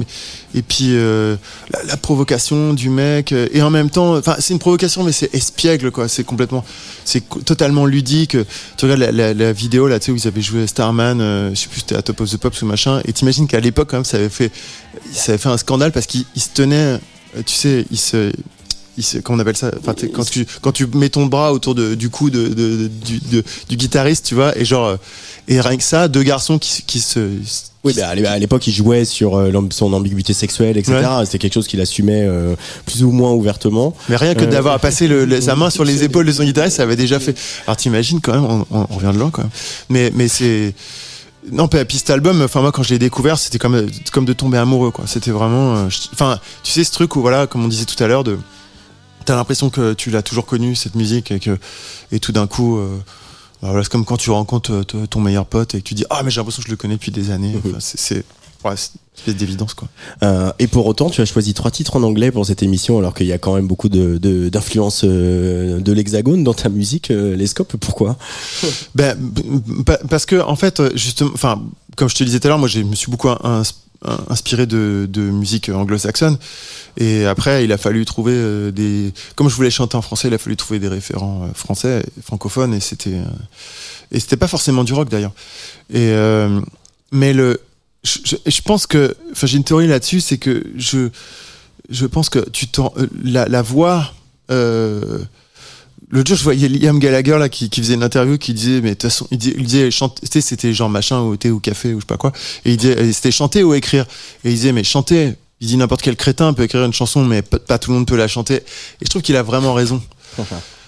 et 0.55 0.63
puis 0.63 0.93
euh, 0.93 1.37
la, 1.71 1.83
la 1.85 1.97
provocation 1.99 2.73
du 2.73 2.89
mec 2.89 3.33
euh, 3.33 3.47
et 3.53 3.61
en 3.61 3.69
même 3.69 3.91
temps, 3.91 4.17
enfin 4.17 4.37
c'est 4.39 4.55
une 4.55 4.59
provocation 4.59 5.03
mais 5.03 5.13
c'est 5.13 5.35
espiègle 5.35 5.91
quoi, 5.91 6.09
c'est 6.09 6.25
complètement, 6.25 6.65
c'est 7.05 7.23
totalement 7.45 7.85
ludique. 7.85 8.35
Tu 8.79 8.85
regardes 8.87 9.01
la, 9.01 9.13
la, 9.13 9.35
la 9.35 9.53
vidéo 9.53 9.89
là, 9.89 9.99
tu 9.99 10.07
sais 10.07 10.13
où 10.13 10.17
ils 10.17 10.27
avaient 10.27 10.41
joué 10.41 10.67
Starman, 10.67 11.21
euh, 11.21 11.51
je 11.51 11.61
sais 11.61 11.69
plus 11.69 11.81
c'était 11.81 11.97
à 11.97 12.03
Top 12.03 12.19
of 12.23 12.31
the 12.31 12.39
Pops 12.39 12.63
ou 12.63 12.67
machin, 12.67 13.03
et 13.05 13.13
t'imagines 13.13 13.47
qu'à 13.47 13.61
l'époque 13.61 13.91
quand 13.91 13.99
même 13.99 14.07
ça 14.07 14.17
avait 14.17 14.31
fait, 14.31 14.51
ça 15.13 15.33
avait 15.33 15.39
fait 15.39 15.51
un 15.51 15.59
scandale 15.59 15.93
parce 15.93 16.07
qu'ils 16.07 16.25
ils 16.35 16.41
se 16.41 16.49
tenaient, 16.49 16.99
euh, 17.37 17.43
tu 17.45 17.55
sais, 17.55 17.85
ils 17.91 17.99
se 17.99 18.33
il 19.01 19.23
comment 19.23 19.39
on 19.39 19.41
appelle 19.41 19.57
ça 19.57 19.71
enfin, 19.81 19.95
quand 20.13 20.25
tu 20.29 20.47
quand 20.61 20.73
tu 20.73 20.87
mets 20.95 21.09
ton 21.09 21.27
bras 21.27 21.53
autour 21.53 21.75
de, 21.75 21.95
du 21.95 22.11
cou 22.11 22.31
de, 22.31 22.49
de- 22.49 22.55
de- 22.55 22.89
du, 22.89 23.19
de- 23.19 23.45
du 23.69 23.77
guitariste 23.77 24.27
tu 24.27 24.35
vois 24.35 24.57
et 24.59 24.65
genre 24.65 24.87
euh, 24.87 24.97
et 25.49 25.61
rien 25.61 25.77
que 25.77 25.83
ça 25.83 26.09
deux 26.09 26.23
garçons 26.23 26.59
qui, 26.59 26.83
qui 26.87 27.01
se 27.01 27.29
Oui, 27.83 27.95
bah, 27.97 28.09
à 28.09 28.15
l'é- 28.15 28.27
à 28.27 28.39
l'époque, 28.39 28.67
il 28.67 28.73
jouait 28.75 29.05
sur 29.07 29.37
euh, 29.39 29.51
son 29.71 29.93
ambiguïté 29.95 30.35
sexuelle, 30.35 30.77
etc. 30.77 30.99
C'était 31.25 31.39
quelque 31.39 31.55
chose 31.55 31.67
qu'il 31.67 31.81
assumait 31.81 32.27
euh, 32.29 32.55
plus 32.85 33.03
ou 33.03 33.11
moins 33.11 33.33
ouvertement. 33.33 33.95
Mais 34.11 34.17
rien 34.17 34.35
que 34.35 34.45
Euh, 34.45 34.47
d'avoir 34.47 34.79
passé 34.87 35.09
le, 35.09 35.25
le- 35.25 35.41
sa 35.41 35.57
main 35.57 35.71
sur 35.71 35.83
les 35.85 36.05
épaules 36.05 36.27
de 36.27 36.33
son 36.33 36.45
guitariste, 36.45 36.77
ça 36.77 36.83
avait 36.83 36.95
déjà 36.95 37.19
fait. 37.19 37.35
Alors 37.67 37.79
t'imagines 37.79 38.21
quand 38.21 38.33
même, 38.35 38.45
on, 38.45 38.67
on- 38.71 38.87
on 38.91 38.95
revient 38.97 39.13
de 39.15 39.19
loin 39.19 39.31
quand 39.31 39.43
même. 39.43 39.51
Mais, 39.89 40.13
mais 40.15 40.29
c'est. 40.29 40.75
Non, 41.51 41.69
puis 41.69 41.97
cet 41.97 42.11
album, 42.11 42.43
enfin 42.43 42.61
moi 42.61 42.71
quand 42.71 42.83
je 42.83 42.91
l'ai 42.91 42.99
découvert, 42.99 43.39
c'était 43.39 43.59
comme, 43.59 43.87
comme 44.13 44.27
de 44.27 44.35
tomber 44.35 44.59
amoureux 44.59 44.91
quoi. 44.91 45.07
C'était 45.07 45.31
vraiment. 45.31 45.77
euh, 45.77 45.89
Enfin, 46.13 46.39
tu 46.63 46.71
sais 46.73 46.85
ce 46.85 46.93
truc 46.93 47.17
où 47.17 47.23
voilà, 47.23 47.47
comme 47.47 47.65
on 47.65 47.69
disait 47.69 47.87
tout 47.87 48.01
à 48.05 48.07
l'heure, 48.07 48.25
de. 48.25 48.37
T'as 49.25 49.37
l'impression 49.37 49.71
que 49.71 49.93
tu 49.93 50.11
l'as 50.11 50.23
toujours 50.23 50.47
connu 50.47 50.75
cette 50.75 50.95
musique 50.95 51.31
et 51.31 51.41
que 51.41 51.59
et 52.13 52.21
tout 52.21 52.33
d'un 52.33 52.47
coup. 52.47 52.79
euh, 52.79 52.97
bah 53.63 53.69
voilà, 53.69 53.83
c'est 53.85 53.91
comme 53.93 54.07
quand 54.07 54.17
tu 54.17 54.31
rencontres 54.31 54.73
euh, 54.73 55.07
ton 55.07 55.21
meilleur 55.21 55.45
pote 55.45 55.75
et 55.75 55.83
que 55.83 55.87
tu 55.87 55.95
dis 55.95 56.05
ah 56.11 56.23
mais 56.25 56.31
j'ai 56.31 56.41
l'impression 56.41 56.63
que 56.63 56.67
je 56.67 56.73
le 56.73 56.77
connais 56.79 56.95
depuis 56.95 57.13
des 57.13 57.31
années. 57.31 57.55
Enfin, 57.59 57.77
c'est 57.79 57.99
c'est 58.01 58.25
ouais, 58.65 58.73
c'est 58.77 58.93
une 58.95 59.19
espèce 59.19 59.37
d'évidence 59.37 59.75
quoi. 59.75 59.89
Euh, 60.23 60.51
et 60.59 60.67
pour 60.67 60.87
autant, 60.87 61.11
tu 61.11 61.21
as 61.21 61.27
choisi 61.27 61.53
trois 61.53 61.71
titres 61.71 61.97
en 61.97 62.03
anglais 62.03 62.31
pour 62.31 62.47
cette 62.47 62.63
émission, 62.63 62.99
alors 62.99 63.13
qu'il 63.13 63.27
y 63.27 63.33
a 63.33 63.39
quand 63.39 63.55
même 63.55 63.67
beaucoup 63.69 63.91
de, 63.91 64.17
de- 64.17 64.49
d'influence 64.49 65.03
euh, 65.05 65.79
de 65.79 65.93
l'hexagone 65.93 66.43
dans 66.43 66.55
ta 66.55 66.71
musique, 66.71 67.11
euh, 67.11 67.37
les 67.37 67.47
scopes. 67.47 67.77
Pourquoi? 67.77 68.17
Ben, 68.95 69.15
parce 70.09 70.25
que 70.25 70.41
en 70.41 70.57
fait, 70.57 70.81
justement, 70.97 71.31
enfin, 71.35 71.63
comme 71.97 72.09
je 72.09 72.15
te 72.15 72.25
disais 72.25 72.41
tout 72.41 72.47
à 72.47 72.49
l'heure, 72.49 72.59
moi, 72.59 72.69
je 72.69 72.81
me 72.81 72.95
suis 72.95 73.11
beaucoup 73.11 73.29
inspiré 74.29 74.67
de, 74.67 75.09
musique 75.17 75.69
anglo-saxonne. 75.69 76.39
Et 76.97 77.27
après, 77.27 77.65
il 77.65 77.73
a 77.73 77.79
fallu 77.79 78.05
trouver 78.05 78.33
euh, 78.35 78.71
des. 78.71 79.13
Comme 79.37 79.49
je 79.49 79.55
voulais 79.55 79.71
chanter 79.71 79.97
en 79.97 80.03
français, 80.03 80.29
il 80.29 80.35
a 80.35 80.39
fallu 80.39 80.57
trouver 80.57 80.81
des 80.81 80.89
référents 80.89 81.45
euh, 81.45 81.55
français, 81.55 82.05
francophones, 82.23 82.75
et 82.75 82.81
c'était. 82.81 83.15
euh, 83.15 84.13
Et 84.13 84.21
c'était 84.21 84.37
pas 84.37 84.49
forcément 84.49 84.85
du 84.85 84.93
rock 84.93 85.09
d'ailleurs. 85.09 85.33
Et 85.91 86.11
euh, 86.13 86.61
mais 87.13 87.33
le, 87.33 87.61
je, 88.03 88.37
je, 88.47 88.63
pense 88.63 88.87
que, 88.87 89.15
enfin, 89.33 89.47
j'ai 89.47 89.57
une 89.57 89.65
théorie 89.65 89.87
là-dessus, 89.87 90.21
c'est 90.21 90.39
que 90.39 90.65
je, 90.77 91.11
je 91.91 92.07
pense 92.07 92.29
que 92.29 92.39
tu 92.51 92.67
euh, 92.79 93.07
la, 93.23 93.47
la 93.47 93.63
voix. 93.63 94.13
Euh, 94.51 95.19
L'autre 96.11 96.29
jour, 96.29 96.37
je 96.39 96.43
voyais 96.43 96.69
Liam 96.69 96.99
Gallagher 96.99 97.39
là 97.39 97.49
qui, 97.49 97.71
qui 97.71 97.81
faisait 97.81 97.95
une 97.95 98.03
interview 98.03 98.37
qui 98.37 98.53
disait 98.53 98.81
mais 98.81 98.91
de 98.91 98.95
toute 98.95 99.03
façon 99.05 99.29
il 99.31 99.39
disait, 99.39 99.55
il 99.57 99.65
disait 99.65 99.91
chanter, 99.91 100.41
c'était 100.41 100.73
genre 100.73 100.91
machin 100.91 101.21
au 101.21 101.37
thé 101.37 101.51
ou 101.51 101.61
café 101.61 101.95
ou 101.95 101.97
je 101.97 102.01
sais 102.01 102.07
pas 102.07 102.17
quoi. 102.17 102.33
Et 102.65 102.73
il 102.73 102.77
disait 102.77 103.13
c'était 103.13 103.31
chanter 103.31 103.63
ou 103.63 103.75
écrire. 103.75 104.07
Et 104.45 104.51
il 104.51 104.55
disait 104.55 104.73
mais 104.73 104.85
chanter. 104.85 105.35
Il 105.61 105.69
dit 105.69 105.77
n'importe 105.77 106.03
quel 106.03 106.17
crétin 106.17 106.53
peut 106.55 106.63
écrire 106.63 106.85
une 106.85 106.93
chanson 106.93 107.25
mais 107.25 107.43
pas, 107.43 107.59
pas 107.59 107.79
tout 107.79 107.91
le 107.91 107.99
monde 107.99 108.07
peut 108.07 108.17
la 108.17 108.29
chanter. 108.29 108.57
Et 108.57 109.05
je 109.05 109.09
trouve 109.09 109.23
qu'il 109.23 109.37
a 109.37 109.43
vraiment 109.43 109.75
raison. 109.75 110.03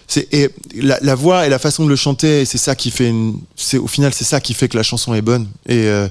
C'est 0.08 0.32
et 0.34 0.50
la, 0.74 0.98
la 1.00 1.14
voix 1.14 1.46
et 1.46 1.48
la 1.48 1.58
façon 1.58 1.84
de 1.84 1.88
le 1.88 1.96
chanter 1.96 2.44
c'est 2.44 2.58
ça 2.58 2.74
qui 2.74 2.90
fait 2.90 3.08
une, 3.08 3.38
c'est 3.56 3.78
au 3.78 3.86
final 3.86 4.12
c'est 4.12 4.24
ça 4.24 4.40
qui 4.40 4.52
fait 4.52 4.68
que 4.68 4.76
la 4.76 4.82
chanson 4.82 5.14
est 5.14 5.22
bonne. 5.22 5.48
Et 5.68 5.86
euh, 5.86 6.08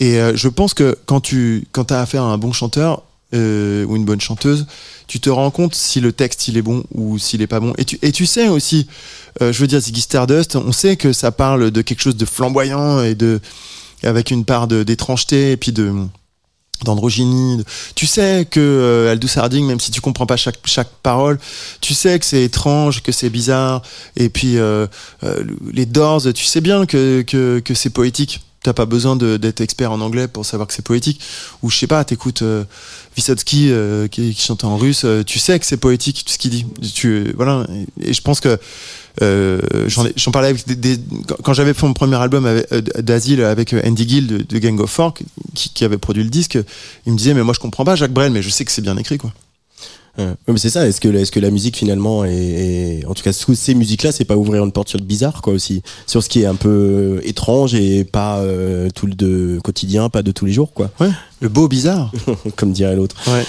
et 0.00 0.18
euh, 0.18 0.32
je 0.34 0.48
pense 0.48 0.74
que 0.74 0.98
quand 1.06 1.20
tu 1.20 1.66
quand 1.70 1.92
as 1.92 2.00
affaire 2.00 2.22
à 2.22 2.32
un 2.32 2.38
bon 2.38 2.52
chanteur 2.52 3.04
euh, 3.34 3.84
ou 3.86 3.96
une 3.96 4.04
bonne 4.04 4.20
chanteuse, 4.20 4.66
tu 5.06 5.20
te 5.20 5.30
rends 5.30 5.50
compte 5.50 5.74
si 5.74 6.00
le 6.00 6.12
texte 6.12 6.48
il 6.48 6.56
est 6.56 6.62
bon 6.62 6.84
ou 6.94 7.18
s'il 7.18 7.42
est 7.42 7.46
pas 7.46 7.60
bon. 7.60 7.74
Et 7.76 7.84
tu, 8.12 8.26
sais 8.26 8.48
aussi, 8.48 8.86
euh, 9.40 9.52
je 9.52 9.60
veux 9.60 9.66
dire, 9.66 9.80
Ziggy 9.80 10.00
Stardust, 10.00 10.56
on 10.56 10.72
sait 10.72 10.96
que 10.96 11.12
ça 11.12 11.32
parle 11.32 11.70
de 11.70 11.82
quelque 11.82 12.00
chose 12.00 12.16
de 12.16 12.24
flamboyant 12.24 13.02
et 13.02 13.14
de 13.14 13.40
avec 14.04 14.30
une 14.30 14.44
part 14.44 14.66
d'étrangeté 14.66 15.52
et 15.52 15.56
puis 15.56 15.72
de 15.72 15.92
d'androgynie. 16.84 17.62
Tu 17.94 18.06
sais 18.06 18.46
que 18.50 18.58
euh, 18.58 19.12
Aldous 19.12 19.28
Harding, 19.36 19.66
même 19.66 19.80
si 19.80 19.90
tu 19.90 20.00
comprends 20.00 20.26
pas 20.26 20.36
chaque 20.36 20.58
chaque 20.64 20.90
parole, 21.02 21.38
tu 21.80 21.94
sais 21.94 22.18
que 22.18 22.24
c'est 22.24 22.42
étrange, 22.42 23.02
que 23.02 23.12
c'est 23.12 23.30
bizarre. 23.30 23.82
Et 24.16 24.28
puis 24.28 24.58
euh, 24.58 24.86
les 25.72 25.86
Doors, 25.86 26.22
tu 26.34 26.44
sais 26.44 26.60
bien 26.60 26.86
que 26.86 27.22
que, 27.22 27.60
que 27.60 27.74
c'est 27.74 27.90
poétique. 27.90 28.40
T'as 28.62 28.72
pas 28.72 28.86
besoin 28.86 29.16
d'être 29.16 29.60
expert 29.60 29.90
en 29.90 30.00
anglais 30.00 30.28
pour 30.28 30.46
savoir 30.46 30.68
que 30.68 30.74
c'est 30.74 30.84
poétique. 30.84 31.20
Ou 31.62 31.70
je 31.70 31.78
sais 31.78 31.88
pas, 31.88 32.04
t'écoutes 32.04 32.44
Vysotsky 33.16 33.68
euh, 33.70 34.08
qui, 34.08 34.34
chante 34.34 34.64
en 34.64 34.76
russe, 34.76 35.02
euh, 35.04 35.22
tu 35.22 35.38
sais 35.38 35.58
que 35.58 35.66
c'est 35.66 35.76
poétique 35.76 36.24
tout 36.24 36.32
ce 36.32 36.38
qu'il 36.38 36.50
dit. 36.50 36.66
Voilà. 37.36 37.66
Et, 38.02 38.12
je 38.12 38.20
pense 38.22 38.40
que 38.40 38.58
euh, 39.20 39.60
j'en 39.88 40.06
ai- 40.06 40.12
j'en 40.16 40.30
parlais 40.30 40.48
avec 40.48 40.66
des, 40.66 40.98
quand, 41.44 41.52
j'avais 41.52 41.74
fait 41.74 41.86
mon 41.86 41.92
premier 41.92 42.16
album 42.16 42.46
euh, 42.46 42.62
d'asile 42.98 43.42
avec 43.44 43.74
euh, 43.74 43.82
Andy 43.84 44.08
Gill 44.08 44.26
de, 44.26 44.38
de 44.38 44.58
Gang 44.58 44.80
of 44.80 44.90
Four 44.90 45.12
qui, 45.54 45.68
qui 45.68 45.84
avait 45.84 45.98
produit 45.98 46.24
le 46.24 46.30
disque, 46.30 46.58
il 47.06 47.12
me 47.12 47.18
disait 47.18 47.34
mais 47.34 47.42
moi 47.42 47.52
je 47.52 47.60
comprends 47.60 47.84
pas 47.84 47.94
Jacques 47.94 48.12
Brel, 48.14 48.32
mais 48.32 48.42
je 48.42 48.48
sais 48.48 48.64
que 48.64 48.72
c'est 48.72 48.80
bien 48.80 48.96
écrit 48.96 49.18
quoi. 49.18 49.32
Ouais. 50.18 50.24
Ouais, 50.24 50.34
mais 50.48 50.58
c'est 50.58 50.68
ça. 50.70 50.86
Est-ce 50.86 51.00
que, 51.00 51.08
est-ce 51.08 51.32
que 51.32 51.40
la 51.40 51.50
musique 51.50 51.76
finalement 51.76 52.24
est, 52.24 52.32
est- 52.34 53.06
en 53.06 53.14
tout 53.14 53.22
cas 53.22 53.32
sous 53.32 53.54
ces 53.54 53.74
musiques-là, 53.74 54.12
c'est 54.12 54.24
pas 54.26 54.36
ouvrir 54.36 54.62
une 54.64 54.72
porte 54.72 54.88
sur 54.88 54.98
le 54.98 55.04
bizarre 55.04 55.40
quoi 55.42 55.52
aussi, 55.54 55.82
sur 56.06 56.22
ce 56.22 56.28
qui 56.28 56.42
est 56.42 56.46
un 56.46 56.54
peu 56.54 56.68
euh, 56.68 57.20
étrange 57.28 57.74
et 57.74 58.04
pas 58.04 58.38
euh, 58.40 58.88
tout 58.94 59.06
le 59.06 59.14
de 59.14 59.58
quotidien, 59.64 60.08
pas 60.10 60.22
de 60.22 60.30
tous 60.30 60.44
les 60.46 60.52
jours 60.52 60.72
quoi, 60.72 60.90
Ouais. 61.00 61.08
Le 61.40 61.48
beau 61.48 61.66
bizarre. 61.66 62.12
comme 62.56 62.70
dirait 62.72 62.94
l'autre. 62.94 63.16
Ouais. 63.26 63.42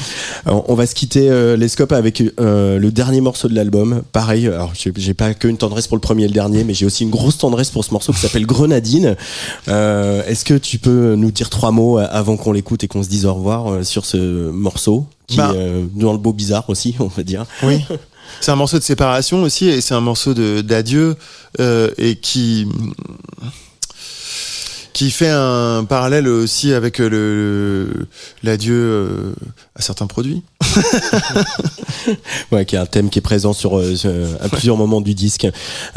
Alors, 0.48 0.66
on 0.68 0.74
va 0.74 0.88
se 0.88 0.96
quitter 0.96 1.30
euh, 1.30 1.56
les 1.56 1.68
scopes 1.68 1.92
avec 1.92 2.24
euh, 2.40 2.80
le 2.80 2.92
dernier 2.92 3.22
morceau 3.22 3.48
de 3.48 3.54
l'album. 3.54 4.02
Pareil, 4.14 4.48
alors 4.48 4.74
j'ai 4.74 5.14
pas 5.14 5.36
que 5.36 5.48
une 5.48 5.58
tendresse 5.58 5.86
pour 5.88 5.96
le 5.98 6.02
premier 6.02 6.24
et 6.24 6.28
le 6.28 6.34
dernier, 6.34 6.64
mais 6.64 6.74
j'ai 6.74 6.88
aussi 6.88 7.04
une 7.04 7.12
grosse 7.12 7.38
tendresse 7.38 7.70
pour 7.70 7.86
ce 7.86 7.92
morceau 7.92 8.12
qui 8.12 8.20
s'appelle 8.20 8.48
Grenadine. 8.48 9.16
Euh, 9.68 10.24
Est-ce 10.26 10.44
que 10.44 10.56
tu 10.56 10.80
peux 10.80 11.14
nous 11.16 11.30
dire 11.30 11.50
trois 11.52 11.70
mots 11.72 12.00
euh, 12.00 12.08
avant 12.10 12.36
qu'on 12.36 12.52
l'écoute 12.52 12.84
et 12.84 12.88
qu'on 12.88 13.04
se 13.04 13.10
dise 13.10 13.26
au 13.28 13.34
revoir 13.36 13.68
euh, 13.72 13.84
sur 13.84 14.06
ce 14.06 14.50
morceau? 14.50 15.06
Qui 15.34 15.38
Bah. 15.38 15.52
est 15.54 15.58
euh, 15.58 15.86
dans 15.94 16.12
le 16.14 16.18
beau 16.20 16.34
bizarre 16.34 16.70
aussi, 16.70 16.96
on 17.00 17.08
va 17.08 17.24
dire. 17.24 17.46
Oui. 17.64 17.80
C'est 18.42 18.52
un 18.52 18.56
morceau 18.56 18.78
de 18.80 18.84
séparation 18.84 19.44
aussi, 19.44 19.68
et 19.68 19.82
c'est 19.82 19.94
un 19.94 20.02
morceau 20.02 20.34
d'adieu, 20.34 21.16
euh, 21.60 21.92
et 21.98 22.16
qui 22.16 22.68
qui 24.94 25.10
fait 25.10 25.30
un 25.30 25.86
parallèle 25.86 26.28
aussi 26.28 26.72
avec 26.74 27.00
le 27.00 28.08
l'adieu 28.44 28.76
euh, 28.76 29.34
à 29.76 29.82
certains 29.82 30.08
produits. 30.08 30.44
Ouais, 32.52 32.66
qui 32.66 32.76
est 32.76 32.80
un 32.80 32.86
thème 32.86 33.10
qui 33.10 33.20
est 33.20 33.22
présent 33.24 33.54
sur, 33.54 33.78
euh, 33.78 33.96
sur- 33.96 34.12
à 34.42 34.50
plusieurs 34.50 34.78
moments 34.78 35.02
du 35.02 35.14
disque. 35.14 35.48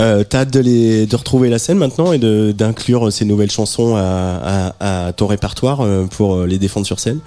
Euh, 0.00 0.24
T'as 0.28 0.40
hâte 0.40 0.52
de, 0.52 0.60
les, 0.60 1.06
de 1.06 1.16
retrouver 1.16 1.48
la 1.48 1.58
scène 1.58 1.78
maintenant 1.78 2.12
et 2.12 2.18
d'inclure 2.52 3.12
ces 3.12 3.24
nouvelles 3.24 3.50
chansons 3.50 3.96
à, 3.96 4.72
à, 4.80 5.06
à 5.08 5.12
ton 5.12 5.26
répertoire 5.26 5.80
euh, 5.80 6.06
pour 6.06 6.36
euh, 6.36 6.46
les 6.46 6.58
défendre 6.58 6.86
sur 6.86 7.00
scène? 7.00 7.18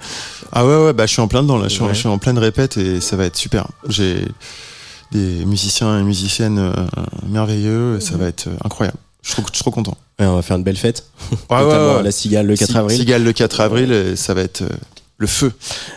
Ah 0.52 0.66
ouais 0.66 0.76
ouais 0.84 0.92
bah 0.92 1.06
je 1.06 1.12
suis 1.12 1.20
en 1.22 1.28
plein 1.28 1.42
dedans 1.42 1.58
là, 1.58 1.68
je 1.68 1.74
suis, 1.74 1.82
en- 1.82 1.88
je 1.92 1.98
suis 1.98 2.08
en 2.08 2.18
pleine 2.18 2.38
répète 2.38 2.76
et 2.76 3.00
ça 3.00 3.16
va 3.16 3.24
être 3.26 3.36
super. 3.36 3.68
J'ai 3.88 4.24
des 5.12 5.44
musiciens 5.44 5.98
et 5.98 6.02
musiciennes 6.02 6.58
euh, 6.58 6.72
merveilleux, 7.28 7.96
et 7.98 8.00
ça 8.00 8.16
va 8.16 8.26
être 8.26 8.46
euh, 8.46 8.52
incroyable. 8.64 8.96
Je 9.22 9.28
suis 9.32 9.34
trop, 9.42 9.42
je 9.50 9.56
suis 9.56 9.62
trop 9.62 9.70
content. 9.72 9.96
Ouais, 10.18 10.26
On 10.26 10.36
va 10.36 10.42
faire 10.42 10.56
une 10.56 10.62
belle 10.62 10.76
fête, 10.76 11.04
Ouais, 11.50 11.56
à 11.98 12.02
la 12.02 12.10
Cigale 12.12 12.46
le 12.46 12.56
4 12.56 12.70
Si- 12.70 12.76
avril. 12.78 12.96
Cigale 12.96 13.24
le 13.24 13.32
4 13.32 13.60
avril, 13.60 13.92
euh, 13.92 14.16
ça 14.16 14.34
va 14.34 14.42
être 14.42 14.62
euh, 14.62 14.68
le 15.20 15.26
feu. 15.26 15.52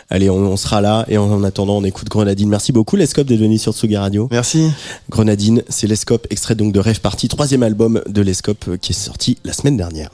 Allez, 0.10 0.30
on, 0.30 0.36
on 0.36 0.58
sera 0.58 0.82
là 0.82 1.06
et 1.08 1.18
en, 1.18 1.32
en 1.32 1.44
attendant, 1.44 1.78
on 1.78 1.84
écoute 1.84 2.10
Grenadine. 2.10 2.50
Merci 2.50 2.72
beaucoup, 2.72 2.98
Lescope, 2.98 3.26
d'être 3.26 3.40
venu 3.40 3.58
sur 3.58 3.74
Tsuga 3.74 4.02
Radio. 4.02 4.28
Merci. 4.30 4.70
Grenadine, 5.10 5.64
c'est 5.70 5.88
Lescope, 5.88 6.28
extrait 6.30 6.56
donc 6.56 6.74
de 6.74 6.80
Rêve 6.80 7.00
Party, 7.00 7.30
troisième 7.30 7.64
album 7.64 8.02
de 8.06 8.22
Lescope 8.22 8.66
euh, 8.68 8.78
qui 8.78 8.92
est 8.92 8.96
sorti 8.96 9.38
la 9.46 9.54
semaine 9.54 9.78
dernière. 9.78 10.12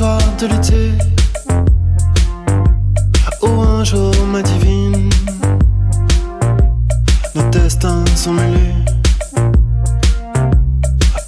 De 0.00 0.46
l'été. 0.46 0.92
Où 3.42 3.60
un 3.60 3.84
jour 3.84 4.14
ma 4.32 4.40
divine 4.40 5.10
nos 7.34 7.50
destins 7.50 8.02
sont 8.16 8.32
mêlés. 8.32 8.74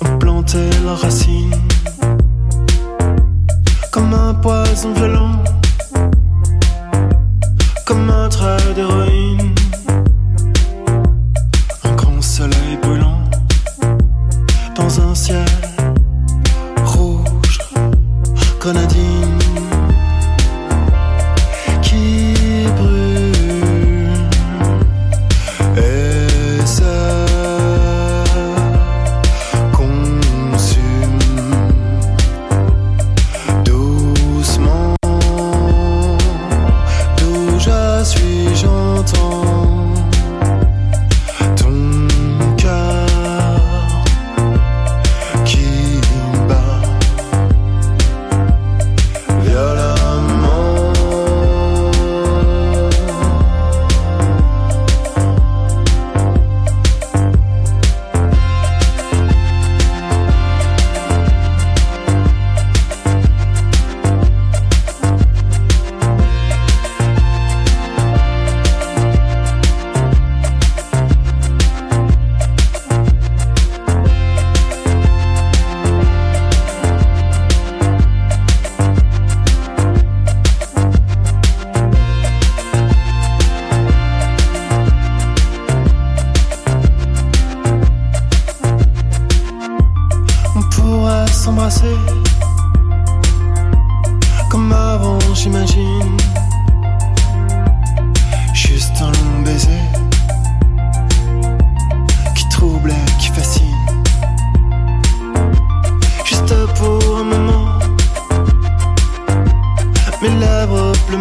Ont 0.00 0.16
planté 0.16 0.70
leurs 0.86 1.02
racines. 1.02 1.54
Comme 3.90 4.14
un 4.14 4.32
poison 4.32 4.94
violent, 4.94 5.42
comme 7.84 8.08
un 8.08 8.30
trait 8.30 8.72
d'héroïne, 8.74 9.54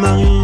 Marie. 0.02 0.41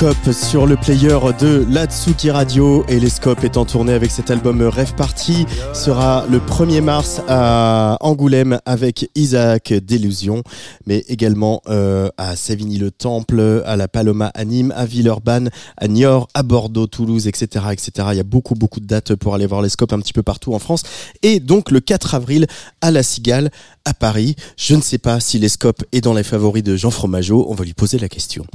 Les 0.00 0.06
Scopes 0.12 0.32
sur 0.32 0.66
le 0.66 0.76
player 0.76 1.18
de 1.40 1.66
la 1.68 1.86
Tsuki 1.86 2.30
Radio 2.30 2.84
et 2.88 3.00
les 3.00 3.10
Scopes 3.10 3.42
est 3.42 3.56
en 3.56 3.64
tournée 3.64 3.94
avec 3.94 4.12
cet 4.12 4.30
album 4.30 4.62
Rêve 4.62 4.94
Party 4.94 5.44
sera 5.74 6.24
le 6.30 6.38
1er 6.38 6.82
mars 6.82 7.20
à 7.26 7.96
Angoulême 8.00 8.60
avec 8.64 9.10
Isaac 9.16 9.72
Délusion 9.72 10.44
mais 10.86 10.98
également 11.08 11.62
euh, 11.68 12.10
à 12.16 12.36
Savigny-le-Temple, 12.36 13.64
à 13.66 13.74
la 13.74 13.88
Paloma 13.88 14.30
à 14.34 14.44
Nîmes, 14.44 14.72
à 14.76 14.84
Villeurbanne, 14.84 15.50
à 15.76 15.88
Niort, 15.88 16.28
à 16.32 16.44
Bordeaux, 16.44 16.86
Toulouse, 16.86 17.26
etc., 17.26 17.64
etc. 17.72 18.08
Il 18.12 18.18
y 18.18 18.20
a 18.20 18.24
beaucoup 18.24 18.54
beaucoup 18.54 18.78
de 18.78 18.86
dates 18.86 19.16
pour 19.16 19.34
aller 19.34 19.46
voir 19.46 19.62
les 19.62 19.68
Scopes 19.68 19.92
un 19.92 19.98
petit 19.98 20.12
peu 20.12 20.22
partout 20.22 20.54
en 20.54 20.60
France 20.60 20.84
et 21.24 21.40
donc 21.40 21.72
le 21.72 21.80
4 21.80 22.14
avril 22.14 22.46
à 22.82 22.92
La 22.92 23.02
Cigale 23.02 23.50
à 23.84 23.94
Paris. 23.94 24.36
Je 24.56 24.76
ne 24.76 24.80
sais 24.80 24.98
pas 24.98 25.18
si 25.18 25.40
les 25.40 25.48
Scopes 25.48 25.82
est 25.90 26.02
dans 26.02 26.14
les 26.14 26.22
favoris 26.22 26.62
de 26.62 26.76
Jean 26.76 26.92
Fromageau, 26.92 27.46
on 27.48 27.54
va 27.54 27.64
lui 27.64 27.74
poser 27.74 27.98
la 27.98 28.08
question. 28.08 28.46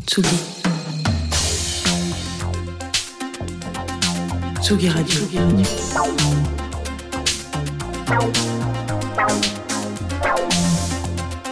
Tsugi 4.63 4.87
Radio. 4.87 5.19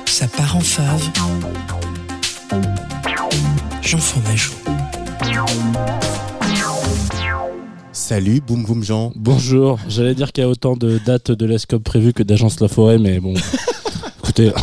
Ça 0.06 0.28
part 0.28 0.56
en 0.56 0.62
fave. 0.62 1.10
Jean 3.82 3.98
Fromageau. 3.98 4.54
Salut, 7.92 8.40
boum 8.40 8.64
boum 8.64 8.82
Jean. 8.82 9.12
Bonjour, 9.18 9.78
j'allais 9.90 10.16
dire 10.16 10.32
qu'il 10.32 10.46
y 10.46 10.48
a 10.48 10.50
autant 10.50 10.78
de 10.78 10.98
dates 11.06 11.32
de 11.32 11.46
l'ESCOP 11.46 11.84
prévues 11.84 12.14
que 12.14 12.24
d'agences 12.24 12.62
La 12.62 12.70
Forêt, 12.70 12.98
mais 12.98 13.20
bon, 13.20 13.34
écoutez, 14.24 14.54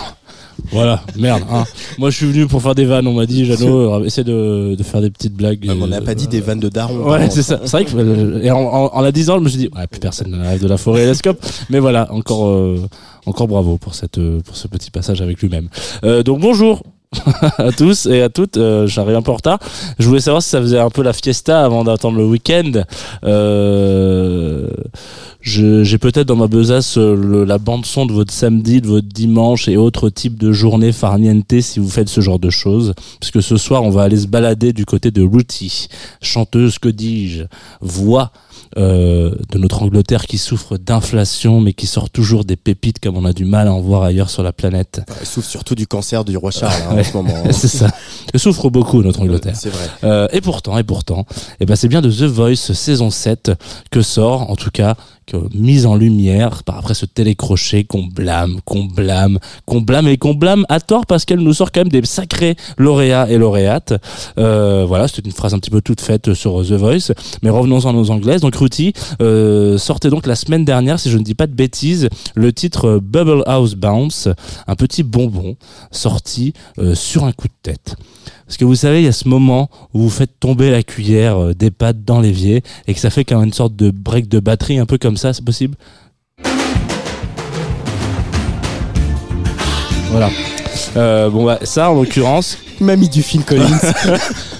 voilà, 0.70 1.02
merde. 1.16 1.42
hein. 1.50 1.64
Moi 1.98 2.10
je 2.10 2.16
suis 2.16 2.26
venu 2.26 2.46
pour 2.46 2.60
faire 2.62 2.74
des 2.74 2.84
vannes, 2.84 3.06
on 3.06 3.14
m'a 3.14 3.26
dit, 3.26 3.44
Jeannot, 3.44 3.94
euh, 4.00 4.04
essaie 4.04 4.24
de, 4.24 4.74
de 4.76 4.82
faire 4.82 5.00
des 5.00 5.10
petites 5.10 5.34
blagues. 5.34 5.60
Mais 5.66 5.72
on 5.72 5.86
n'a 5.86 5.98
euh, 5.98 6.00
pas 6.00 6.14
dit 6.14 6.28
des 6.28 6.40
vannes 6.40 6.60
de 6.60 6.68
daron. 6.68 7.10
Ouais, 7.10 7.30
c'est 7.30 7.42
ça. 7.42 7.60
C'est 7.64 7.70
vrai 7.70 7.84
que 7.84 7.96
euh, 7.96 8.42
et 8.42 8.50
en, 8.50 8.58
en, 8.60 8.90
en 8.94 9.00
la 9.00 9.12
disant, 9.12 9.38
je 9.38 9.44
me 9.44 9.48
suis 9.48 9.58
dit, 9.58 9.68
ouais, 9.74 9.86
plus 9.86 10.00
personne 10.00 10.30
ne 10.30 10.40
rêve 10.42 10.62
de 10.62 10.68
la 10.68 10.76
forêt 10.76 11.02
et 11.04 11.06
l'escope. 11.06 11.44
Mais 11.70 11.78
voilà, 11.78 12.12
encore, 12.12 12.46
euh, 12.48 12.80
encore 13.26 13.48
bravo 13.48 13.78
pour 13.78 13.94
cette, 13.94 14.20
pour 14.42 14.56
ce 14.56 14.68
petit 14.68 14.90
passage 14.90 15.20
avec 15.22 15.40
lui-même. 15.40 15.68
Euh, 16.04 16.22
donc 16.22 16.40
bonjour. 16.40 16.82
à 17.58 17.72
tous 17.72 18.06
et 18.06 18.20
à 18.20 18.28
toutes, 18.28 18.58
euh, 18.58 18.86
j'arrive 18.86 19.16
un 19.16 19.22
peu 19.22 19.30
en 19.30 19.36
retard. 19.36 19.58
Je 19.98 20.06
voulais 20.06 20.20
savoir 20.20 20.42
si 20.42 20.50
ça 20.50 20.60
faisait 20.60 20.78
un 20.78 20.90
peu 20.90 21.02
la 21.02 21.12
fiesta 21.14 21.64
avant 21.64 21.82
d'attendre 21.84 22.18
le 22.18 22.26
week-end. 22.26 22.82
Euh, 23.24 24.68
J'ai 25.40 25.96
peut-être 25.98 26.26
dans 26.26 26.36
ma 26.36 26.48
besace 26.48 26.98
euh, 26.98 27.14
le- 27.16 27.44
la 27.44 27.56
bande 27.58 27.86
son 27.86 28.04
de 28.04 28.12
votre 28.12 28.32
samedi, 28.32 28.82
de 28.82 28.88
votre 28.88 29.06
dimanche 29.08 29.68
et 29.68 29.78
autres 29.78 30.10
types 30.10 30.38
de 30.38 30.52
journées 30.52 30.92
farniente 30.92 31.60
si 31.60 31.80
vous 31.80 31.88
faites 31.88 32.10
ce 32.10 32.20
genre 32.20 32.38
de 32.38 32.50
choses. 32.50 32.92
Puisque 33.20 33.42
ce 33.42 33.56
soir, 33.56 33.82
on 33.84 33.90
va 33.90 34.02
aller 34.02 34.18
se 34.18 34.26
balader 34.26 34.74
du 34.74 34.84
côté 34.84 35.10
de 35.10 35.22
Ruthie, 35.22 35.88
chanteuse, 36.20 36.78
que 36.78 36.88
dis-je, 36.90 37.44
voix 37.80 38.32
euh, 38.76 39.34
de 39.50 39.58
notre 39.58 39.82
Angleterre 39.82 40.26
qui 40.26 40.38
souffre 40.38 40.76
d'inflation 40.76 41.60
mais 41.60 41.72
qui 41.72 41.86
sort 41.86 42.10
toujours 42.10 42.44
des 42.44 42.56
pépites 42.56 43.00
comme 43.00 43.16
on 43.16 43.24
a 43.24 43.32
du 43.32 43.44
mal 43.44 43.68
à 43.68 43.72
en 43.72 43.80
voir 43.80 44.02
ailleurs 44.02 44.30
sur 44.30 44.42
la 44.42 44.52
planète. 44.52 45.00
Elle 45.20 45.26
souffre 45.26 45.48
surtout 45.48 45.74
du 45.74 45.86
cancer 45.86 46.24
du 46.24 46.36
roi 46.36 46.50
Charles 46.50 46.74
hein, 46.90 46.98
en 46.98 47.04
ce 47.04 47.12
moment. 47.12 47.34
hein. 47.44 47.52
C'est 47.52 47.68
ça. 47.68 47.88
Elle 48.32 48.40
souffre 48.40 48.70
beaucoup 48.70 49.02
notre 49.02 49.20
Angleterre. 49.20 49.56
C'est 49.56 49.70
vrai. 49.70 49.86
Euh, 50.04 50.28
et 50.32 50.40
pourtant, 50.40 50.76
et 50.78 50.84
pourtant, 50.84 51.26
eh 51.60 51.66
ben 51.66 51.76
c'est 51.76 51.88
bien 51.88 52.00
de 52.00 52.10
The 52.10 52.24
Voice 52.24 52.56
saison 52.56 53.10
7 53.10 53.52
que 53.90 54.02
sort, 54.02 54.50
en 54.50 54.56
tout 54.56 54.70
cas, 54.70 54.96
mise 55.54 55.86
en 55.86 55.96
lumière 55.96 56.62
par 56.64 56.78
après 56.78 56.94
ce 56.94 57.06
télécrochet 57.06 57.84
qu'on 57.84 58.04
blâme, 58.04 58.60
qu'on 58.64 58.84
blâme, 58.84 59.38
qu'on 59.66 59.80
blâme 59.80 60.08
et 60.08 60.16
qu'on 60.16 60.34
blâme 60.34 60.64
à 60.68 60.80
tort 60.80 61.06
parce 61.06 61.24
qu'elle 61.24 61.40
nous 61.40 61.52
sort 61.52 61.72
quand 61.72 61.80
même 61.80 61.88
des 61.88 62.04
sacrés 62.04 62.56
lauréats 62.78 63.28
et 63.28 63.36
lauréates. 63.38 63.94
Euh, 64.38 64.84
voilà, 64.86 65.08
c'était 65.08 65.28
une 65.28 65.34
phrase 65.34 65.54
un 65.54 65.58
petit 65.58 65.70
peu 65.70 65.80
toute 65.80 66.00
faite 66.00 66.34
sur 66.34 66.64
The 66.64 66.72
Voice. 66.72 67.12
Mais 67.42 67.50
revenons-en 67.50 67.94
aux 67.94 68.10
anglaises. 68.10 68.40
Donc 68.40 68.56
Ruthie 68.56 68.92
euh, 69.20 69.78
sortait 69.78 70.10
donc 70.10 70.26
la 70.26 70.36
semaine 70.36 70.64
dernière, 70.64 71.00
si 71.00 71.10
je 71.10 71.18
ne 71.18 71.22
dis 71.22 71.34
pas 71.34 71.46
de 71.46 71.54
bêtises, 71.54 72.08
le 72.34 72.52
titre 72.52 72.88
euh, 72.88 73.00
Bubble 73.00 73.42
House 73.46 73.74
Bounce, 73.74 74.28
un 74.66 74.76
petit 74.76 75.02
bonbon 75.02 75.56
sorti 75.90 76.52
euh, 76.78 76.94
sur 76.94 77.24
un 77.24 77.32
coup 77.32 77.48
de 77.48 77.54
tête. 77.62 77.96
Parce 78.48 78.56
que 78.56 78.64
vous 78.64 78.76
savez, 78.76 79.02
il 79.02 79.04
y 79.04 79.08
a 79.08 79.12
ce 79.12 79.28
moment 79.28 79.68
où 79.92 80.00
vous 80.00 80.08
faites 80.08 80.40
tomber 80.40 80.70
la 80.70 80.82
cuillère 80.82 81.36
euh, 81.36 81.54
des 81.54 81.70
pâtes 81.70 82.02
dans 82.06 82.18
l'évier 82.18 82.62
et 82.86 82.94
que 82.94 82.98
ça 82.98 83.10
fait 83.10 83.22
comme 83.22 83.44
une 83.44 83.52
sorte 83.52 83.76
de 83.76 83.90
break 83.90 84.26
de 84.26 84.40
batterie, 84.40 84.78
un 84.78 84.86
peu 84.86 84.96
comme 84.96 85.18
ça, 85.18 85.34
c'est 85.34 85.44
possible 85.44 85.76
Voilà. 90.10 90.30
Euh, 90.96 91.28
bon, 91.28 91.44
bah, 91.44 91.58
ça, 91.62 91.90
en 91.90 91.94
l'occurrence, 91.94 92.56
Mamie 92.80 93.10
du 93.10 93.22
Phil 93.22 93.44
Collins. 93.44 93.78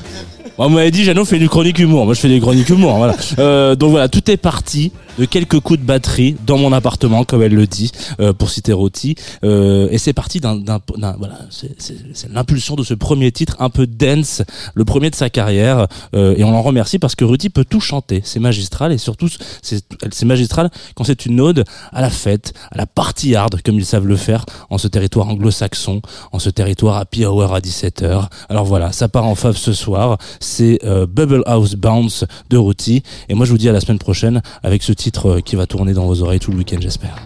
Bon, 0.59 0.65
on 0.67 0.71
m'avait 0.71 0.91
dit, 0.91 1.05
Jeannot 1.05 1.25
fait 1.25 1.39
du 1.39 1.49
chronique 1.49 1.79
humour. 1.79 2.05
Moi, 2.05 2.15
je 2.15 2.21
fais 2.21 2.29
des 2.29 2.41
chroniques 2.41 2.69
humour. 2.69 2.97
Voilà. 2.97 3.15
Euh, 3.39 3.77
donc 3.77 3.91
voilà, 3.93 4.09
tout 4.09 4.29
est 4.33 4.37
parti 4.37 4.91
de 5.19 5.25
quelques 5.25 5.61
coups 5.61 5.79
de 5.79 5.85
batterie 5.85 6.35
dans 6.45 6.59
mon 6.59 6.73
appartement, 6.73 7.23
comme 7.25 7.43
elle 7.43 7.55
le 7.55 7.67
dit, 7.69 7.93
euh, 8.21 8.33
pour 8.33 8.51
citer 8.51 8.73
Roti. 8.73 9.15
Euh, 9.45 9.87
et 9.93 9.99
c'est 9.99 10.13
parti 10.13 10.41
d'un, 10.41 10.57
d'un, 10.57 10.81
d'un- 10.97 11.15
voilà, 11.19 11.39
c'est, 11.51 11.71
c'est, 11.81 11.97
c'est 12.15 12.33
l'impulsion 12.33 12.75
de 12.75 12.83
ce 12.83 12.95
premier 12.95 13.31
titre 13.31 13.55
un 13.61 13.71
peu 13.71 13.87
dance, 13.87 14.43
le 14.75 14.85
premier 14.85 15.11
de 15.11 15.15
sa 15.15 15.31
carrière. 15.31 15.87
Euh, 16.17 16.35
et 16.37 16.43
on 16.43 16.51
l'en 16.51 16.63
remercie 16.63 16.99
parce 16.99 17.15
que 17.15 17.25
Ruti 17.25 17.49
peut 17.51 17.65
tout 17.65 17.81
chanter. 17.81 18.23
C'est 18.25 18.41
magistral 18.41 18.91
et 18.93 18.99
surtout, 18.99 19.29
c'est, 19.63 19.85
c'est 20.11 20.27
magistral 20.27 20.71
quand 20.97 21.05
c'est 21.05 21.27
une 21.27 21.41
ode 21.41 21.65
à 21.93 22.01
la 22.01 22.11
fête, 22.11 22.55
à 22.73 22.77
la 22.79 22.87
party 22.87 23.37
hard, 23.37 23.61
comme 23.63 23.77
ils 23.77 23.85
savent 23.87 24.07
le 24.07 24.17
faire 24.17 24.45
en 24.71 24.79
ce 24.79 24.89
territoire 24.89 25.29
anglo-saxon, 25.29 26.03
en 26.33 26.39
ce 26.41 26.51
territoire 26.51 26.97
happy 26.97 27.25
hour 27.25 27.55
à 27.55 27.61
17h. 27.61 28.29
Alors 28.49 28.65
voilà, 28.65 28.91
ça 28.91 29.09
part 29.09 29.27
en 29.27 29.37
fave 29.37 29.57
ce 29.57 29.73
soir. 29.73 30.19
C'est 30.49 30.79
euh, 30.83 31.07
Bubble 31.07 31.43
House 31.47 31.75
Bounce 31.75 32.25
de 32.49 32.57
Ruti. 32.57 33.03
Et 33.29 33.35
moi, 33.35 33.45
je 33.45 33.53
vous 33.53 33.59
dis 33.59 33.69
à 33.69 33.73
la 33.73 33.81
semaine 33.81 33.99
prochaine 33.99 34.41
avec 34.63 34.83
ce 34.83 34.93
titre 34.93 35.27
euh, 35.27 35.41
qui 35.41 35.57
va 35.57 35.67
tourner 35.67 35.93
dans 35.93 36.07
vos 36.07 36.23
oreilles 36.23 36.41
tout 36.41 36.51
le 36.51 36.57
week-end, 36.57 36.79
j'espère. 36.81 37.17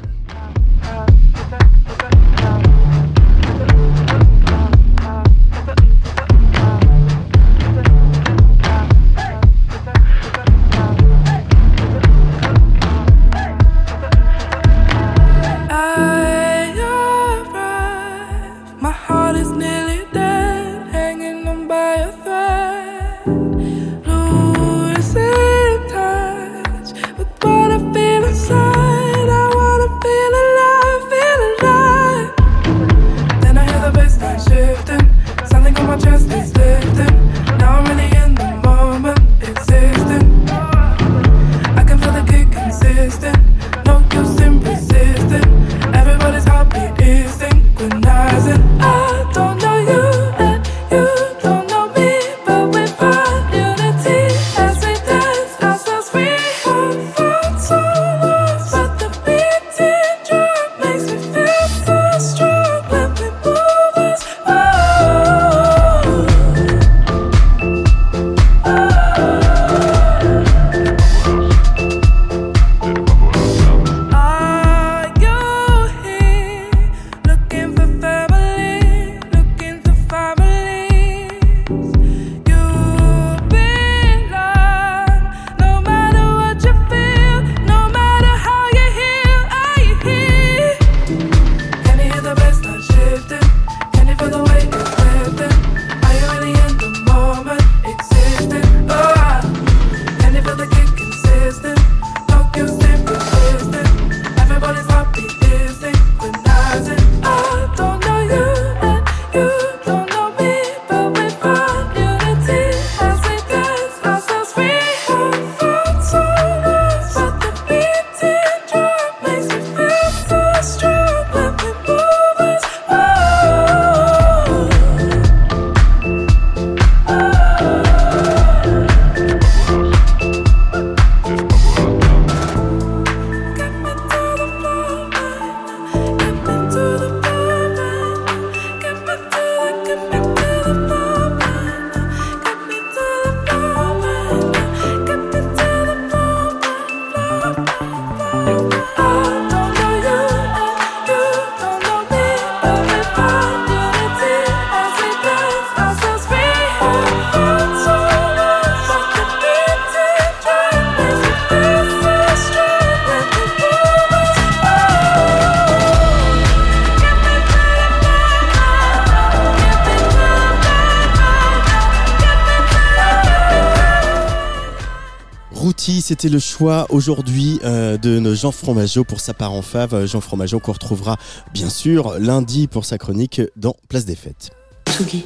C'était 176.23 176.35
le 176.35 176.39
choix 176.39 176.87
aujourd'hui 176.91 177.59
euh, 177.65 177.99
de 177.99 178.33
Jean 178.33 178.53
Fromageau 178.53 179.03
pour 179.03 179.19
sa 179.19 179.35
part 179.35 179.51
en 179.51 179.61
fave. 179.61 179.93
Euh, 179.93 180.07
Jean 180.07 180.21
Fromageau 180.21 180.61
qu'on 180.61 180.71
retrouvera 180.71 181.17
bien 181.53 181.69
sûr 181.69 182.17
lundi 182.21 182.69
pour 182.69 182.85
sa 182.85 182.97
chronique 182.97 183.41
dans 183.57 183.75
Place 183.89 184.05
des 184.05 184.15
Fêtes. 184.15 184.53
Tsugi. 184.89 185.25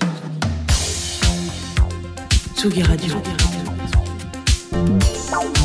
Tsugi 2.56 2.82
Radio. 2.82 3.14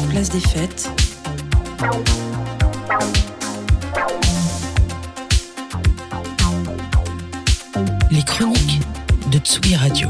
Place 0.10 0.30
des 0.32 0.42
fêtes. 0.42 0.90
Les 8.12 8.24
chroniques 8.24 8.82
de 9.32 9.38
Tsugi 9.38 9.78
Radio. 9.78 10.10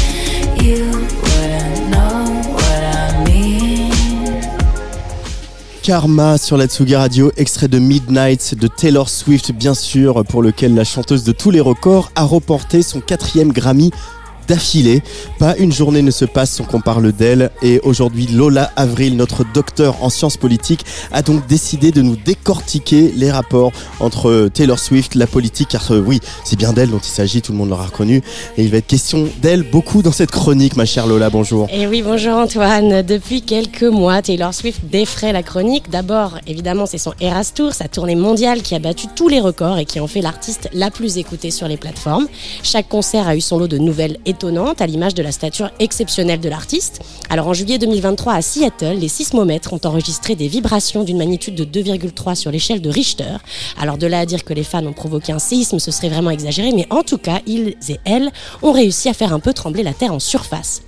Karma 5.83 6.37
sur 6.37 6.57
la 6.57 6.67
Tsugi 6.67 6.95
Radio, 6.95 7.31
extrait 7.37 7.67
de 7.67 7.79
Midnight 7.79 8.53
de 8.53 8.67
Taylor 8.67 9.09
Swift, 9.09 9.51
bien 9.51 9.73
sûr, 9.73 10.23
pour 10.25 10.43
lequel 10.43 10.75
la 10.75 10.83
chanteuse 10.83 11.23
de 11.23 11.31
tous 11.31 11.49
les 11.49 11.59
records 11.59 12.11
a 12.13 12.23
remporté 12.23 12.83
son 12.83 13.01
quatrième 13.01 13.51
Grammy 13.51 13.89
d'affilée. 14.51 15.01
Pas 15.39 15.55
une 15.57 15.71
journée 15.71 16.01
ne 16.01 16.11
se 16.11 16.25
passe 16.25 16.51
sans 16.51 16.65
qu'on 16.65 16.81
parle 16.81 17.13
d'elle. 17.13 17.51
Et 17.61 17.79
aujourd'hui, 17.83 18.27
Lola 18.27 18.69
Avril, 18.75 19.15
notre 19.15 19.45
docteur 19.53 20.03
en 20.03 20.09
sciences 20.09 20.35
politiques, 20.35 20.83
a 21.13 21.21
donc 21.21 21.47
décidé 21.47 21.91
de 21.91 22.01
nous 22.01 22.17
décortiquer 22.17 23.13
les 23.15 23.31
rapports 23.31 23.71
entre 24.01 24.49
Taylor 24.53 24.77
Swift, 24.77 25.15
la 25.15 25.25
politique, 25.25 25.69
car 25.69 25.89
euh, 25.91 26.03
oui, 26.05 26.19
c'est 26.43 26.57
bien 26.57 26.73
d'elle 26.73 26.89
dont 26.89 26.99
il 26.99 27.09
s'agit, 27.09 27.41
tout 27.41 27.53
le 27.53 27.59
monde 27.59 27.69
l'aura 27.69 27.85
reconnu. 27.85 28.21
Et 28.57 28.63
il 28.65 28.69
va 28.69 28.77
être 28.77 28.87
question 28.87 29.25
d'elle 29.41 29.63
beaucoup 29.63 30.01
dans 30.01 30.11
cette 30.11 30.31
chronique, 30.31 30.75
ma 30.75 30.85
chère 30.85 31.07
Lola, 31.07 31.29
bonjour. 31.29 31.69
Et 31.71 31.87
oui, 31.87 32.01
bonjour 32.01 32.33
Antoine. 32.33 33.03
Depuis 33.03 33.43
quelques 33.43 33.83
mois, 33.83 34.21
Taylor 34.21 34.53
Swift 34.53 34.81
défraie 34.91 35.31
la 35.31 35.43
chronique. 35.43 35.89
D'abord, 35.89 36.39
évidemment, 36.45 36.85
c'est 36.85 36.97
son 36.97 37.13
Eras 37.21 37.53
Tour, 37.55 37.73
sa 37.73 37.87
tournée 37.87 38.15
mondiale 38.15 38.63
qui 38.63 38.75
a 38.75 38.79
battu 38.79 39.07
tous 39.15 39.29
les 39.29 39.39
records 39.39 39.77
et 39.77 39.85
qui 39.85 40.01
en 40.01 40.07
fait 40.07 40.21
l'artiste 40.21 40.67
la 40.73 40.91
plus 40.91 41.17
écoutée 41.17 41.51
sur 41.51 41.69
les 41.69 41.77
plateformes. 41.77 42.27
Chaque 42.63 42.89
concert 42.89 43.29
a 43.29 43.37
eu 43.37 43.41
son 43.41 43.57
lot 43.57 43.67
de 43.67 43.77
nouvelles 43.77 44.17
étonnantes, 44.41 44.81
à 44.81 44.87
l'image 44.87 45.13
de 45.13 45.21
la 45.21 45.31
stature 45.31 45.69
exceptionnelle 45.77 46.39
de 46.39 46.49
l'artiste. 46.49 47.01
Alors 47.29 47.47
en 47.47 47.53
juillet 47.53 47.77
2023 47.77 48.33
à 48.33 48.41
Seattle, 48.41 48.97
les 48.97 49.07
sismomètres 49.07 49.71
ont 49.71 49.79
enregistré 49.83 50.33
des 50.35 50.47
vibrations 50.47 51.03
d'une 51.03 51.19
magnitude 51.19 51.53
de 51.53 51.63
2,3 51.63 52.33
sur 52.33 52.49
l'échelle 52.49 52.81
de 52.81 52.89
Richter. 52.89 53.37
Alors 53.79 53.99
de 53.99 54.07
là 54.07 54.19
à 54.19 54.25
dire 54.25 54.43
que 54.43 54.55
les 54.55 54.63
fans 54.63 54.83
ont 54.87 54.93
provoqué 54.93 55.31
un 55.31 55.37
séisme, 55.37 55.77
ce 55.77 55.91
serait 55.91 56.09
vraiment 56.09 56.31
exagéré, 56.31 56.71
mais 56.73 56.87
en 56.89 57.03
tout 57.03 57.19
cas, 57.19 57.41
ils 57.45 57.75
et 57.87 57.99
elles 58.03 58.31
ont 58.63 58.71
réussi 58.71 59.09
à 59.09 59.13
faire 59.13 59.31
un 59.31 59.39
peu 59.39 59.53
trembler 59.53 59.83
la 59.83 59.93
Terre 59.93 60.13
en 60.13 60.19
surface. 60.19 60.81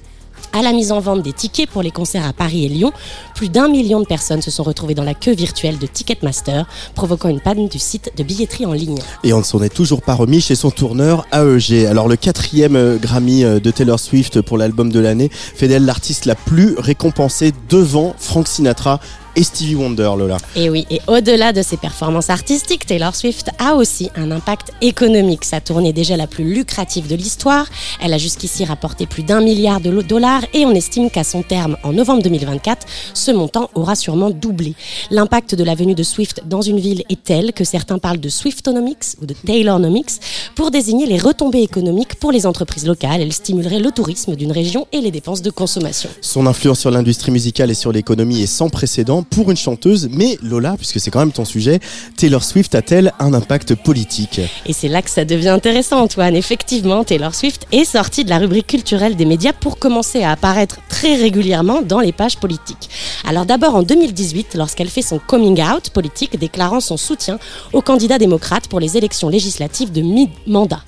À 0.55 0.61
la 0.61 0.71
mise 0.71 0.91
en 0.91 0.99
vente 0.99 1.23
des 1.23 1.33
tickets 1.33 1.67
pour 1.67 1.81
les 1.81 1.89
concerts 1.89 2.27
à 2.27 2.31
Paris 2.31 2.63
et 2.63 2.69
Lyon, 2.69 2.91
plus 3.33 3.49
d'un 3.49 3.67
million 3.67 3.99
de 3.99 4.05
personnes 4.05 4.43
se 4.43 4.51
sont 4.51 4.61
retrouvées 4.61 4.93
dans 4.93 5.03
la 5.03 5.15
queue 5.15 5.33
virtuelle 5.33 5.79
de 5.79 5.87
Ticketmaster, 5.87 6.67
provoquant 6.93 7.29
une 7.29 7.41
panne 7.41 7.67
du 7.67 7.79
site 7.79 8.11
de 8.15 8.21
billetterie 8.21 8.67
en 8.67 8.73
ligne. 8.73 8.99
Et 9.23 9.33
on 9.33 9.39
ne 9.39 9.43
s'en 9.43 9.63
est 9.63 9.73
toujours 9.73 10.03
pas 10.03 10.13
remis 10.13 10.41
chez 10.41 10.53
son 10.53 10.69
tourneur 10.69 11.25
AEG. 11.33 11.85
Alors 11.85 12.07
le 12.07 12.17
quatrième 12.17 12.75
euh, 12.75 12.97
Grammy 12.97 13.43
euh, 13.43 13.59
de 13.59 13.71
Taylor 13.71 13.99
Swift 13.99 14.41
pour 14.41 14.59
l'album 14.59 14.91
de 14.91 14.99
l'année 14.99 15.29
fait 15.31 15.67
d'elle 15.67 15.85
l'artiste 15.85 16.25
la 16.25 16.35
plus 16.35 16.75
récompensée 16.77 17.51
devant 17.67 18.13
Frank 18.19 18.47
Sinatra 18.47 18.99
et 19.35 19.43
Stevie 19.43 19.75
Wonder, 19.75 20.11
Lola. 20.17 20.37
Et 20.55 20.69
oui, 20.69 20.85
et 20.89 21.01
au-delà 21.07 21.53
de 21.53 21.61
ses 21.61 21.77
performances 21.77 22.29
artistiques, 22.29 22.85
Taylor 22.85 23.15
Swift 23.15 23.49
a 23.59 23.75
aussi 23.75 24.09
un 24.15 24.31
impact 24.31 24.71
économique. 24.81 25.43
Sa 25.45 25.61
tournée 25.61 25.89
est 25.89 25.93
déjà 25.93 26.17
la 26.17 26.27
plus 26.27 26.43
lucrative 26.43 27.07
de 27.07 27.15
l'histoire. 27.15 27.67
Elle 28.01 28.13
a 28.13 28.17
jusqu'ici 28.17 28.65
rapporté 28.65 29.05
plus 29.05 29.23
d'un 29.23 29.41
milliard 29.41 29.79
de 29.79 30.01
dollars 30.01 30.43
et 30.53 30.65
on 30.65 30.71
estime 30.71 31.09
qu'à 31.09 31.23
son 31.23 31.41
terme, 31.41 31.77
en 31.83 31.93
novembre 31.93 32.23
2024, 32.23 32.85
ce 33.13 33.31
montant 33.31 33.69
aura 33.73 33.95
sûrement 33.95 34.29
doublé. 34.29 34.75
L'impact 35.09 35.55
de 35.55 35.63
la 35.63 35.75
venue 35.75 35.95
de 35.95 36.03
Swift 36.03 36.43
dans 36.45 36.61
une 36.61 36.79
ville 36.79 37.03
est 37.09 37.23
tel 37.23 37.53
que 37.53 37.63
certains 37.63 37.99
parlent 37.99 38.19
de 38.19 38.29
Swiftonomics 38.29 39.17
ou 39.21 39.25
de 39.25 39.33
Taylornomics 39.33 40.19
pour 40.55 40.71
désigner 40.71 41.05
les 41.05 41.17
retombées 41.17 41.61
économiques 41.61 42.15
pour 42.15 42.31
les 42.31 42.45
entreprises 42.45 42.85
locales. 42.85 43.21
Elle 43.21 43.33
stimulerait 43.33 43.79
le 43.79 43.91
tourisme 43.91 44.35
d'une 44.35 44.51
région 44.51 44.87
et 44.91 45.01
les 45.01 45.11
dépenses 45.11 45.41
de 45.41 45.49
consommation. 45.49 46.09
Son 46.21 46.45
influence 46.45 46.79
sur 46.79 46.91
l'industrie 46.91 47.31
musicale 47.31 47.71
et 47.71 47.75
sur 47.75 47.91
l'économie 47.91 48.41
est 48.41 48.47
sans 48.47 48.69
précédent 48.69 49.22
pour 49.23 49.51
une 49.51 49.57
chanteuse. 49.57 50.09
Mais 50.11 50.37
Lola, 50.41 50.75
puisque 50.77 50.99
c'est 50.99 51.11
quand 51.11 51.19
même 51.19 51.31
ton 51.31 51.45
sujet, 51.45 51.79
Taylor 52.17 52.43
Swift 52.43 52.75
a-t-elle 52.75 53.13
un 53.19 53.33
impact 53.33 53.75
politique 53.75 54.41
Et 54.65 54.73
c'est 54.73 54.87
là 54.87 55.01
que 55.01 55.09
ça 55.09 55.25
devient 55.25 55.49
intéressant, 55.49 56.01
Antoine. 56.01 56.35
Effectivement, 56.35 57.03
Taylor 57.03 57.33
Swift 57.35 57.65
est 57.71 57.85
sortie 57.85 58.23
de 58.23 58.29
la 58.29 58.37
rubrique 58.39 58.67
culturelle 58.67 59.15
des 59.15 59.25
médias 59.25 59.53
pour 59.53 59.77
commencer 59.79 60.23
à 60.23 60.31
apparaître 60.31 60.77
très 60.89 61.15
régulièrement 61.15 61.81
dans 61.81 61.99
les 61.99 62.11
pages 62.11 62.37
politiques. 62.37 62.89
Alors 63.27 63.45
d'abord 63.45 63.75
en 63.75 63.83
2018, 63.83 64.55
lorsqu'elle 64.55 64.89
fait 64.89 65.01
son 65.01 65.19
coming 65.19 65.61
out 65.63 65.89
politique, 65.89 66.37
déclarant 66.39 66.79
son 66.79 66.97
soutien 66.97 67.39
aux 67.73 67.81
candidats 67.81 68.17
démocrates 68.17 68.67
pour 68.67 68.79
les 68.79 68.97
élections 68.97 69.29
législatives 69.29 69.91
de 69.91 70.01
mi-mandat. 70.01 70.81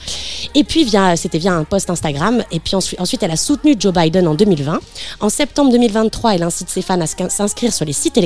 Et 0.53 0.63
puis 0.63 0.83
via, 0.83 1.15
c'était 1.15 1.37
via 1.37 1.53
un 1.53 1.63
post 1.63 1.89
Instagram. 1.89 2.43
Et 2.51 2.59
puis 2.59 2.75
ensuite, 2.75 2.99
ensuite, 2.99 3.23
elle 3.23 3.31
a 3.31 3.35
soutenu 3.37 3.75
Joe 3.79 3.93
Biden 3.93 4.27
en 4.27 4.35
2020. 4.35 4.79
En 5.19 5.29
septembre 5.29 5.71
2023, 5.71 6.35
elle 6.35 6.43
incite 6.43 6.69
ses 6.69 6.81
fans 6.81 6.99
à 7.01 7.07
s'in- 7.07 7.29
s'inscrire 7.29 7.73
sur 7.73 7.85
les 7.85 7.93
sites 7.93 8.17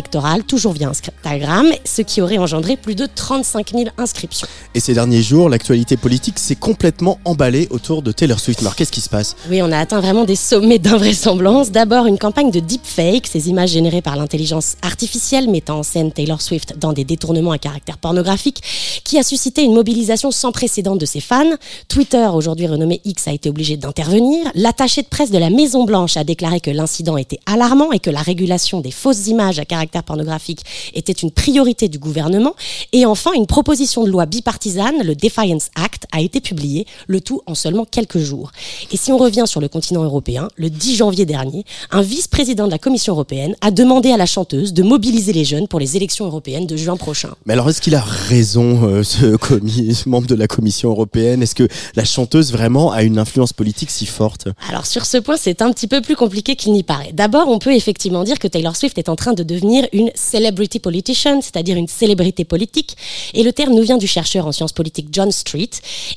toujours 0.48 0.74
via 0.74 0.90
Instagram, 0.90 1.68
ce 1.86 2.02
qui 2.02 2.22
aurait 2.22 2.38
engendré 2.38 2.78
plus 2.78 2.96
de 2.96 3.06
35 3.06 3.72
000 3.72 3.84
inscriptions. 3.98 4.48
Et 4.76 4.80
ces 4.80 4.94
derniers 4.94 5.22
jours, 5.22 5.50
l'actualité 5.50 5.98
politique 5.98 6.40
s'est 6.40 6.56
complètement 6.56 7.20
emballée 7.26 7.68
autour 7.72 8.02
de 8.02 8.12
Taylor 8.12 8.40
Swift. 8.40 8.62
Alors 8.62 8.76
qu'est-ce 8.76 8.92
qui 8.92 9.02
se 9.02 9.10
passe? 9.10 9.36
Oui, 9.50 9.62
on 9.62 9.72
a 9.72 9.78
atteint 9.78 10.00
vraiment 10.00 10.26
des 10.26 10.36
sommets 10.36 10.80
d'invraisemblance. 10.80 11.72
D'abord, 11.72 12.06
une 12.06 12.18
campagne 12.18 12.52
de 12.52 12.60
deepfake, 12.60 13.28
ces 13.28 13.50
images 13.50 13.72
générées 13.72 14.02
par 14.02 14.16
l'intelligence 14.16 14.76
artificielle 14.82 15.50
mettant 15.50 15.80
en 15.80 15.84
scène 15.84 16.12
Taylor 16.12 16.42
Swift 16.42 16.78
dans 16.78 16.94
des 16.94 17.04
détournements 17.04 17.52
à 17.52 17.58
caractère 17.58 17.98
pornographique, 17.98 18.62
qui 19.04 19.18
a 19.18 19.24
suscité 19.24 19.64
une 19.64 19.74
mobilisation 19.74 20.32
sans 20.32 20.52
précédent 20.52 20.96
de 20.96 21.06
ses 21.06 21.20
fans. 21.20 21.44
Twitter, 21.88 22.28
aujourd'hui 22.34 22.68
renommé 22.68 23.02
X, 23.06 23.28
a 23.28 23.32
été 23.32 23.50
obligé 23.50 23.78
d'intervenir. 23.78 24.52
L'attaché 24.56 25.02
de 25.02 25.08
presse 25.08 25.32
de 25.32 25.38
la 25.38 25.50
Maison 25.50 25.86
Blanche 25.86 26.18
a 26.18 26.24
déclaré 26.24 26.60
que 26.60 26.72
l'incident 26.72 27.18
était 27.18 27.40
alarmant 27.46 27.92
et 27.92 28.00
que 28.00 28.10
la 28.10 28.22
régulation 28.22 28.82
des 28.82 28.92
fausses 28.92 29.28
images 29.28 29.60
à 29.60 29.66
caractère 29.66 29.89
pornographique 30.04 30.62
était 30.94 31.12
une 31.14 31.32
priorité 31.32 31.88
du 31.90 32.00
gouvernement. 32.00 32.56
Et 32.94 33.06
enfin, 33.06 33.32
une 33.34 33.48
proposition 33.48 34.04
de 34.04 34.10
loi 34.10 34.26
bipartisane, 34.26 35.04
le 35.04 35.16
Defiance 35.16 35.70
Act, 35.76 36.06
a 36.12 36.22
été 36.22 36.42
publiée, 36.42 36.86
le 37.08 37.22
tout 37.22 37.42
en 37.46 37.56
seulement 37.56 37.86
quelques 37.86 38.20
jours. 38.20 38.52
Et 38.92 38.98
si 38.98 39.12
on 39.12 39.18
revient 39.18 39.44
sur 39.46 39.62
le 39.62 39.68
continent 39.68 40.04
européen, 40.04 40.48
le 40.56 40.70
10 40.70 40.96
janvier 40.96 41.26
dernier, 41.26 41.66
un 41.92 42.02
vice-président 42.02 42.66
de 42.66 42.72
la 42.72 42.78
Commission 42.80 43.14
européenne 43.14 43.56
a 43.62 43.72
demandé 43.72 44.12
à 44.12 44.18
la 44.18 44.26
chanteuse 44.26 44.74
de 44.74 44.84
mobiliser 44.84 45.34
les 45.34 45.46
jeunes 45.46 45.68
pour 45.68 45.80
les 45.80 45.96
élections 45.98 46.26
européennes 46.26 46.68
de 46.68 46.78
juin 46.78 46.98
prochain. 46.98 47.30
Mais 47.46 47.54
alors 47.54 47.70
est-ce 47.70 47.82
qu'il 47.82 47.96
a 47.96 48.02
raison, 48.02 48.84
euh, 48.84 49.04
ce, 49.04 49.36
commis- 49.38 49.94
ce 49.94 50.10
membre 50.10 50.28
de 50.28 50.36
la 50.36 50.48
Commission 50.48 50.90
européenne? 50.90 51.44
Est-ce 51.44 51.56
que 51.56 51.68
la 51.96 52.06
chanteuse 52.06 52.52
vraiment 52.52 52.92
a 52.92 53.04
une 53.04 53.18
influence 53.20 53.54
politique 53.54 53.92
si 53.92 54.06
forte? 54.06 54.48
Alors 54.70 54.86
sur 54.86 55.06
ce 55.06 55.18
point, 55.18 55.38
c'est 55.38 55.62
un 55.62 55.72
petit 55.72 55.88
peu 55.88 56.02
plus 56.02 56.16
compliqué 56.16 56.56
qu'il 56.56 56.74
n'y 56.74 56.84
paraît. 56.84 57.12
D'abord, 57.14 57.48
on 57.48 57.60
peut 57.60 57.74
effectivement 57.74 58.24
dire 58.24 58.40
que 58.40 58.48
Taylor 58.48 58.76
Swift 58.76 58.98
est 58.98 59.10
en 59.10 59.16
train 59.16 59.34
de 59.34 59.44
devenir 59.44 59.79
une 59.94 60.12
celebrity 60.16 60.80
politician, 60.80 61.42
c'est-à-dire 61.42 61.78
une 61.78 61.88
célébrité 61.88 62.44
politique. 62.46 62.98
Et 63.34 63.44
le 63.44 63.54
terme 63.54 63.74
nous 63.74 63.84
vient 63.84 63.98
du 63.98 64.08
chercheur 64.08 64.48
en 64.48 64.52
sciences 64.52 64.74
politiques 64.74 65.08
John 65.12 65.32
Street. 65.32 65.70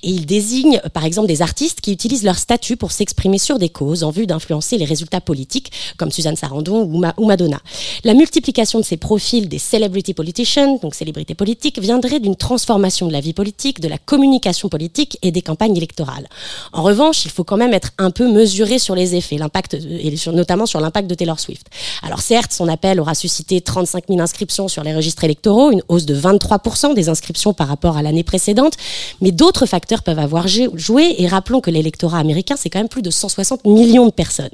Et 0.03 0.11
il 0.11 0.27
désigne, 0.27 0.81
euh, 0.85 0.89
par 0.89 1.05
exemple, 1.05 1.29
des 1.29 1.43
artistes 1.43 1.81
qui 1.81 1.93
utilisent 1.93 2.25
leur 2.25 2.39
statut 2.39 2.77
pour 2.77 2.93
s'exprimer 2.93 3.39
sur 3.39 3.59
des 3.59 3.69
causes 3.69 4.03
en 4.05 4.11
vue 4.11 4.27
d'influencer 4.27 4.79
les 4.79 4.85
résultats 4.85 5.21
politiques, 5.21 5.71
comme 5.97 6.11
Suzanne 6.11 6.37
Sarandon 6.37 6.83
ou, 6.83 6.99
Ma- 6.99 7.15
ou 7.19 7.27
Madonna. 7.27 7.61
La 8.05 8.15
multiplication 8.15 8.79
de 8.81 8.85
ces 8.85 8.97
profils 8.97 9.49
des 9.49 9.59
celebrity 9.59 10.15
politicians, 10.15 10.79
donc 10.83 10.95
célébrités 10.95 11.35
politiques, 11.35 11.79
viendrait 11.79 12.21
d'une 12.21 12.37
transformation 12.37 13.07
de 13.07 13.13
la 13.13 13.21
vie 13.21 13.33
politique, 13.33 13.81
de 13.81 13.89
la 13.89 13.99
communication 13.99 14.69
politique 14.69 15.19
et 15.23 15.31
des 15.31 15.43
campagnes 15.43 15.77
électorales. 15.77 16.29
En 16.73 16.83
revanche, 16.83 17.25
il 17.25 17.31
faut 17.31 17.45
quand 17.45 17.57
même 17.57 17.75
être 17.75 17.91
un 17.99 18.11
peu 18.11 18.31
mesuré 18.31 18.79
sur 18.79 18.95
les 18.95 19.15
effets, 19.15 19.37
l'impact, 19.37 19.77
de- 19.77 19.89
et 19.89 20.15
notamment 20.33 20.67
sur 20.67 20.81
l'impact 20.81 21.09
de 21.09 21.15
Taylor 21.15 21.39
Swift. 21.39 21.67
Alors 22.03 22.21
certes, 22.21 22.53
son 22.53 22.69
appel 22.69 23.01
aura 23.01 23.15
suscité 23.15 23.52
citer 23.53 23.61
35 23.61 24.05
000 24.09 24.21
inscriptions 24.21 24.69
sur 24.69 24.83
les 24.83 24.95
registres 24.95 25.25
électoraux, 25.25 25.71
une 25.71 25.83
hausse 25.89 26.07
de 26.07 26.17
23% 26.19 26.95
des 26.95 27.09
inscriptions 27.09 27.53
par 27.53 27.69
rapport 27.69 27.97
à 27.97 28.03
l'année 28.03 28.23
précédente. 28.23 28.75
Mais 29.21 29.33
d'autres 29.33 29.67
facteurs 29.67 30.03
peuvent 30.03 30.19
avoir 30.19 30.47
joué. 30.49 31.15
Et 31.19 31.27
rappelons 31.27 31.61
que 31.61 31.71
l'électorat 31.71 32.19
américain, 32.19 32.55
c'est 32.59 32.71
quand 32.71 32.79
même 32.79 32.89
plus 32.89 33.03
de 33.03 33.11
160 33.11 33.65
millions 33.67 34.07
de 34.07 34.13
personnes. 34.13 34.51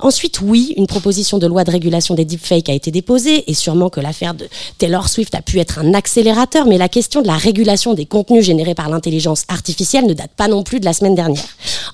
Ensuite, 0.00 0.40
oui, 0.40 0.74
une 0.76 0.86
proposition 0.86 1.38
de 1.38 1.46
loi 1.46 1.64
de 1.64 1.70
régulation 1.70 2.14
des 2.14 2.24
deepfakes 2.24 2.68
a 2.68 2.72
été 2.72 2.90
déposée. 2.90 3.50
Et 3.50 3.54
sûrement 3.54 3.90
que 3.90 4.00
l'affaire 4.00 4.34
de 4.34 4.48
Taylor 4.78 5.08
Swift 5.08 5.34
a 5.34 5.42
pu 5.42 5.58
être 5.60 5.78
un 5.78 5.94
accélérateur. 5.94 6.66
Mais 6.66 6.78
la 6.78 6.88
question 6.88 7.22
de 7.22 7.26
la 7.26 7.36
régulation 7.36 7.94
des 7.94 8.06
contenus 8.06 8.44
générés 8.44 8.74
par 8.74 8.88
l'intelligence 8.88 9.44
artificielle 9.48 10.06
ne 10.06 10.14
date 10.14 10.32
pas 10.36 10.48
non 10.48 10.62
plus 10.62 10.80
de 10.80 10.84
la 10.84 10.92
semaine 10.92 11.14
dernière. 11.14 11.44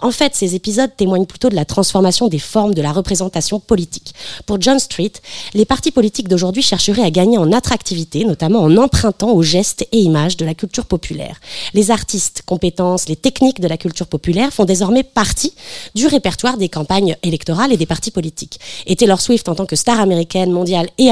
En 0.00 0.10
fait, 0.10 0.34
ces 0.34 0.54
épisodes 0.54 0.90
témoignent 0.96 1.26
plutôt 1.26 1.48
de 1.48 1.54
la 1.54 1.64
transformation 1.64 2.28
des 2.28 2.38
formes 2.38 2.74
de 2.74 2.82
la 2.82 2.92
représentation 2.92 3.60
politique. 3.60 4.14
Pour 4.44 4.60
John 4.60 4.78
Street, 4.78 5.12
les 5.54 5.64
partis 5.64 5.90
politiques 5.90 6.28
d'aujourd'hui 6.36 6.62
chercheraient 6.62 7.02
à 7.02 7.10
gagner 7.10 7.38
en 7.38 7.50
attractivité, 7.50 8.26
notamment 8.26 8.60
en 8.60 8.76
empruntant 8.76 9.32
aux 9.32 9.42
gestes 9.42 9.88
et 9.90 9.98
images 10.00 10.36
de 10.36 10.44
la 10.44 10.52
culture 10.52 10.84
populaire. 10.84 11.40
Les 11.72 11.90
artistes, 11.90 12.42
compétences, 12.44 13.08
les 13.08 13.16
techniques 13.16 13.58
de 13.58 13.68
la 13.68 13.78
culture 13.78 14.06
populaire 14.06 14.52
font 14.52 14.66
désormais 14.66 15.02
partie 15.02 15.54
du 15.94 16.06
répertoire 16.06 16.58
des 16.58 16.68
campagnes 16.68 17.16
électorales 17.22 17.72
et 17.72 17.78
des 17.78 17.86
partis 17.86 18.10
politiques. 18.10 18.60
Et 18.86 18.96
Taylor 18.96 19.18
Swift, 19.18 19.48
en 19.48 19.54
tant 19.54 19.64
que 19.64 19.76
star 19.76 19.98
américaine, 19.98 20.50
mondiale, 20.50 20.90
est, 20.98 21.10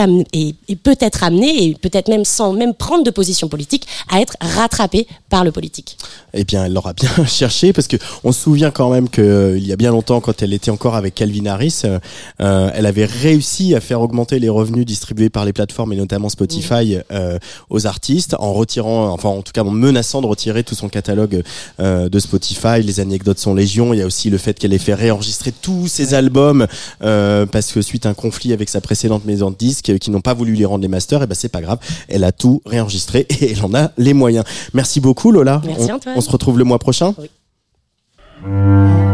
est 0.68 0.76
peut-être 0.76 1.24
amenée, 1.24 1.64
et 1.64 1.74
peut-être 1.74 2.08
même 2.08 2.26
sans 2.26 2.52
même 2.52 2.74
prendre 2.74 3.02
de 3.02 3.10
position 3.10 3.48
politique, 3.48 3.86
à 4.10 4.20
être 4.20 4.36
rattrapée 4.42 5.06
par 5.30 5.42
le 5.42 5.52
politique. 5.52 5.96
Eh 6.34 6.44
bien, 6.44 6.66
elle 6.66 6.74
l'aura 6.74 6.92
bien 6.92 7.10
cherché 7.26 7.72
parce 7.72 7.88
que 7.88 7.96
on 8.24 8.32
se 8.32 8.42
souvient 8.42 8.70
quand 8.70 8.90
même 8.90 9.08
que 9.08 9.22
euh, 9.22 9.58
y 9.58 9.72
a 9.72 9.76
bien 9.76 9.90
longtemps, 9.90 10.20
quand 10.20 10.42
elle 10.42 10.52
était 10.52 10.70
encore 10.70 10.96
avec 10.96 11.14
Calvin 11.14 11.46
Harris, 11.46 11.82
euh, 11.84 11.98
euh, 12.40 12.70
elle 12.74 12.86
avait 12.86 13.06
réussi 13.06 13.74
à 13.74 13.80
faire 13.80 14.02
augmenter 14.02 14.38
les 14.38 14.48
revenus 14.48 14.84
distribués 14.84 15.13
par 15.30 15.44
les 15.44 15.52
plateformes 15.52 15.92
et 15.92 15.96
notamment 15.96 16.28
Spotify 16.28 16.98
euh, 17.10 17.38
aux 17.70 17.86
artistes 17.86 18.36
en 18.38 18.52
retirant, 18.52 19.08
enfin 19.08 19.28
en 19.28 19.42
tout 19.42 19.52
cas 19.52 19.62
en 19.62 19.70
menaçant 19.70 20.20
de 20.20 20.26
retirer 20.26 20.64
tout 20.64 20.74
son 20.74 20.88
catalogue 20.88 21.42
euh, 21.80 22.08
de 22.08 22.18
Spotify. 22.18 22.82
Les 22.82 23.00
anecdotes 23.00 23.38
sont 23.38 23.54
légion. 23.54 23.94
Il 23.94 23.98
y 23.98 24.02
a 24.02 24.06
aussi 24.06 24.30
le 24.30 24.38
fait 24.38 24.58
qu'elle 24.58 24.72
ait 24.72 24.78
fait 24.78 24.94
réenregistrer 24.94 25.52
tous 25.52 25.88
ses 25.88 26.14
albums 26.14 26.66
euh, 27.02 27.46
parce 27.46 27.72
que 27.72 27.82
suite 27.82 28.06
à 28.06 28.10
un 28.10 28.14
conflit 28.14 28.52
avec 28.52 28.68
sa 28.68 28.80
précédente 28.80 29.24
maison 29.24 29.50
de 29.50 29.56
disques 29.56 29.90
euh, 29.90 29.98
qui 29.98 30.10
n'ont 30.10 30.20
pas 30.20 30.34
voulu 30.34 30.52
lui 30.52 30.64
rendre 30.64 30.82
les 30.82 30.88
masters, 30.88 31.22
et 31.22 31.26
ben 31.26 31.34
c'est 31.34 31.48
pas 31.48 31.60
grave. 31.60 31.78
Elle 32.08 32.24
a 32.24 32.32
tout 32.32 32.62
réenregistré 32.66 33.26
et 33.40 33.52
elle 33.52 33.64
en 33.64 33.74
a 33.74 33.90
les 33.96 34.14
moyens. 34.14 34.44
Merci 34.72 35.00
beaucoup 35.00 35.30
Lola. 35.30 35.60
Merci, 35.64 35.90
on, 35.90 35.96
Antoine. 35.96 36.14
on 36.16 36.20
se 36.20 36.30
retrouve 36.30 36.58
le 36.58 36.64
mois 36.64 36.78
prochain. 36.78 37.14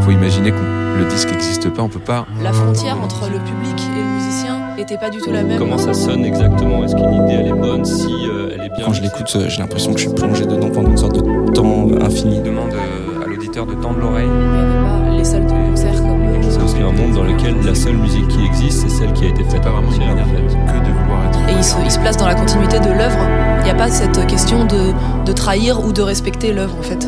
Faut 0.01 0.11
imaginer 0.11 0.51
que 0.51 0.99
le 0.99 1.09
disque 1.09 1.31
n'existe 1.31 1.71
pas, 1.71 1.83
on 1.83 1.89
peut 1.89 2.01
pas. 2.01 2.27
La 2.43 2.53
frontière 2.53 2.99
entre 3.01 3.29
le 3.31 3.39
public 3.39 3.79
et 3.79 3.99
le 3.99 4.05
musicien 4.05 4.50
était 4.81 4.97
pas 4.99 5.11
du 5.11 5.19
tout 5.19 5.31
la 5.33 5.43
même. 5.43 5.59
Comment 5.59 5.79
ça 5.79 5.95
sonne 5.95 6.25
exactement? 6.25 6.85
Est-ce 6.85 6.95
qu'une 6.95 7.13
idée 7.13 7.35
elle 7.41 7.49
est 7.49 7.53
bonne? 7.53 7.85
Si 7.85 8.07
euh, 8.29 8.51
elle 8.55 8.67
est 8.67 8.69
bien. 8.71 8.87
Quand 8.87 8.93
je 8.93 9.03
l'écoute, 9.03 9.31
euh, 9.37 9.49
j'ai 9.49 9.59
l'impression 9.61 9.93
que 9.93 9.99
je 10.01 10.07
suis 10.07 10.15
plongé 10.15 10.47
dedans 10.47 10.71
pendant 10.71 10.91
une 10.91 10.97
sorte 10.97 11.17
de 11.17 11.53
temps 11.53 11.89
euh, 11.91 12.05
infini. 12.05 12.41
demande 12.41 12.73
euh, 12.73 13.25
à 13.25 13.27
l'auditeur 13.29 13.67
de 13.67 13.75
tendre 13.75 13.99
l'oreille. 14.01 14.29
Il 14.29 14.51
n'y 14.53 14.59
avait 14.59 14.85
pas 15.11 15.17
les 15.17 15.25
salles 15.25 15.47
de 15.47 15.71
concert 15.71 15.95
comme 15.97 16.23
euh, 16.23 16.43
C'est 16.49 16.63
aussi 16.63 16.77
un 16.77 16.93
monde 16.93 17.13
dans 17.15 17.25
lequel 17.25 17.55
la 17.65 17.75
seule 17.75 17.97
musique 17.97 18.29
qui 18.29 18.45
existe, 18.45 18.81
c'est 18.83 18.89
celle 18.91 19.13
qui 19.13 19.25
a 19.27 19.29
été 19.29 19.45
faite 19.45 19.63
pas 19.63 19.71
en 19.71 19.83
fait. 19.91 19.99
que 19.99 20.87
de 20.87 20.93
vouloir 20.93 21.27
être. 21.29 21.49
et 21.49 21.53
il 21.57 21.65
se, 21.65 21.77
il 21.85 21.91
se 21.91 21.99
place 21.99 22.17
dans 22.17 22.27
la 22.27 22.35
continuité 22.35 22.79
de 22.81 22.89
l'œuvre. 22.91 23.19
Il 23.61 23.65
n'y 23.65 23.71
a 23.71 23.75
pas 23.75 23.89
cette 23.91 24.27
question 24.27 24.65
de, 24.65 24.93
de 25.27 25.33
trahir 25.33 25.85
ou 25.85 25.93
de 25.93 26.03
respecter 26.03 26.53
l'œuvre 26.53 26.77
en 26.79 26.83
fait. 26.83 27.07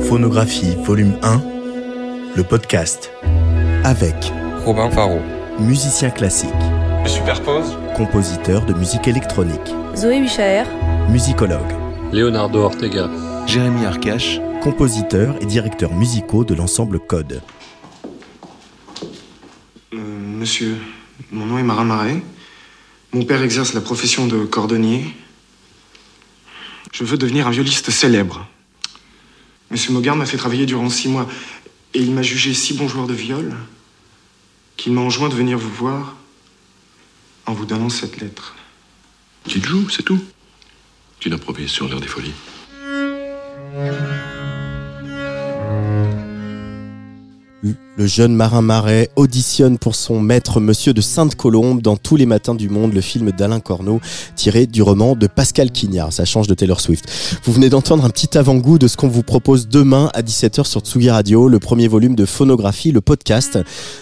Phonographie, 0.00 0.76
volume 0.84 1.14
1, 1.22 1.40
le 2.36 2.42
podcast. 2.42 3.10
Avec 3.84 4.32
Robin 4.64 4.90
Faro. 4.90 5.18
Musicien 5.58 6.10
classique, 6.10 6.50
Je 7.04 7.10
superpose. 7.10 7.76
compositeur 7.96 8.64
de 8.66 8.74
musique 8.74 9.08
électronique, 9.08 9.74
Zoé 9.96 10.20
Wichaer, 10.20 10.64
musicologue, 11.08 11.72
Leonardo 12.12 12.60
Ortega. 12.62 13.08
Jérémy 13.46 13.86
Arcache, 13.86 14.40
compositeur 14.62 15.36
et 15.40 15.46
directeur 15.46 15.94
musicaux 15.94 16.44
de 16.44 16.54
l'ensemble 16.54 16.98
Code. 16.98 17.42
Euh, 19.94 19.96
monsieur, 19.96 20.76
mon 21.30 21.46
nom 21.46 21.58
est 21.58 21.62
Marin 21.62 21.84
Marais. 21.84 22.22
Mon 23.12 23.24
père 23.24 23.42
exerce 23.42 23.72
la 23.72 23.80
profession 23.80 24.26
de 24.26 24.44
cordonnier. 24.44 25.06
Je 26.92 27.04
veux 27.04 27.16
devenir 27.16 27.46
un 27.46 27.50
violiste 27.50 27.90
célèbre. 27.90 28.46
Monsieur 29.70 29.92
Mogard 29.92 30.16
m'a 30.16 30.26
fait 30.26 30.36
travailler 30.36 30.66
durant 30.66 30.90
six 30.90 31.08
mois 31.08 31.26
et 31.94 32.00
il 32.00 32.10
m'a 32.12 32.22
jugé 32.22 32.52
si 32.52 32.74
bon 32.74 32.88
joueur 32.88 33.06
de 33.06 33.14
viol 33.14 33.54
qu'il 34.76 34.92
m'a 34.92 35.00
enjoint 35.00 35.28
de 35.28 35.34
venir 35.34 35.58
vous 35.58 35.72
voir 35.72 36.16
en 37.46 37.52
vous 37.52 37.66
donnant 37.66 37.88
cette 37.88 38.18
lettre. 38.18 38.54
Tu 39.46 39.60
te 39.60 39.66
joues, 39.66 39.88
c'est 39.88 40.02
tout. 40.02 40.22
Tu 41.18 41.32
improvises 41.32 41.70
sur 41.70 41.88
l'air 41.88 42.00
des 42.00 42.08
folies. 42.08 42.34
Le 47.98 48.06
jeune 48.06 48.34
marin 48.34 48.60
marais 48.60 49.08
auditionne 49.16 49.78
pour 49.78 49.94
son 49.94 50.20
maître 50.20 50.60
Monsieur 50.60 50.92
de 50.92 51.00
Sainte-Colombe 51.00 51.80
dans 51.80 51.96
Tous 51.96 52.16
les 52.16 52.26
matins 52.26 52.54
du 52.54 52.68
monde, 52.68 52.92
le 52.92 53.00
film 53.00 53.32
d'Alain 53.32 53.58
Corneau, 53.58 54.02
tiré 54.34 54.66
du 54.66 54.82
roman 54.82 55.16
de 55.16 55.26
Pascal 55.26 55.70
Quignard. 55.70 56.12
Ça 56.12 56.26
change 56.26 56.46
de 56.46 56.52
Taylor 56.52 56.78
Swift. 56.78 57.06
Vous 57.44 57.54
venez 57.54 57.70
d'entendre 57.70 58.04
un 58.04 58.10
petit 58.10 58.36
avant-goût 58.36 58.78
de 58.78 58.86
ce 58.86 58.98
qu'on 58.98 59.08
vous 59.08 59.22
propose 59.22 59.66
demain 59.66 60.10
à 60.12 60.20
17h 60.20 60.66
sur 60.66 60.82
Tsugi 60.82 61.08
Radio, 61.08 61.48
le 61.48 61.58
premier 61.58 61.88
volume 61.88 62.14
de 62.14 62.26
Phonographie, 62.26 62.92
le 62.92 63.00
podcast. 63.00 63.58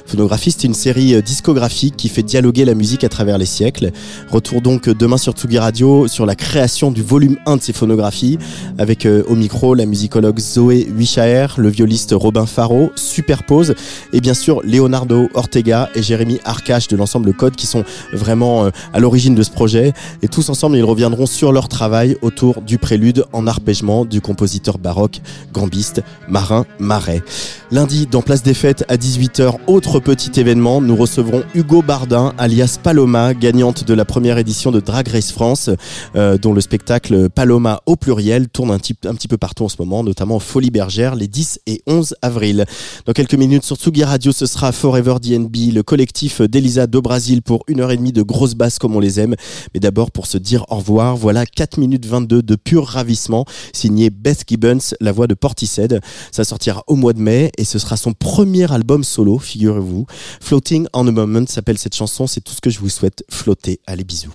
Phonographie, 0.06 0.50
c'est 0.50 0.64
une 0.64 0.74
série 0.74 1.14
euh, 1.14 1.20
discographique 1.20 1.96
qui 1.96 2.08
fait 2.08 2.24
dialoguer 2.24 2.64
la 2.64 2.74
musique 2.74 3.04
à 3.04 3.08
travers 3.08 3.38
les 3.38 3.46
siècles. 3.46 3.92
Retour 4.28 4.60
donc 4.60 4.88
euh, 4.88 4.94
demain 4.94 5.18
sur 5.18 5.34
Tsugi 5.34 5.58
Radio 5.58 6.08
sur 6.08 6.26
la 6.26 6.34
création 6.34 6.90
du 6.90 7.02
volume 7.04 7.36
1 7.46 7.58
de 7.58 7.62
ces 7.62 7.72
phonographies, 7.72 8.38
avec 8.76 9.06
euh, 9.06 9.22
au 9.28 9.36
micro 9.36 9.74
la 9.74 9.86
musicologue 9.86 10.40
Zoé 10.40 10.88
Wichaer, 10.96 11.46
le 11.58 11.68
violiste 11.68 12.12
Robin 12.12 12.46
Faro, 12.46 12.90
Superpose, 12.96 13.76
et 14.12 14.20
bien 14.20 14.34
sûr 14.34 14.60
Leonardo 14.64 15.28
Ortega 15.34 15.90
et 15.94 16.02
Jérémy 16.02 16.38
Arcache 16.44 16.88
de 16.88 16.96
l'ensemble 16.96 17.32
Code 17.34 17.56
qui 17.56 17.66
sont 17.66 17.84
vraiment 18.12 18.64
euh, 18.66 18.70
à 18.92 19.00
l'origine 19.00 19.34
de 19.34 19.42
ce 19.42 19.50
projet. 19.50 19.92
Et 20.22 20.28
tous 20.28 20.48
ensemble, 20.48 20.76
ils 20.76 20.84
reviendront 20.84 21.26
sur 21.26 21.52
leur 21.52 21.68
travail 21.68 22.16
autour 22.22 22.60
du 22.62 22.78
prélude 22.78 23.24
en 23.32 23.46
arpègement 23.46 24.04
du 24.04 24.20
compositeur 24.20 24.78
baroque, 24.78 25.20
gambiste, 25.52 26.02
Marin 26.28 26.66
Marais. 26.78 27.22
Lundi, 27.70 28.06
dans 28.06 28.22
Place 28.22 28.42
des 28.42 28.54
Fêtes 28.54 28.84
à 28.88 28.96
18h, 28.96 29.54
autre 29.66 29.98
petit 30.00 30.38
événement, 30.38 30.80
nous 30.80 30.94
recevrons 30.96 31.42
Hugo 31.54 31.82
Bardin, 31.82 32.32
alias 32.38 32.78
Paloma, 32.82 33.34
gagnante 33.34 33.84
de 33.84 33.94
la 33.94 34.04
première 34.04 34.38
édition 34.38 34.70
de 34.70 34.80
Drag 34.80 35.08
Race 35.08 35.32
France, 35.32 35.70
euh, 36.14 36.38
dont 36.38 36.52
le 36.52 36.60
spectacle 36.60 37.28
Paloma 37.30 37.80
au 37.86 37.96
pluriel 37.96 38.48
tourne 38.48 38.70
un, 38.70 38.78
petit- 38.78 38.96
un 39.06 39.14
petit 39.14 39.28
peu 39.28 39.36
partout 39.36 39.64
en 39.64 39.68
ce 39.68 39.76
moment, 39.78 40.04
notamment 40.04 40.38
Folie 40.38 40.70
Bergère 40.70 41.14
les 41.16 41.26
10 41.28 41.60
et 41.66 41.82
11 41.86 42.14
avril. 42.22 42.64
Dans 43.06 43.12
quelques 43.12 43.34
minutes 43.34 43.64
sur 43.74 43.84
Tsugi 43.84 44.04
Radio, 44.04 44.30
ce 44.30 44.46
sera 44.46 44.72
Forever 44.72 45.16
DNB, 45.20 45.72
le 45.72 45.82
collectif 45.82 46.40
d'Elisa 46.40 46.86
do 46.86 47.02
Brasil 47.02 47.42
pour 47.42 47.64
une 47.66 47.80
heure 47.80 47.90
et 47.90 47.96
demie 47.96 48.12
de 48.12 48.22
grosses 48.22 48.54
basses 48.54 48.78
comme 48.78 48.94
on 48.94 49.00
les 49.00 49.20
aime. 49.20 49.34
Mais 49.72 49.80
d'abord, 49.80 50.10
pour 50.10 50.26
se 50.26 50.38
dire 50.38 50.64
au 50.68 50.76
revoir, 50.76 51.16
voilà 51.16 51.46
4 51.46 51.78
minutes 51.78 52.06
22 52.06 52.42
de 52.42 52.56
pur 52.56 52.86
ravissement, 52.86 53.44
signé 53.72 54.10
Beth 54.10 54.44
Gibbons, 54.46 54.94
la 55.00 55.12
voix 55.12 55.26
de 55.26 55.34
Portishead. 55.34 56.00
Ça 56.30 56.44
sortira 56.44 56.84
au 56.86 56.94
mois 56.94 57.14
de 57.14 57.20
mai 57.20 57.50
et 57.58 57.64
ce 57.64 57.78
sera 57.78 57.96
son 57.96 58.12
premier 58.12 58.70
album 58.72 59.02
solo, 59.02 59.38
figurez-vous. 59.38 60.06
Floating 60.40 60.86
on 60.92 61.06
a 61.06 61.10
Moment 61.10 61.46
s'appelle 61.46 61.78
cette 61.78 61.94
chanson, 61.94 62.26
c'est 62.26 62.40
tout 62.40 62.52
ce 62.52 62.60
que 62.60 62.70
je 62.70 62.78
vous 62.78 62.90
souhaite. 62.90 63.24
Flotter, 63.30 63.80
allez 63.86 64.04
bisous. 64.04 64.34